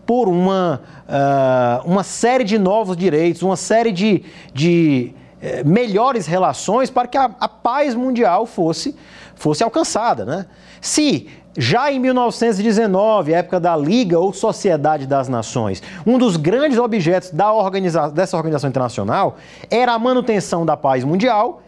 por 0.07 0.29
uma, 0.29 0.83
uh, 1.09 1.89
uma 1.89 2.03
série 2.03 2.43
de 2.43 2.59
novos 2.59 2.97
direitos, 2.97 3.43
uma 3.43 3.57
série 3.57 3.93
de, 3.93 4.25
de 4.53 5.15
uh, 5.37 5.69
melhores 5.69 6.27
relações 6.27 6.91
para 6.91 7.07
que 7.07 7.17
a, 7.17 7.31
a, 7.39 7.49
paz 7.49 7.95
mundial 7.95 8.45
fosse, 8.45 8.97
fosse 9.37 9.63
alcançada. 9.63 10.25
Né? 10.25 10.47
Se 10.81 11.29
já 11.57 11.93
em 11.93 11.99
1919, 11.99 13.33
época 13.33 13.61
da 13.61 13.77
Liga 13.77 14.19
ou 14.19 14.33
Sociedade 14.33 15.07
das 15.07 15.29
Nações, 15.29 15.83
um 16.07 16.19
dos 16.19 16.37
grandes 16.37 16.79
objetos 16.79 17.31
da 17.31 17.53
organiza 17.53 18.09
dessa 18.09 18.37
organização 18.37 18.69
internacional 18.69 19.37
era 19.71 19.93
a 19.93 19.99
manutenção 19.99 20.67
da 20.67 20.77
paz 20.77 21.05
mundial, 21.05 21.63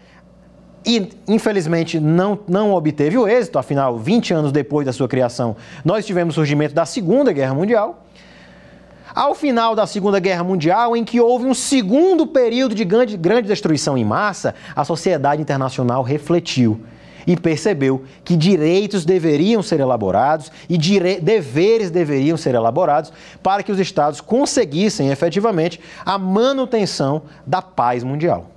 e 0.85 1.11
infelizmente 1.29 2.01
não, 2.01 2.39
não 2.49 2.75
obteve 2.75 3.17
o 3.17 3.27
êxito, 3.27 3.59
afinal, 3.59 3.99
20 3.99 4.35
anos 4.35 4.53
depois 4.53 4.87
da 4.87 4.93
sua 4.93 5.09
criação, 5.09 5.57
nós 5.85 6.05
tivemos 6.05 6.35
o 6.35 6.37
surgimento 6.37 6.75
da 6.75 6.85
Segunda 6.85 7.33
Guerra 7.33 7.55
Mundial. 7.55 8.07
Ao 9.15 9.35
final 9.35 9.75
da 9.75 9.87
Segunda 9.87 10.19
Guerra 10.19 10.43
Mundial, 10.43 10.97
em 10.97 11.05
que 11.05 11.21
houve 11.21 11.45
um 11.45 11.53
segundo 11.53 12.27
período 12.27 12.75
de 12.75 12.85
grande, 12.85 13.17
grande 13.17 13.47
destruição 13.47 13.97
em 13.97 14.05
massa, 14.05 14.55
a 14.75 14.85
sociedade 14.85 15.43
internacional 15.43 16.03
refletiu 16.03 16.81
e 17.27 17.37
percebeu 17.37 18.05
que 18.25 18.37
direitos 18.37 19.05
deveriam 19.05 19.63
ser 19.63 19.81
elaborados 19.81 20.51
e 20.69 20.79
deveres 21.21 21.91
deveriam 21.91 22.37
ser 22.37 22.55
elaborados 22.55 23.13
para 23.43 23.63
que 23.63 23.71
os 23.71 23.79
Estados 23.79 24.21
conseguissem 24.21 25.11
efetivamente 25.11 25.81
a 26.05 26.19
manutenção 26.19 27.23
da 27.47 27.63
paz 27.63 28.03
mundial. 28.03 28.52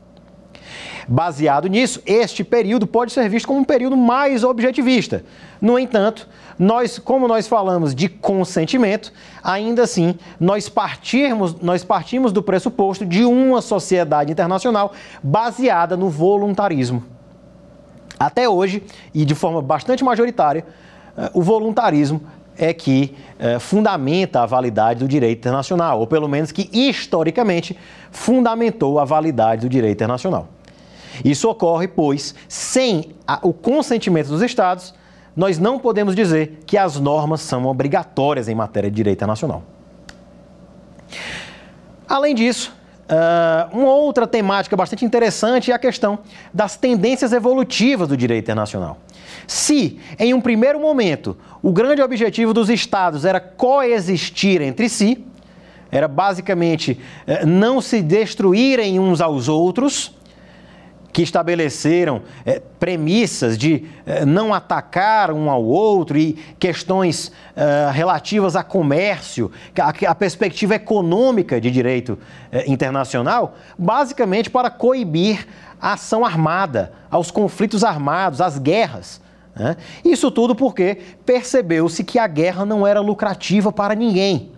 Baseado 1.07 1.67
nisso, 1.67 2.01
este 2.05 2.43
período 2.43 2.87
pode 2.87 3.11
ser 3.11 3.29
visto 3.29 3.47
como 3.47 3.59
um 3.59 3.63
período 3.63 3.95
mais 3.95 4.43
objetivista. 4.43 5.23
No 5.61 5.77
entanto, 5.77 6.27
nós, 6.57 6.97
como 6.97 7.27
nós 7.27 7.47
falamos 7.47 7.93
de 7.93 8.07
consentimento, 8.07 9.11
ainda 9.43 9.83
assim 9.83 10.15
nós 10.39 10.69
partimos, 10.69 11.55
nós 11.61 11.83
partimos 11.83 12.31
do 12.31 12.41
pressuposto 12.41 13.05
de 13.05 13.23
uma 13.23 13.61
sociedade 13.61 14.31
internacional 14.31 14.93
baseada 15.21 15.95
no 15.97 16.09
voluntarismo. 16.09 17.03
Até 18.19 18.47
hoje, 18.47 18.83
e 19.13 19.25
de 19.25 19.35
forma 19.35 19.61
bastante 19.61 20.03
majoritária, 20.03 20.65
eh, 21.17 21.29
o 21.33 21.41
voluntarismo 21.41 22.21
é 22.57 22.73
que 22.73 23.15
é, 23.37 23.59
fundamenta 23.59 24.41
a 24.41 24.45
validade 24.45 24.99
do 24.99 25.07
direito 25.07 25.39
internacional, 25.39 25.99
ou 25.99 26.07
pelo 26.07 26.27
menos 26.27 26.51
que 26.51 26.69
historicamente 26.71 27.77
fundamentou 28.11 28.99
a 28.99 29.05
validade 29.05 29.61
do 29.61 29.69
direito 29.69 29.97
internacional. 29.97 30.47
Isso 31.23 31.49
ocorre, 31.49 31.87
pois, 31.87 32.35
sem 32.47 33.15
a, 33.27 33.39
o 33.41 33.53
consentimento 33.53 34.27
dos 34.27 34.41
Estados, 34.41 34.93
nós 35.35 35.59
não 35.59 35.77
podemos 35.77 36.15
dizer 36.15 36.63
que 36.65 36.77
as 36.77 36.99
normas 36.99 37.41
são 37.41 37.65
obrigatórias 37.65 38.47
em 38.47 38.55
matéria 38.55 38.89
de 38.89 38.95
direito 38.95 39.17
internacional. 39.17 39.63
Além 42.07 42.33
disso, 42.33 42.73
uh, 43.09 43.77
uma 43.77 43.93
outra 43.93 44.25
temática 44.25 44.75
bastante 44.75 45.03
interessante 45.03 45.71
é 45.71 45.75
a 45.75 45.79
questão 45.79 46.19
das 46.53 46.77
tendências 46.77 47.33
evolutivas 47.33 48.07
do 48.07 48.15
direito 48.15 48.45
internacional. 48.45 48.99
Se, 49.47 49.99
em 50.17 50.33
um 50.33 50.39
primeiro 50.39 50.79
momento, 50.79 51.37
o 51.61 51.71
grande 51.71 52.01
objetivo 52.01 52.53
dos 52.53 52.69
Estados 52.69 53.25
era 53.25 53.39
coexistir 53.39 54.61
entre 54.61 54.87
si, 54.87 55.25
era 55.91 56.07
basicamente 56.07 56.99
uh, 57.27 57.45
não 57.45 57.81
se 57.81 58.01
destruírem 58.01 58.99
uns 58.99 59.19
aos 59.19 59.49
outros, 59.49 60.15
que 61.15 61.21
estabeleceram 61.21 62.23
é, 62.45 62.61
premissas 62.77 63.57
de 63.57 63.85
é, 64.05 64.25
não 64.25 64.53
atacar 64.53 65.31
um 65.31 65.49
ao 65.49 65.63
outro 65.63 66.17
e 66.17 66.33
questões 66.59 67.31
é, 67.55 67.89
relativas 67.89 68.53
a 68.57 68.61
comércio, 68.65 69.49
a, 69.79 70.11
a, 70.11 70.13
perspectiva 70.13 70.75
econômica 70.75 71.61
de 71.61 71.71
direito 71.71 72.19
internacional, 72.67 73.55
basicamente 73.79 74.49
para 74.49 74.69
coibir 74.69 75.47
a 75.79 75.93
ação 75.93 76.25
armada, 76.25 76.91
aos 77.09 77.31
conflitos 77.31 77.85
armados, 77.85 78.41
às 78.41 78.59
guerras. 78.59 79.21
Né? 79.55 79.77
Isso 80.03 80.29
tudo 80.29 80.53
porque 80.53 80.97
percebeu-se 81.25 82.03
que 82.03 82.19
a 82.19 82.27
guerra 82.27 82.65
não 82.65 82.85
era 82.85 82.99
lucrativa 82.99 83.71
para 83.71 83.95
ninguém. 83.95 84.51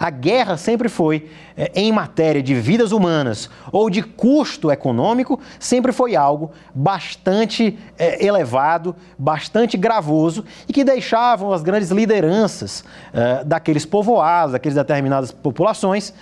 A 0.00 0.08
guerra 0.08 0.56
sempre 0.56 0.88
foi, 0.88 1.28
é, 1.54 1.70
em 1.74 1.92
matéria 1.92 2.42
de 2.42 2.54
vidas 2.54 2.90
humanas 2.90 3.50
ou 3.70 3.90
de 3.90 4.02
custo 4.02 4.70
econômico, 4.70 5.38
sempre 5.58 5.92
foi 5.92 6.16
algo 6.16 6.52
bastante 6.74 7.78
é, 7.98 8.24
elevado, 8.24 8.96
bastante 9.18 9.76
gravoso 9.76 10.42
e 10.66 10.72
que 10.72 10.82
deixavam 10.82 11.52
as 11.52 11.62
grandes 11.62 11.90
lideranças 11.90 12.82
é, 13.12 13.44
daqueles 13.44 13.84
povoados, 13.84 14.52
daquelas 14.52 14.76
determinadas 14.76 15.32
populações, 15.32 16.14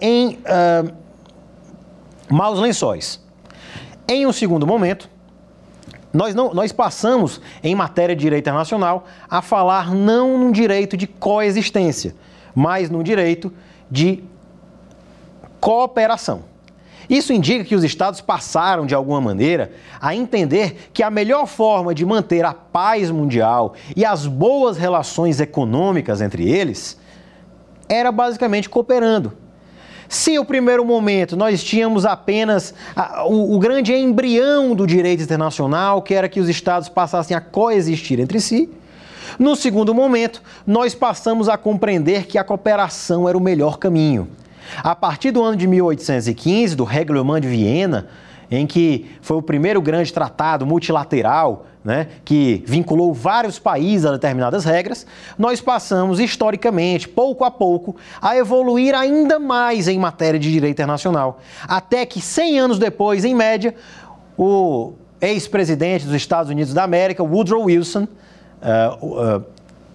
em 0.00 0.38
maus 2.28 2.58
lençóis. 2.58 3.20
Em 4.08 4.26
um 4.26 4.32
segundo 4.32 4.66
momento, 4.66 5.08
nós, 6.12 6.34
não, 6.34 6.52
nós 6.52 6.72
passamos, 6.72 7.40
em 7.62 7.74
matéria 7.74 8.14
de 8.14 8.20
direito 8.20 8.44
internacional, 8.44 9.06
a 9.30 9.40
falar 9.40 9.94
não 9.94 10.36
num 10.36 10.52
direito 10.52 10.96
de 10.96 11.06
coexistência, 11.06 12.14
mas 12.54 12.90
no 12.90 13.02
direito 13.02 13.52
de 13.90 14.22
cooperação. 15.60 16.44
Isso 17.08 17.32
indica 17.32 17.64
que 17.64 17.74
os 17.74 17.84
estados 17.84 18.20
passaram, 18.20 18.86
de 18.86 18.94
alguma 18.94 19.20
maneira, 19.20 19.72
a 20.00 20.14
entender 20.14 20.90
que 20.92 21.02
a 21.02 21.10
melhor 21.10 21.46
forma 21.46 21.94
de 21.94 22.06
manter 22.06 22.44
a 22.44 22.54
paz 22.54 23.10
mundial 23.10 23.74
e 23.94 24.04
as 24.04 24.26
boas 24.26 24.76
relações 24.76 25.40
econômicas 25.40 26.20
entre 26.20 26.48
eles 26.48 26.98
era 27.88 28.10
basicamente 28.10 28.68
cooperando. 28.68 29.32
Se 30.08 30.36
no 30.36 30.44
primeiro 30.44 30.84
momento 30.84 31.36
nós 31.36 31.64
tínhamos 31.64 32.04
apenas 32.04 32.74
a, 32.94 33.24
o, 33.26 33.54
o 33.54 33.58
grande 33.58 33.94
embrião 33.94 34.74
do 34.74 34.86
direito 34.86 35.22
internacional, 35.22 36.02
que 36.02 36.14
era 36.14 36.28
que 36.28 36.40
os 36.40 36.48
estados 36.48 36.88
passassem 36.88 37.36
a 37.36 37.40
coexistir 37.40 38.20
entre 38.20 38.40
si, 38.40 38.70
no 39.38 39.56
segundo 39.56 39.94
momento, 39.94 40.42
nós 40.66 40.94
passamos 40.94 41.48
a 41.48 41.56
compreender 41.56 42.26
que 42.26 42.38
a 42.38 42.44
cooperação 42.44 43.28
era 43.28 43.36
o 43.36 43.40
melhor 43.40 43.78
caminho. 43.78 44.28
A 44.82 44.94
partir 44.94 45.30
do 45.30 45.42
ano 45.42 45.56
de 45.56 45.66
1815, 45.66 46.74
do 46.74 46.84
Reglement 46.84 47.40
de 47.40 47.48
Viena, 47.48 48.08
em 48.50 48.66
que 48.66 49.10
foi 49.20 49.36
o 49.36 49.42
primeiro 49.42 49.80
grande 49.80 50.12
tratado 50.12 50.66
multilateral 50.66 51.66
né, 51.84 52.08
que 52.24 52.62
vinculou 52.66 53.12
vários 53.12 53.58
países 53.58 54.06
a 54.06 54.12
determinadas 54.12 54.64
regras, 54.64 55.06
nós 55.36 55.60
passamos 55.60 56.20
historicamente, 56.20 57.08
pouco 57.08 57.44
a 57.44 57.50
pouco, 57.50 57.96
a 58.20 58.36
evoluir 58.36 58.94
ainda 58.94 59.38
mais 59.38 59.88
em 59.88 59.98
matéria 59.98 60.38
de 60.38 60.50
direito 60.50 60.76
internacional. 60.76 61.40
Até 61.66 62.06
que 62.06 62.20
100 62.20 62.58
anos 62.58 62.78
depois, 62.78 63.24
em 63.24 63.34
média, 63.34 63.74
o 64.38 64.92
ex-presidente 65.20 66.04
dos 66.04 66.14
Estados 66.14 66.50
Unidos 66.50 66.72
da 66.72 66.84
América, 66.84 67.22
Woodrow 67.22 67.64
Wilson, 67.64 68.06
uh, 68.62 69.44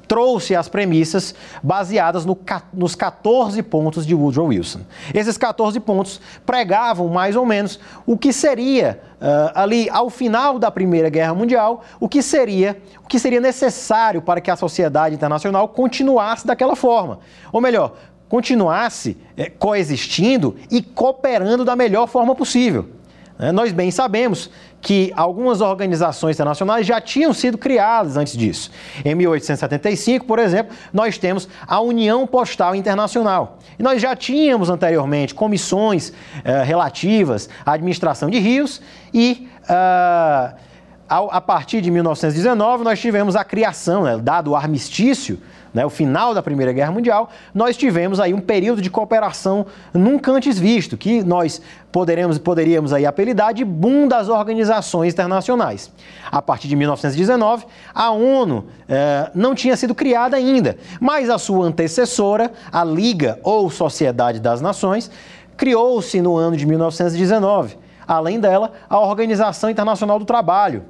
trouxe 0.07 0.55
as 0.55 0.69
premissas 0.69 1.35
baseadas 1.61 2.25
no, 2.25 2.37
nos 2.73 2.95
14 2.95 3.61
pontos 3.63 4.05
de 4.05 4.15
Woodrow 4.15 4.47
Wilson. 4.47 4.79
Esses 5.13 5.37
14 5.37 5.79
pontos 5.79 6.21
pregavam 6.45 7.09
mais 7.09 7.35
ou 7.35 7.45
menos 7.45 7.79
o 8.05 8.17
que 8.17 8.31
seria 8.31 9.01
uh, 9.15 9.51
ali 9.53 9.89
ao 9.89 10.09
final 10.09 10.57
da 10.57 10.71
Primeira 10.71 11.09
Guerra 11.09 11.33
Mundial, 11.33 11.83
o 11.99 12.07
que 12.07 12.21
seria 12.21 12.81
o 13.03 13.07
que 13.07 13.19
seria 13.19 13.39
necessário 13.39 14.21
para 14.21 14.41
que 14.41 14.51
a 14.51 14.55
sociedade 14.55 15.15
internacional 15.15 15.67
continuasse 15.69 16.45
daquela 16.45 16.75
forma, 16.75 17.19
ou 17.51 17.61
melhor, 17.61 17.93
continuasse 18.27 19.17
coexistindo 19.57 20.57
e 20.69 20.81
cooperando 20.81 21.63
da 21.63 21.75
melhor 21.75 22.07
forma 22.07 22.35
possível. 22.35 22.89
Né? 23.37 23.51
Nós 23.51 23.71
bem 23.71 23.91
sabemos 23.91 24.49
que 24.81 25.11
algumas 25.15 25.61
organizações 25.61 26.35
internacionais 26.35 26.85
já 26.85 27.01
tinham 27.01 27.33
sido 27.33 27.57
criadas 27.57 28.15
antes 28.15 28.37
disso. 28.37 28.71
Em 29.03 29.15
1875, 29.15 30.25
por 30.25 30.39
exemplo, 30.39 30.75
nós 30.93 31.17
temos 31.17 31.47
a 31.67 31.79
União 31.79 32.25
Postal 32.27 32.75
Internacional. 32.75 33.59
E 33.77 33.83
nós 33.83 34.01
já 34.01 34.15
tínhamos 34.15 34.69
anteriormente 34.69 35.33
comissões 35.33 36.13
eh, 36.43 36.63
relativas 36.63 37.49
à 37.65 37.73
administração 37.73 38.29
de 38.29 38.39
rios 38.39 38.81
e. 39.13 39.47
Uh, 39.63 40.67
a 41.09 41.39
partir 41.39 41.79
de 41.79 41.89
1919, 41.89 42.83
nós 42.83 42.99
tivemos 42.99 43.37
a 43.37 43.43
criação, 43.45 44.03
né, 44.03 44.17
dado 44.17 44.51
o 44.51 44.55
armistício 44.57 45.39
né, 45.73 45.85
o 45.85 45.89
final 45.89 46.33
da 46.33 46.41
Primeira 46.41 46.71
Guerra 46.71 46.91
Mundial, 46.91 47.29
nós 47.53 47.77
tivemos 47.77 48.19
aí 48.19 48.33
um 48.33 48.39
período 48.39 48.81
de 48.81 48.89
cooperação 48.89 49.65
nunca 49.93 50.31
antes 50.31 50.57
visto, 50.57 50.97
que 50.97 51.23
nós 51.23 51.61
poderemos, 51.91 52.37
poderíamos 52.37 52.93
aí 52.93 53.05
apelidar 53.05 53.53
de 53.53 53.63
boom 53.63 54.07
das 54.07 54.29
organizações 54.29 55.13
internacionais. 55.13 55.91
A 56.31 56.41
partir 56.41 56.67
de 56.67 56.75
1919, 56.75 57.65
a 57.93 58.11
ONU 58.11 58.65
eh, 58.87 59.31
não 59.33 59.55
tinha 59.55 59.75
sido 59.75 59.95
criada 59.95 60.37
ainda, 60.37 60.77
mas 60.99 61.29
a 61.29 61.37
sua 61.37 61.65
antecessora, 61.65 62.51
a 62.71 62.83
Liga 62.83 63.39
ou 63.43 63.69
Sociedade 63.69 64.39
das 64.39 64.61
Nações, 64.61 65.09
criou-se 65.55 66.21
no 66.21 66.37
ano 66.37 66.55
de 66.55 66.65
1919. 66.65 67.77
Além 68.07 68.39
dela, 68.39 68.71
a 68.89 68.99
Organização 68.99 69.69
Internacional 69.69 70.17
do 70.17 70.25
Trabalho, 70.25 70.85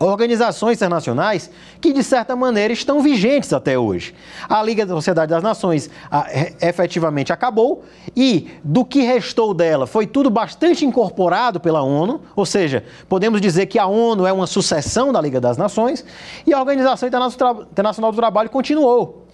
organizações 0.00 0.78
internacionais 0.78 1.50
que, 1.78 1.92
de 1.92 2.02
certa 2.02 2.34
maneira, 2.34 2.72
estão 2.72 3.02
vigentes 3.02 3.52
até 3.52 3.78
hoje. 3.78 4.14
A 4.48 4.62
Liga 4.62 4.86
da 4.86 4.94
Sociedade 4.94 5.28
das 5.28 5.42
Nações 5.42 5.90
a, 6.10 6.26
efetivamente 6.62 7.32
acabou 7.32 7.84
e 8.16 8.48
do 8.64 8.82
que 8.82 9.02
restou 9.02 9.52
dela 9.52 9.86
foi 9.86 10.06
tudo 10.06 10.30
bastante 10.30 10.86
incorporado 10.86 11.60
pela 11.60 11.82
ONU, 11.82 12.22
ou 12.34 12.46
seja, 12.46 12.82
podemos 13.08 13.40
dizer 13.42 13.66
que 13.66 13.78
a 13.78 13.86
ONU 13.86 14.26
é 14.26 14.32
uma 14.32 14.46
sucessão 14.46 15.12
da 15.12 15.20
Liga 15.20 15.38
das 15.38 15.58
Nações 15.58 16.04
e 16.46 16.54
a 16.54 16.58
Organização 16.58 17.06
Internacional 17.06 18.10
do 18.10 18.16
Trabalho 18.16 18.48
continuou. 18.48 19.26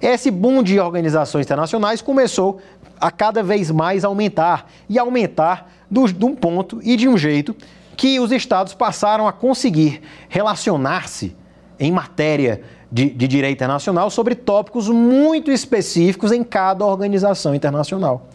Esse 0.00 0.30
boom 0.30 0.62
de 0.62 0.80
organizações 0.80 1.46
internacionais 1.46 2.02
começou 2.02 2.60
a 3.00 3.10
cada 3.10 3.42
vez 3.42 3.70
mais 3.70 4.04
aumentar 4.04 4.68
e 4.88 4.98
aumentar 4.98 5.70
de 5.90 6.24
um 6.24 6.34
ponto 6.34 6.80
e 6.82 6.96
de 6.96 7.06
um 7.06 7.16
jeito 7.16 7.54
que 8.02 8.18
os 8.18 8.32
estados 8.32 8.74
passaram 8.74 9.28
a 9.28 9.32
conseguir 9.32 10.02
relacionar-se 10.28 11.36
em 11.78 11.92
matéria 11.92 12.60
de, 12.90 13.08
de, 13.08 13.28
direito 13.28 13.58
internacional 13.58 14.10
sobre 14.10 14.34
tópicos 14.34 14.88
muito 14.88 15.52
específicos 15.52 16.32
em 16.32 16.42
cada 16.42 16.84
organização 16.84 17.54
internacional. 17.54 18.26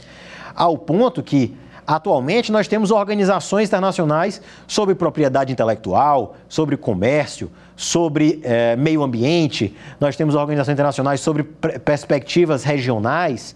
Ao 0.56 0.78
ponto 0.78 1.22
que, 1.22 1.54
atualmente, 1.86 2.50
nós 2.50 2.70
temos 2.70 2.92
organizações 2.92 3.68
internacionais 3.68 4.42
sobre 4.66 4.96
propriedade 4.96 5.52
intelectual, 5.52 6.38
sobre 6.48 6.78
comércio, 6.78 7.52
sobre 7.76 8.40
eh, 8.46 8.78
meio 8.78 9.04
ambiente, 9.04 9.76
nós 10.00 10.16
temos 10.16 10.34
organizações 10.34 10.76
internacionais 10.76 11.20
sobre 11.20 11.44
perspectivas 11.44 12.64
regionais 12.64 13.54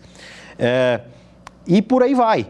eh, 0.60 1.00
e 1.66 1.82
por 1.82 2.04
aí 2.04 2.14
vai. 2.14 2.48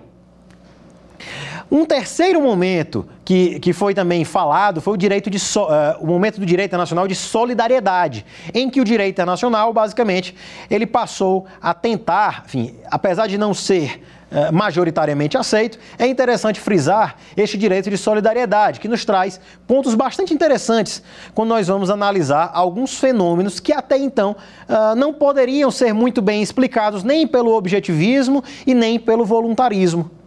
Um 1.74 1.86
terceiro 1.86 2.42
momento 2.42 3.08
que, 3.24 3.58
que 3.62 3.72
foi 3.72 3.94
também 3.94 4.26
falado 4.26 4.82
foi 4.82 4.96
o, 4.96 4.98
direito 4.98 5.30
de 5.30 5.40
so, 5.40 5.64
uh, 5.64 5.68
o 6.02 6.06
momento 6.06 6.38
do 6.38 6.46
direito 6.46 6.72
internacional 6.72 7.08
de 7.08 7.16
solidariedade, 7.16 8.26
em 8.54 8.70
que 8.70 8.82
o 8.82 8.84
direito 8.84 9.16
internacional, 9.16 9.72
basicamente, 9.72 10.36
ele 10.70 10.86
passou 10.86 11.46
a 11.62 11.74
tentar, 11.74 12.44
enfim, 12.46 12.76
apesar 12.92 13.28
de 13.28 13.38
não 13.38 13.54
ser 13.54 14.04
uh, 14.30 14.54
majoritariamente 14.54 15.38
aceito, 15.38 15.80
é 15.98 16.06
interessante 16.06 16.60
frisar 16.60 17.16
este 17.38 17.58
direito 17.58 17.90
de 17.90 17.98
solidariedade, 17.98 18.78
que 18.78 18.90
nos 18.90 19.06
traz 19.06 19.40
pontos 19.66 19.96
bastante 19.96 20.34
interessantes 20.34 21.02
quando 21.34 21.48
nós 21.48 21.70
vamos 21.70 21.90
analisar 21.90 22.52
alguns 22.54 23.00
fenômenos 23.00 23.62
que 23.62 23.72
até 23.72 23.98
então 23.98 24.36
uh, 24.68 24.94
não 24.98 25.14
poderiam 25.14 25.72
ser 25.72 25.94
muito 25.94 26.22
bem 26.22 26.42
explicados 26.42 27.02
nem 27.02 27.26
pelo 27.26 27.54
objetivismo 27.54 28.44
e 28.68 28.74
nem 28.74 29.00
pelo 29.00 29.24
voluntarismo. 29.24 30.20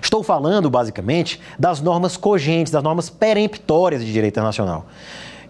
Estou 0.00 0.22
falando, 0.22 0.68
basicamente, 0.70 1.40
das 1.58 1.80
normas 1.80 2.16
cogentes, 2.16 2.72
das 2.72 2.82
normas 2.82 3.10
peremptórias 3.10 4.04
de 4.04 4.12
direito 4.12 4.34
internacional, 4.34 4.86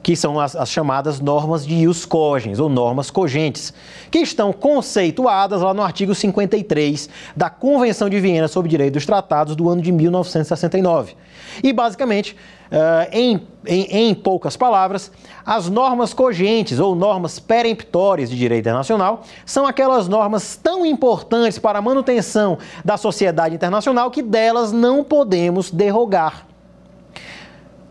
que 0.03 0.15
são 0.15 0.39
as, 0.39 0.55
as 0.55 0.71
chamadas 0.71 1.21
normas 1.21 1.67
de 1.67 1.75
ius 1.75 2.05
cogens, 2.05 2.61
ou 2.61 2.69
normas 2.69 3.11
cogentes, 3.11 3.73
que 4.11 4.19
estão 4.19 4.53
conceituadas 4.53 5.63
lá 5.63 5.75
no 5.75 5.83
artigo 5.83 6.15
53 6.15 7.09
da 7.37 7.51
Convenção 7.51 8.09
de 8.09 8.21
Viena 8.21 8.49
sobre 8.49 8.69
Direito 8.69 8.95
dos 8.95 9.07
Tratados 9.07 9.57
do 9.57 9.69
ano 9.69 9.83
de 9.83 9.91
1969. 9.91 11.17
E, 11.63 11.73
basicamente, 11.73 12.37
em, 13.13 13.47
em, 13.67 14.09
em, 14.09 14.15
poucas 14.15 14.57
palavras, 14.57 15.11
as 15.45 15.69
normas 15.69 16.13
cogentes 16.13 16.79
ou 16.79 16.95
normas 16.95 17.39
peremptórias 17.39 18.31
de 18.31 18.37
direito 18.37 18.63
internacional 18.63 19.23
são 19.45 19.67
aquelas 19.67 20.09
normas 20.09 20.57
tão 20.57 20.85
importantes 20.85 21.59
para 21.59 21.79
a 21.79 21.83
manutenção 21.83 22.59
da 22.85 22.97
sociedade 22.97 23.55
internacional 23.55 24.11
que 24.11 24.23
delas 24.23 24.73
não 24.73 25.05
podemos 25.05 25.71
derrogar. 25.71 26.47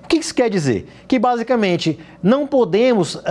O 0.04 0.08
que 0.08 0.18
isso 0.18 0.36
quer 0.36 0.50
dizer? 0.50 0.88
Que 1.08 1.18
basicamente 1.18 2.00
não 2.22 2.46
podemos 2.46 3.16
uh, 3.16 3.22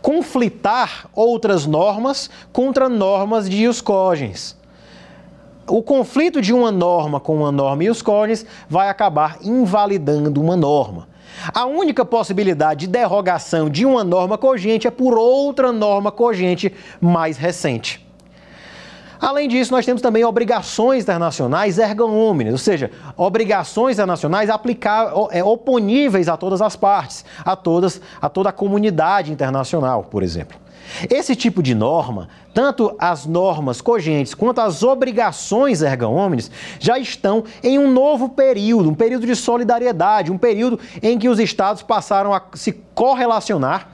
conflitar 0.00 1.08
outras 1.14 1.66
normas 1.66 2.30
contra 2.52 2.88
normas 2.88 3.48
de 3.48 3.62
ius 3.64 3.80
cogens 3.80 4.56
o 5.68 5.82
conflito 5.82 6.40
de 6.40 6.52
uma 6.52 6.70
norma 6.70 7.20
com 7.20 7.36
uma 7.36 7.52
norma 7.52 7.84
e 7.84 7.90
os 7.90 8.02
cones 8.02 8.44
vai 8.68 8.88
acabar 8.88 9.38
invalidando 9.42 10.40
uma 10.40 10.56
norma. 10.56 11.08
A 11.52 11.64
única 11.66 12.04
possibilidade 12.04 12.86
de 12.86 12.92
derrogação 12.92 13.68
de 13.68 13.86
uma 13.86 14.04
norma 14.04 14.36
cogente 14.36 14.86
é 14.86 14.90
por 14.90 15.16
outra 15.16 15.72
norma 15.72 16.12
cogente 16.12 16.72
mais 17.00 17.36
recente. 17.36 18.06
Além 19.20 19.48
disso, 19.48 19.70
nós 19.72 19.86
temos 19.86 20.02
também 20.02 20.24
obrigações 20.24 21.04
internacionais 21.04 21.78
erga 21.78 22.04
omnes, 22.04 22.50
ou 22.50 22.58
seja, 22.58 22.90
obrigações 23.16 23.94
internacionais 23.94 24.50
aplicar, 24.50 25.12
é, 25.30 25.44
oponíveis 25.44 26.28
a 26.28 26.36
todas 26.36 26.60
as 26.60 26.74
partes, 26.74 27.24
a, 27.44 27.54
todas, 27.54 28.00
a 28.20 28.28
toda 28.28 28.48
a 28.48 28.52
comunidade 28.52 29.30
internacional, 29.30 30.02
por 30.02 30.24
exemplo. 30.24 30.58
Esse 31.08 31.34
tipo 31.34 31.62
de 31.62 31.74
norma, 31.74 32.28
tanto 32.52 32.94
as 32.98 33.26
normas 33.26 33.80
cogentes 33.80 34.34
quanto 34.34 34.60
as 34.60 34.82
obrigações 34.82 35.82
erga 35.82 36.08
omnes, 36.08 36.50
já 36.78 36.98
estão 36.98 37.44
em 37.62 37.78
um 37.78 37.90
novo 37.90 38.28
período, 38.30 38.90
um 38.90 38.94
período 38.94 39.26
de 39.26 39.34
solidariedade, 39.34 40.30
um 40.30 40.38
período 40.38 40.78
em 41.02 41.18
que 41.18 41.28
os 41.28 41.38
estados 41.38 41.82
passaram 41.82 42.32
a 42.32 42.42
se 42.54 42.72
correlacionar 42.94 43.88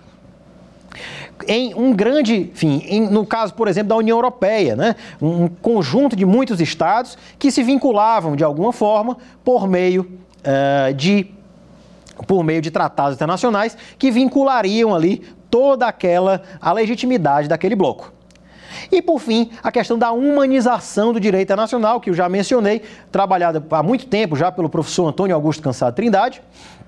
em 1.46 1.74
um 1.74 1.92
grande, 1.92 2.50
enfim, 2.52 2.82
em, 2.86 3.08
no 3.08 3.24
caso, 3.24 3.54
por 3.54 3.68
exemplo, 3.68 3.90
da 3.90 3.96
União 3.96 4.16
Europeia, 4.16 4.74
né? 4.74 4.96
um 5.20 5.48
conjunto 5.48 6.16
de 6.16 6.24
muitos 6.24 6.60
estados 6.60 7.16
que 7.38 7.50
se 7.50 7.62
vinculavam 7.62 8.34
de 8.34 8.42
alguma 8.42 8.72
forma 8.72 9.16
por 9.44 9.68
meio 9.68 10.02
uh, 10.40 10.92
de 10.94 11.30
por 12.26 12.42
meio 12.42 12.60
de 12.60 12.72
tratados 12.72 13.14
internacionais 13.14 13.76
que 13.96 14.10
vinculariam 14.10 14.92
ali 14.92 15.24
toda 15.50 15.86
aquela 15.86 16.42
a 16.60 16.72
legitimidade 16.72 17.48
daquele 17.48 17.74
bloco. 17.74 18.12
E, 18.90 19.02
por 19.02 19.18
fim, 19.18 19.50
a 19.62 19.72
questão 19.72 19.98
da 19.98 20.12
humanização 20.12 21.12
do 21.12 21.20
direito 21.20 21.48
internacional, 21.48 22.00
que 22.00 22.10
eu 22.10 22.14
já 22.14 22.28
mencionei, 22.28 22.82
trabalhada 23.10 23.64
há 23.70 23.82
muito 23.82 24.06
tempo 24.06 24.36
já 24.36 24.52
pelo 24.52 24.68
professor 24.68 25.08
Antônio 25.08 25.34
Augusto 25.34 25.62
Cansado 25.62 25.94
Trindade, 25.94 26.42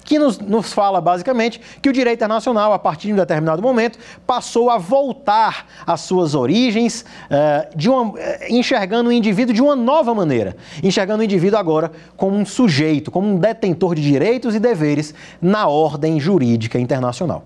que 0.05 0.19
nos, 0.19 0.39
nos, 0.39 0.73
fala 0.73 1.01
basicamente 1.01 1.61
que 1.81 1.89
o 1.89 1.93
direito 1.93 2.19
internacional, 2.19 2.73
a 2.73 2.79
partir 2.79 3.09
de 3.09 3.13
um 3.13 3.17
determinado 3.17 3.61
momento, 3.61 3.99
passou 4.27 4.71
a 4.71 4.79
voltar 4.79 5.67
às 5.87 6.01
suas 6.01 6.35
origens, 6.35 7.05
uh, 7.31 7.91
uma, 7.91 8.13
uh, 8.13 8.17
enxergando 8.49 9.11
o 9.11 9.13
indivíduo 9.13 9.55
de 9.55 9.61
uma 9.61 9.77
nova 9.77 10.15
maneira, 10.15 10.57
enxergando 10.83 11.21
o 11.21 11.25
indivíduo 11.25 11.59
agora 11.59 11.93
como 12.17 12.37
um 12.37 12.47
sujeito, 12.47 13.11
como 13.11 13.29
um 13.29 13.37
detentor 13.37 13.95
de 13.95 14.03
direitos 14.03 14.55
e 14.55 14.59
deveres 14.59 15.15
na 15.41 15.69
ordem 15.69 16.19
jurídica 16.19 16.79
internacional. 16.79 17.45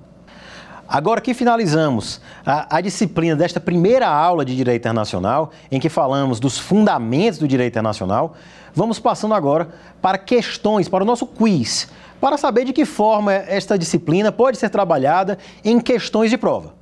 Agora 0.89 1.21
que 1.21 1.33
finalizamos 1.33 2.21
a, 2.45 2.77
a, 2.77 2.81
disciplina 2.81 3.35
desta 3.35 3.59
primeira 3.59 4.07
aula 4.07 4.45
de 4.45 4.55
Direito 4.55 4.83
Internacional, 4.83 5.51
em 5.71 5.81
que 5.81 5.89
falamos 5.89 6.39
dos 6.39 6.59
fundamentos 6.59 7.39
do 7.39 7.49
direito 7.49 7.73
internacional, 7.73 8.35
vamos 8.75 8.99
passando 8.99 9.35
agora 9.35 9.69
para 10.03 10.19
questões, 10.19 10.89
para 10.89 11.03
o 11.03 11.07
nosso 11.07 11.27
quiz, 11.27 11.89
para 12.21 12.37
saber 12.37 12.65
de 12.65 12.73
que 12.73 12.85
forma 12.85 13.33
esta 13.33 13.79
disciplina 13.79 14.31
pode 14.31 14.59
ser 14.59 14.69
trabalhada 14.69 15.39
em 15.65 15.81
questões 15.81 16.31
de 16.31 16.37
prova. 16.37 16.75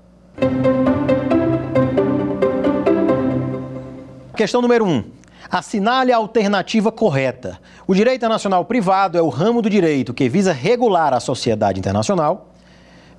Questão 4.35 4.61
número 4.61 4.85
1. 4.85 4.89
Um. 4.89 5.05
Assinale 5.51 6.13
a 6.13 6.17
alternativa 6.17 6.91
correta. 6.91 7.61
O 7.87 7.95
direito 7.95 8.17
internacional 8.17 8.65
privado 8.65 9.19
é 9.19 9.23
o 9.23 9.29
ramo 9.29 9.61
do 9.61 9.69
direito 9.69 10.15
que 10.15 10.29
visa 10.29 10.53
regular 10.53 11.13
a 11.13 11.21
sociedade 11.21 11.79
internacional. 11.79 12.49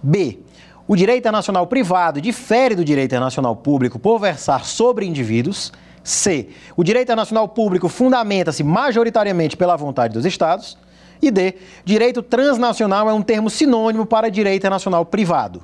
B. 0.01 0.39
O 0.87 0.95
direito 0.95 1.19
internacional 1.19 1.65
privado 1.67 2.19
difere 2.19 2.75
do 2.75 2.83
direito 2.83 3.11
internacional 3.11 3.55
público 3.55 3.97
por 3.97 4.19
versar 4.19 4.65
sobre 4.65 5.05
indivíduos. 5.05 5.71
C. 6.03 6.49
O 6.75 6.83
direito 6.83 7.05
internacional 7.05 7.47
público 7.47 7.87
fundamenta-se 7.87 8.61
majoritariamente 8.63 9.55
pela 9.55 9.77
vontade 9.77 10.13
dos 10.13 10.25
Estados. 10.25 10.77
E 11.21 11.31
D. 11.31 11.55
Direito 11.85 12.21
transnacional 12.21 13.09
é 13.09 13.13
um 13.13 13.21
termo 13.21 13.49
sinônimo 13.49 14.05
para 14.05 14.29
direito 14.29 14.57
internacional 14.57 15.05
privado. 15.05 15.63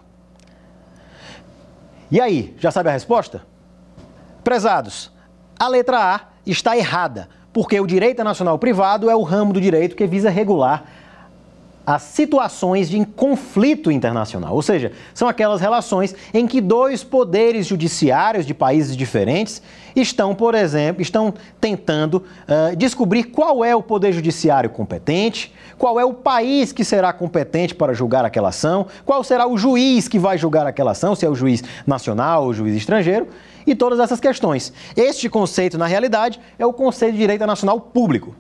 E 2.10 2.22
aí, 2.22 2.56
já 2.58 2.72
sabe 2.72 2.88
a 2.88 2.94
resposta? 2.94 3.44
Prezados, 4.42 5.12
a 5.60 5.68
letra 5.68 6.16
A 6.16 6.22
está 6.46 6.78
errada, 6.78 7.28
porque 7.52 7.78
o 7.78 7.86
direito 7.86 8.14
internacional 8.14 8.58
privado 8.58 9.10
é 9.10 9.16
o 9.16 9.22
ramo 9.22 9.52
do 9.52 9.60
direito 9.60 9.98
que 9.98 10.08
visa 10.08 10.30
regular 10.30 10.86
as 11.90 12.04
situações 12.04 12.88
de 12.88 13.04
conflito 13.04 13.92
internacional, 13.92 14.54
ou 14.54 14.62
seja, 14.62 14.92
são 15.12 15.28
aquelas 15.28 15.60
relações 15.60 16.14
em 16.32 16.46
que 16.46 16.62
dois 16.62 17.04
poderes 17.04 17.66
judiciários 17.66 18.46
de 18.46 18.54
países 18.54 18.96
diferentes 18.96 19.60
estão, 19.96 20.36
por 20.36 20.54
exemplo, 20.54 21.02
estão 21.02 21.34
tentando 21.60 22.18
uh, 22.18 22.76
descobrir 22.76 23.24
qual 23.24 23.66
é 23.66 23.76
o 23.76 23.82
poder 23.82 24.14
judiciário 24.14 24.70
competente, 24.70 25.52
qual 25.80 26.00
é 26.00 26.06
o 26.06 26.14
país 26.14 26.72
que 26.72 26.86
será 26.86 27.12
competente 27.12 27.74
para 27.74 27.92
julgar 27.92 28.24
aquela 28.24 28.50
ação, 28.50 28.86
qual 29.04 29.24
será 29.24 29.48
o 29.48 29.58
juiz 29.58 30.08
que 30.08 30.20
vai 30.20 30.38
julgar 30.38 30.68
aquela 30.68 30.92
ação, 30.92 31.16
se 31.16 31.26
é 31.26 31.30
o 31.30 31.34
juiz 31.34 31.64
nacional 31.88 32.44
ou 32.44 32.50
o 32.50 32.54
juiz 32.54 32.76
estrangeiro, 32.76 33.30
e 33.66 33.74
todas 33.74 34.00
essas 34.00 34.20
questões. 34.20 34.72
Este 34.96 35.28
conceito, 35.28 35.76
na 35.76 35.88
realidade, 35.88 36.40
é 36.60 36.66
o 36.68 36.72
conceito 36.72 37.14
de 37.14 37.18
direito 37.18 37.48
nacional 37.48 37.82
público. 37.82 38.36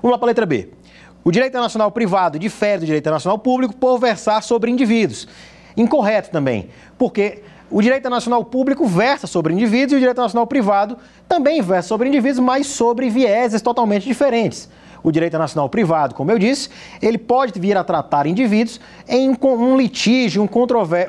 Vamos 0.00 0.12
lá 0.12 0.18
para 0.18 0.26
a 0.26 0.30
letra 0.30 0.46
B. 0.46 0.81
O 1.24 1.30
direito 1.30 1.52
internacional 1.52 1.90
privado 1.90 2.38
difere 2.38 2.80
do 2.80 2.86
direito 2.86 3.04
internacional 3.04 3.38
público 3.38 3.76
por 3.76 3.98
versar 3.98 4.42
sobre 4.42 4.70
indivíduos. 4.70 5.28
Incorreto 5.76 6.30
também, 6.30 6.68
porque 6.98 7.42
o 7.70 7.80
direito 7.80 8.00
internacional 8.00 8.44
público 8.44 8.86
versa 8.86 9.26
sobre 9.26 9.52
indivíduos 9.52 9.92
e 9.92 9.96
o 9.96 9.98
direito 9.98 10.16
internacional 10.16 10.46
privado 10.46 10.98
também 11.28 11.62
versa 11.62 11.88
sobre 11.88 12.08
indivíduos, 12.08 12.40
mas 12.40 12.66
sobre 12.66 13.08
vieses 13.08 13.62
totalmente 13.62 14.04
diferentes. 14.04 14.68
O 15.02 15.10
direito 15.10 15.32
internacional 15.32 15.68
privado, 15.68 16.14
como 16.14 16.30
eu 16.30 16.38
disse, 16.38 16.68
ele 17.00 17.18
pode 17.18 17.58
vir 17.58 17.76
a 17.76 17.82
tratar 17.82 18.26
indivíduos 18.26 18.80
em 19.08 19.30
um 19.30 19.76
litígio, 19.76 20.48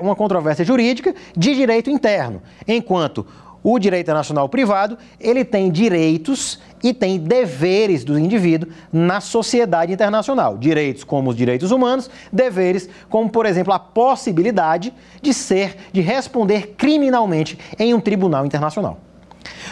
uma 0.02 0.16
controvérsia 0.16 0.64
jurídica 0.64 1.14
de 1.36 1.54
direito 1.54 1.90
interno, 1.90 2.42
enquanto 2.68 3.26
o 3.64 3.80
direito 3.80 4.06
internacional 4.06 4.50
privado, 4.50 4.98
ele 5.20 5.46
tem 5.46 5.72
direitos 5.72 6.60
e 6.84 6.94
tem 6.94 7.18
deveres 7.18 8.04
do 8.04 8.20
indivíduo 8.20 8.70
na 8.92 9.22
sociedade 9.22 9.94
internacional. 9.94 10.58
Direitos 10.58 11.04
como 11.04 11.30
os 11.30 11.36
direitos 11.36 11.72
humanos, 11.72 12.10
deveres 12.32 12.90
como, 13.10 13.30
por 13.30 13.46
exemplo, 13.46 13.74
a 13.74 13.80
possibilidade 13.80 14.94
de 15.22 15.34
ser, 15.34 15.78
de 15.94 16.02
responder 16.02 16.76
criminalmente 16.78 17.58
em 17.80 17.94
um 17.94 18.02
tribunal 18.02 18.46
internacional. 18.46 19.00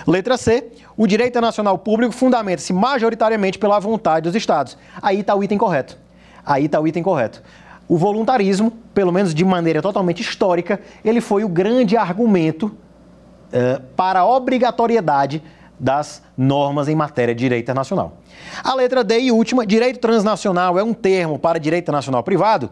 Letra 0.07 0.37
C. 0.37 0.67
O 0.97 1.07
direito 1.07 1.31
internacional 1.31 1.77
público 1.77 2.13
fundamenta-se 2.13 2.71
majoritariamente 2.73 3.57
pela 3.57 3.79
vontade 3.79 4.23
dos 4.23 4.35
Estados. 4.35 4.77
Aí 5.01 5.21
está 5.21 5.35
o 5.35 5.43
item 5.43 5.57
correto. 5.57 5.97
Aí 6.45 6.65
está 6.65 6.79
o 6.79 6.87
item 6.87 7.03
correto. 7.03 7.41
O 7.87 7.97
voluntarismo, 7.97 8.71
pelo 8.93 9.11
menos 9.11 9.33
de 9.33 9.43
maneira 9.43 9.81
totalmente 9.81 10.21
histórica, 10.21 10.79
ele 11.03 11.19
foi 11.19 11.43
o 11.43 11.49
grande 11.49 11.97
argumento 11.97 12.71
uh, 13.53 13.81
para 13.95 14.21
a 14.21 14.25
obrigatoriedade 14.25 15.41
das 15.81 16.21
normas 16.37 16.87
em 16.87 16.93
matéria 16.93 17.33
de 17.33 17.39
direito 17.39 17.63
internacional. 17.63 18.17
A 18.63 18.75
letra 18.75 19.03
D 19.03 19.19
e 19.19 19.31
última, 19.31 19.65
direito 19.65 19.99
transnacional 19.99 20.77
é 20.77 20.83
um 20.83 20.93
termo 20.93 21.39
para 21.39 21.59
direito 21.59 21.85
internacional 21.85 22.21
privado? 22.21 22.69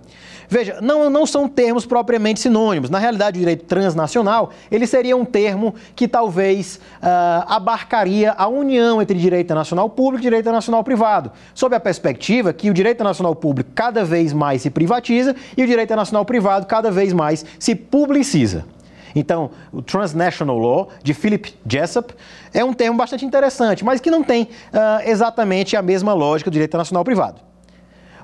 Veja, 0.48 0.78
não, 0.80 1.10
não 1.10 1.26
são 1.26 1.48
termos 1.48 1.88
propriamente 1.88 2.40
sinônimos. 2.40 2.88
Na 2.88 3.00
realidade, 3.00 3.38
o 3.38 3.40
direito 3.40 3.66
transnacional, 3.66 4.52
ele 4.70 4.86
seria 4.86 5.18
um 5.18 5.26
termo 5.26 5.74
que 5.96 6.08
talvez 6.08 6.80
uh, 7.02 7.46
abarcaria 7.48 8.32
a 8.32 8.48
união 8.48 9.02
entre 9.02 9.18
direito 9.18 9.48
internacional 9.48 9.90
público 9.90 10.22
e 10.22 10.26
direito 10.26 10.44
internacional 10.44 10.84
privado, 10.84 11.32
sob 11.56 11.76
a 11.76 11.80
perspectiva 11.80 12.54
que 12.54 12.70
o 12.70 12.74
direito 12.76 12.98
internacional 12.98 13.36
público 13.36 13.72
cada 13.74 14.06
vez 14.06 14.34
mais 14.34 14.62
se 14.62 14.70
privatiza 14.70 15.36
e 15.58 15.64
o 15.64 15.68
direito 15.68 15.88
internacional 15.88 16.26
privado 16.26 16.68
cada 16.68 16.92
vez 16.92 17.12
mais 17.12 17.44
se 17.58 17.74
publiciza. 17.74 18.66
Então, 19.16 19.52
o 19.72 19.82
Transnational 19.82 20.58
Law, 20.58 20.90
de 21.04 21.14
Philip 21.14 21.56
Jessup, 21.68 22.14
é 22.54 22.64
um 22.64 22.74
termo 22.74 22.98
bastante 22.98 23.26
interessante, 23.26 23.84
mas 23.84 24.00
que 24.00 24.12
não 24.12 24.24
tem 24.24 24.44
uh, 24.44 24.48
exatamente 25.06 25.76
a 25.76 25.82
mesma 25.82 26.14
lógica 26.14 26.50
do 26.50 26.54
direito 26.54 26.72
internacional 26.72 27.04
privado. 27.04 27.42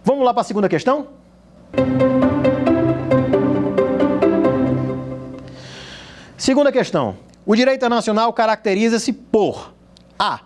Vamos 0.03 0.23
lá 0.23 0.33
para 0.33 0.41
a 0.41 0.45
segunda 0.45 0.69
questão? 0.69 1.07
Segunda 6.38 6.71
questão. 6.71 7.15
O 7.45 7.55
direito 7.55 7.77
internacional 7.77 8.31
caracteriza-se 8.31 9.11
por 9.11 9.73
A. 10.17 10.41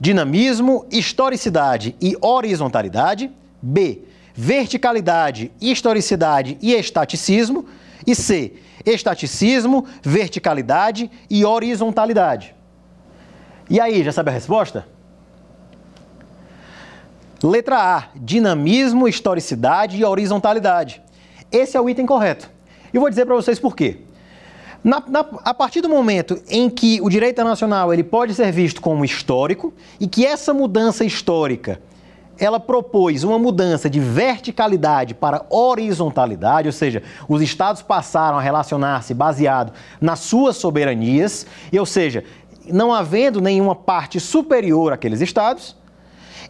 Dinamismo, 0.00 0.86
historicidade 0.90 1.96
e 2.00 2.16
horizontalidade. 2.20 3.30
B. 3.60 4.02
Verticalidade, 4.34 5.50
historicidade 5.60 6.58
e 6.60 6.72
estaticismo. 6.74 7.66
E 8.06 8.14
C 8.14 8.54
estaticismo, 8.92 9.84
verticalidade 10.02 11.10
e 11.28 11.44
horizontalidade. 11.44 12.54
E 13.70 13.80
aí, 13.80 14.02
já 14.02 14.12
sabe 14.12 14.30
a 14.30 14.32
resposta? 14.32 14.86
Letra 17.42 17.96
A: 17.96 18.04
dinamismo, 18.16 19.06
historicidade 19.06 19.96
e 19.96 20.04
horizontalidade. 20.04 21.02
Esse 21.52 21.76
é 21.76 21.80
o 21.80 21.88
item 21.88 22.06
correto. 22.06 22.50
E 22.92 22.98
vou 22.98 23.08
dizer 23.08 23.26
para 23.26 23.34
vocês 23.34 23.58
por 23.58 23.76
quê. 23.76 23.98
Na, 24.82 25.02
na, 25.06 25.24
a 25.44 25.52
partir 25.52 25.80
do 25.80 25.88
momento 25.88 26.40
em 26.48 26.70
que 26.70 27.00
o 27.00 27.10
direito 27.10 27.32
internacional 27.32 27.92
ele 27.92 28.04
pode 28.04 28.34
ser 28.34 28.52
visto 28.52 28.80
como 28.80 29.04
histórico 29.04 29.74
e 29.98 30.06
que 30.06 30.24
essa 30.24 30.54
mudança 30.54 31.04
histórica 31.04 31.80
ela 32.38 32.60
propôs 32.60 33.24
uma 33.24 33.38
mudança 33.38 33.90
de 33.90 33.98
verticalidade 33.98 35.14
para 35.14 35.44
horizontalidade, 35.50 36.68
ou 36.68 36.72
seja, 36.72 37.02
os 37.28 37.42
estados 37.42 37.82
passaram 37.82 38.38
a 38.38 38.40
relacionar-se 38.40 39.12
baseado 39.12 39.72
nas 40.00 40.20
suas 40.20 40.56
soberanias, 40.56 41.46
e, 41.72 41.78
ou 41.78 41.86
seja, 41.86 42.24
não 42.66 42.92
havendo 42.92 43.40
nenhuma 43.40 43.74
parte 43.74 44.20
superior 44.20 44.92
àqueles 44.92 45.20
estados. 45.20 45.76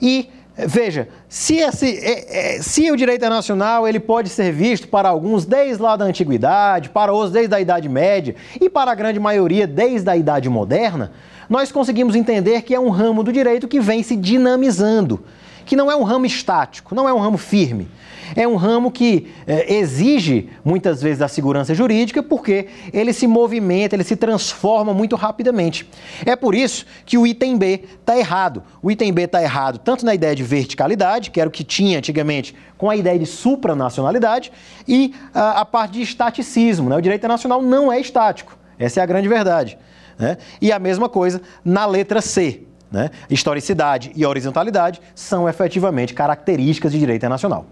E 0.01 0.29
veja, 0.57 1.09
se, 1.29 1.57
esse, 1.57 1.99
é, 1.99 2.57
é, 2.57 2.63
se 2.63 2.91
o 2.91 2.97
direito 2.97 3.21
internacional 3.21 3.87
ele 3.87 4.01
pode 4.01 4.29
ser 4.29 4.53
visto 4.53 4.89
para 4.89 5.09
alguns 5.09 5.47
desde 5.47 5.83
lá 5.83 5.97
da 5.97 6.05
antiguidade, 6.05 6.91
para 6.91 7.13
outros 7.13 7.33
desde 7.33 7.55
a 7.55 7.61
Idade 7.61 7.89
Média 7.89 8.35
e 8.61 8.69
para 8.69 8.91
a 8.91 8.95
grande 8.95 9.21
maioria 9.21 9.67
desde 9.67 10.11
a 10.11 10.17
Idade 10.17 10.49
Moderna, 10.49 11.13
nós 11.49 11.73
conseguimos 11.73 12.15
entender 12.15 12.63
que 12.63 12.75
é 12.75 12.81
um 12.81 12.91
ramo 12.91 13.23
do 13.23 13.33
direito 13.33 13.67
que 13.67 13.81
vem 13.81 14.03
se 14.03 14.17
dinamizando 14.17 15.25
que 15.69 15.77
não 15.77 15.91
é 15.91 15.95
um 15.95 16.03
ramo 16.03 16.25
estático, 16.25 16.95
não 16.95 17.07
é 17.07 17.13
um 17.13 17.19
ramo 17.19 17.37
firme. 17.37 17.89
É 18.35 18.49
um 18.49 18.57
ramo 18.57 18.91
que 18.91 19.29
é, 19.47 19.75
exige 19.75 20.49
muitas 20.65 21.03
vezes 21.03 21.21
a 21.21 21.29
segurança 21.29 21.75
jurídica 21.75 22.23
porque 22.23 22.69
ele 22.93 23.13
se 23.13 23.27
movimenta, 23.27 23.95
ele 23.95 24.05
se 24.05 24.17
transforma 24.17 24.95
muito 24.95 25.15
rapidamente. 25.15 25.89
É 26.25 26.35
por 26.35 26.55
isso 26.55 26.87
que 27.05 27.19
o 27.19 27.27
item 27.27 27.59
B 27.59 27.85
está 28.01 28.19
errado. 28.19 28.63
O 28.83 28.91
item 28.91 29.13
B 29.13 29.23
está 29.23 29.43
errado 29.43 29.79
tanto 29.79 30.07
na 30.07 30.15
ideia 30.15 30.35
de 30.35 30.43
verticalidade, 30.43 31.31
que 31.31 31.41
era 31.41 31.49
o 31.49 31.53
que 31.53 31.65
tinha 31.65 31.99
antigamente 31.99 32.55
com 32.79 32.89
a 32.89 32.97
ideia 32.97 33.19
de 33.19 33.27
supranacionalidade, 33.27 34.51
e 34.87 35.15
a, 35.35 35.61
a 35.61 35.65
parte 35.65 35.93
de 35.93 36.03
estaticismo. 36.03 36.89
Né? 36.89 36.97
O 36.97 37.01
direito 37.01 37.21
internacional 37.21 37.61
não 37.61 37.93
é 37.93 38.01
estático. 38.01 38.57
Essa 38.79 39.01
é 39.01 39.03
a 39.03 39.07
grande 39.07 39.29
verdade. 39.29 39.77
Né? 40.19 40.39
E 40.63 40.73
a 40.73 40.79
mesma 40.79 41.09
coisa 41.09 41.43
na 41.65 41.85
letra 41.85 42.23
C. 42.23 42.68
Né? 42.91 43.11
Historicidade 43.29 44.13
e 44.17 44.25
horizontalidade 44.25 45.01
são 45.15 45.49
efetivamente 45.49 46.15
características 46.15 46.93
de 46.93 46.99
direito 46.99 47.21
internacional. 47.21 47.67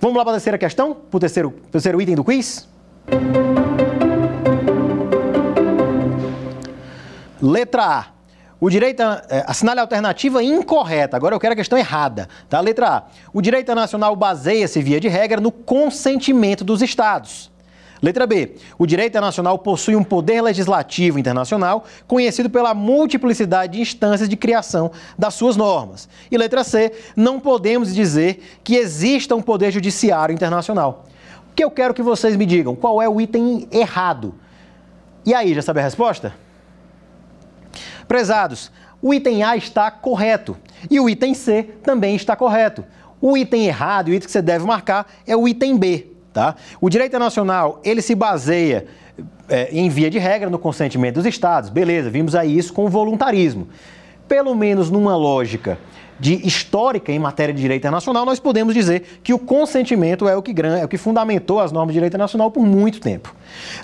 Vamos 0.00 0.16
lá 0.16 0.24
para 0.24 0.32
a 0.32 0.34
terceira 0.34 0.58
questão, 0.58 0.94
para 0.94 1.16
o 1.16 1.20
terceiro, 1.20 1.50
terceiro 1.70 2.02
item 2.02 2.16
do 2.16 2.24
quiz? 2.24 2.68
Letra 7.40 7.84
A. 7.84 8.06
O 8.60 8.68
direito, 8.68 9.00
é, 9.00 9.44
assinale 9.46 9.78
a 9.80 9.82
alternativa 9.82 10.42
incorreta. 10.42 11.16
Agora 11.16 11.34
eu 11.34 11.40
quero 11.40 11.52
a 11.52 11.56
questão 11.56 11.78
errada. 11.78 12.28
Tá? 12.48 12.60
Letra 12.60 12.88
A. 12.88 13.02
O 13.32 13.40
direito 13.40 13.64
internacional 13.64 14.16
baseia-se, 14.16 14.82
via 14.82 14.98
de 14.98 15.06
regra, 15.06 15.40
no 15.40 15.52
consentimento 15.52 16.64
dos 16.64 16.82
Estados. 16.82 17.51
Letra 18.02 18.26
B. 18.26 18.56
O 18.76 18.84
direito 18.84 19.12
internacional 19.12 19.56
possui 19.60 19.94
um 19.94 20.02
poder 20.02 20.42
legislativo 20.42 21.20
internacional 21.20 21.84
conhecido 22.08 22.50
pela 22.50 22.74
multiplicidade 22.74 23.74
de 23.74 23.80
instâncias 23.80 24.28
de 24.28 24.36
criação 24.36 24.90
das 25.16 25.34
suas 25.34 25.56
normas. 25.56 26.08
E 26.28 26.36
letra 26.36 26.64
C. 26.64 26.92
Não 27.14 27.38
podemos 27.38 27.94
dizer 27.94 28.42
que 28.64 28.74
exista 28.74 29.36
um 29.36 29.40
poder 29.40 29.70
judiciário 29.70 30.34
internacional. 30.34 31.04
O 31.48 31.54
que 31.54 31.62
eu 31.62 31.70
quero 31.70 31.94
que 31.94 32.02
vocês 32.02 32.34
me 32.34 32.44
digam? 32.44 32.74
Qual 32.74 33.00
é 33.00 33.08
o 33.08 33.20
item 33.20 33.68
errado? 33.70 34.34
E 35.24 35.32
aí, 35.32 35.54
já 35.54 35.62
sabe 35.62 35.78
a 35.78 35.84
resposta? 35.84 36.34
Prezados, 38.08 38.72
o 39.00 39.14
item 39.14 39.44
A 39.44 39.56
está 39.56 39.90
correto 39.92 40.56
e 40.90 40.98
o 40.98 41.08
item 41.08 41.34
C 41.34 41.62
também 41.84 42.16
está 42.16 42.34
correto. 42.34 42.84
O 43.20 43.36
item 43.36 43.66
errado, 43.66 44.08
o 44.08 44.10
item 44.12 44.26
que 44.26 44.32
você 44.32 44.42
deve 44.42 44.64
marcar, 44.64 45.06
é 45.24 45.36
o 45.36 45.46
item 45.46 45.76
B. 45.76 46.11
Tá? 46.32 46.56
O 46.80 46.88
direito 46.88 47.10
internacional 47.10 47.80
ele 47.84 48.00
se 48.00 48.14
baseia 48.14 48.86
é, 49.48 49.68
em 49.70 49.88
via 49.88 50.08
de 50.08 50.18
regra 50.18 50.48
no 50.48 50.58
consentimento 50.58 51.16
dos 51.16 51.26
Estados. 51.26 51.68
Beleza, 51.68 52.08
vimos 52.08 52.34
aí 52.34 52.56
isso 52.56 52.72
com 52.72 52.84
o 52.84 52.88
voluntarismo. 52.88 53.68
Pelo 54.26 54.54
menos 54.54 54.90
numa 54.90 55.14
lógica 55.14 55.78
de 56.22 56.46
histórica 56.46 57.10
em 57.10 57.18
matéria 57.18 57.52
de 57.52 57.60
direito 57.60 57.82
internacional, 57.82 58.24
nós 58.24 58.38
podemos 58.38 58.72
dizer 58.74 59.18
que 59.24 59.34
o 59.34 59.38
consentimento 59.40 60.28
é 60.28 60.36
o 60.36 60.40
que, 60.40 60.54
é 60.62 60.84
o 60.84 60.86
que 60.86 60.96
fundamentou 60.96 61.58
as 61.58 61.72
normas 61.72 61.92
de 61.92 61.94
direito 61.94 62.12
internacional 62.12 62.48
por 62.48 62.64
muito 62.64 63.00
tempo. 63.00 63.34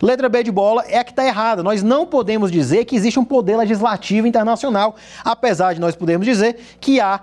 Letra 0.00 0.28
B 0.28 0.44
de 0.44 0.52
bola 0.52 0.84
é 0.86 0.98
a 0.98 1.04
que 1.04 1.10
está 1.10 1.26
errada. 1.26 1.64
Nós 1.64 1.82
não 1.82 2.06
podemos 2.06 2.52
dizer 2.52 2.84
que 2.84 2.94
existe 2.94 3.18
um 3.18 3.24
poder 3.24 3.56
legislativo 3.56 4.24
internacional, 4.24 4.94
apesar 5.24 5.72
de 5.72 5.80
nós 5.80 5.96
podermos 5.96 6.24
dizer 6.24 6.60
que 6.80 7.00
há, 7.00 7.20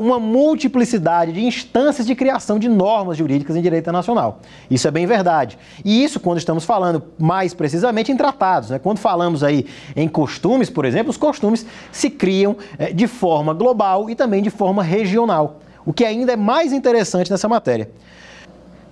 uma 0.00 0.18
multiplicidade 0.18 1.30
de 1.30 1.44
instâncias 1.44 2.04
de 2.04 2.12
criação 2.16 2.58
de 2.58 2.68
normas 2.68 3.16
jurídicas 3.16 3.54
em 3.54 3.62
direito 3.62 3.84
internacional. 3.84 4.40
Isso 4.68 4.88
é 4.88 4.90
bem 4.90 5.06
verdade. 5.06 5.56
E 5.84 6.02
isso 6.02 6.18
quando 6.18 6.38
estamos 6.38 6.64
falando 6.64 7.00
mais 7.16 7.54
precisamente 7.54 8.10
em 8.10 8.16
tratados. 8.16 8.70
Né? 8.70 8.80
Quando 8.80 8.98
falamos 8.98 9.44
aí 9.44 9.64
em 9.94 10.08
costumes, 10.08 10.68
por 10.68 10.84
exemplo, 10.84 11.10
os 11.10 11.16
costumes 11.16 11.64
se 11.92 12.10
criam 12.10 12.56
é, 12.76 12.92
de 12.92 13.06
forma 13.06 13.54
global 13.54 14.10
e 14.10 14.16
também 14.16 14.42
de 14.42 14.50
forma 14.58 14.82
regional, 14.82 15.60
o 15.86 15.92
que 15.92 16.04
ainda 16.04 16.32
é 16.32 16.36
mais 16.36 16.72
interessante 16.72 17.30
nessa 17.30 17.48
matéria. 17.48 17.90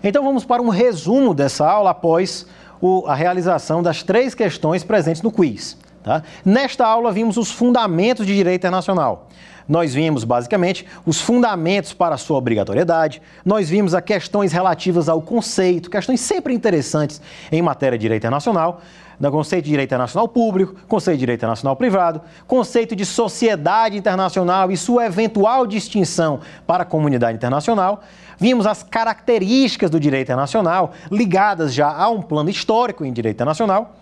Então 0.02 0.22
vamos 0.22 0.44
para 0.44 0.62
um 0.62 0.68
resumo 0.68 1.34
dessa 1.34 1.68
aula 1.68 1.90
após 1.90 2.46
o, 2.80 3.04
a 3.06 3.14
realização 3.14 3.82
das 3.82 4.02
três 4.02 4.34
questões 4.34 4.84
presentes 4.84 5.20
no 5.20 5.32
quiz. 5.32 5.76
Tá? 6.02 6.22
Nesta 6.44 6.86
aula 6.86 7.10
vimos 7.10 7.36
os 7.36 7.50
fundamentos 7.50 8.24
de 8.24 8.34
direito 8.34 8.60
internacional. 8.60 9.28
Nós 9.68 9.94
vimos, 9.94 10.24
basicamente, 10.24 10.86
os 11.04 11.20
fundamentos 11.20 11.92
para 11.92 12.16
sua 12.16 12.38
obrigatoriedade, 12.38 13.20
nós 13.44 13.68
vimos 13.68 13.94
as 13.94 14.02
questões 14.02 14.52
relativas 14.52 15.08
ao 15.08 15.20
conceito, 15.20 15.90
questões 15.90 16.20
sempre 16.20 16.54
interessantes 16.54 17.20
em 17.50 17.60
matéria 17.60 17.98
de 17.98 18.02
direito 18.02 18.22
internacional, 18.22 18.80
no 19.18 19.30
conceito 19.30 19.64
de 19.64 19.70
direito 19.70 19.88
internacional 19.88 20.28
público, 20.28 20.76
conceito 20.86 21.16
de 21.16 21.20
direito 21.20 21.40
internacional 21.40 21.74
privado, 21.74 22.20
conceito 22.46 22.94
de 22.94 23.04
sociedade 23.04 23.96
internacional 23.96 24.70
e 24.70 24.76
sua 24.76 25.06
eventual 25.06 25.66
distinção 25.66 26.40
para 26.66 26.82
a 26.82 26.86
comunidade 26.86 27.36
internacional. 27.36 28.02
Vimos 28.38 28.66
as 28.66 28.82
características 28.82 29.90
do 29.90 29.98
direito 29.98 30.26
internacional 30.26 30.92
ligadas 31.10 31.72
já 31.72 31.90
a 31.90 32.08
um 32.10 32.20
plano 32.20 32.50
histórico 32.50 33.04
em 33.04 33.12
direito 33.12 33.36
internacional. 33.36 33.96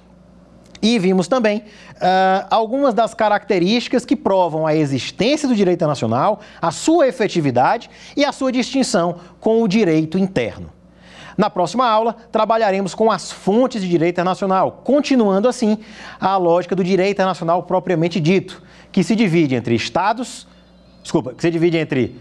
E 0.85 0.99
vimos 0.99 1.27
também 1.27 1.61
uh, 1.61 2.47
algumas 2.51 2.93
das 2.93 3.15
características 3.15 4.05
que 4.05 4.15
provam 4.15 4.67
a 4.67 4.75
existência 4.77 5.49
do 5.49 5.57
direito 5.57 5.79
internacional, 5.79 6.41
a 6.61 6.71
sua 6.71 7.09
efetividade 7.09 7.89
e 8.15 8.23
a 8.23 8.31
sua 8.33 8.53
distinção 8.53 9.17
com 9.41 9.63
o 9.63 9.67
direito 9.67 10.19
interno. 10.19 10.71
Na 11.39 11.49
próxima 11.49 11.89
aula, 11.89 12.15
trabalharemos 12.31 12.95
com 12.95 13.11
as 13.11 13.33
fontes 13.33 13.81
de 13.81 13.89
direito 13.89 14.17
internacional, 14.17 14.83
continuando 14.85 15.49
assim 15.49 15.79
a 16.21 16.37
lógica 16.37 16.77
do 16.77 16.85
direito 16.85 17.17
internacional 17.17 17.63
propriamente 17.63 18.21
dito, 18.21 18.63
que 18.93 19.03
se 19.03 19.17
divide 19.17 19.55
entre 19.55 19.75
estados, 19.75 20.47
desculpa, 21.03 21.33
que 21.33 21.41
se 21.41 21.51
divide 21.51 21.79
entre 21.79 22.15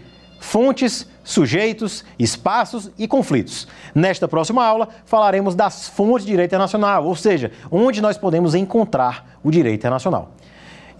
fontes, 0.44 1.08
sujeitos, 1.24 2.04
espaços 2.18 2.90
e 2.98 3.08
conflitos. 3.08 3.66
Nesta 3.94 4.28
próxima 4.28 4.64
aula, 4.64 4.88
falaremos 5.06 5.54
das 5.54 5.88
fontes 5.88 6.26
de 6.26 6.32
direito 6.32 6.50
internacional, 6.50 7.06
ou 7.06 7.16
seja, 7.16 7.50
onde 7.70 8.02
nós 8.02 8.18
podemos 8.18 8.54
encontrar 8.54 9.38
o 9.42 9.50
direito 9.50 9.80
internacional. 9.80 10.32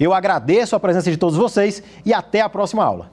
Eu 0.01 0.13
agradeço 0.13 0.75
a 0.75 0.81
presença 0.81 1.11
de 1.11 1.17
todos 1.17 1.37
vocês 1.37 1.83
e 2.05 2.13
até 2.13 2.41
a 2.41 2.49
próxima 2.49 2.83
aula 2.83 3.13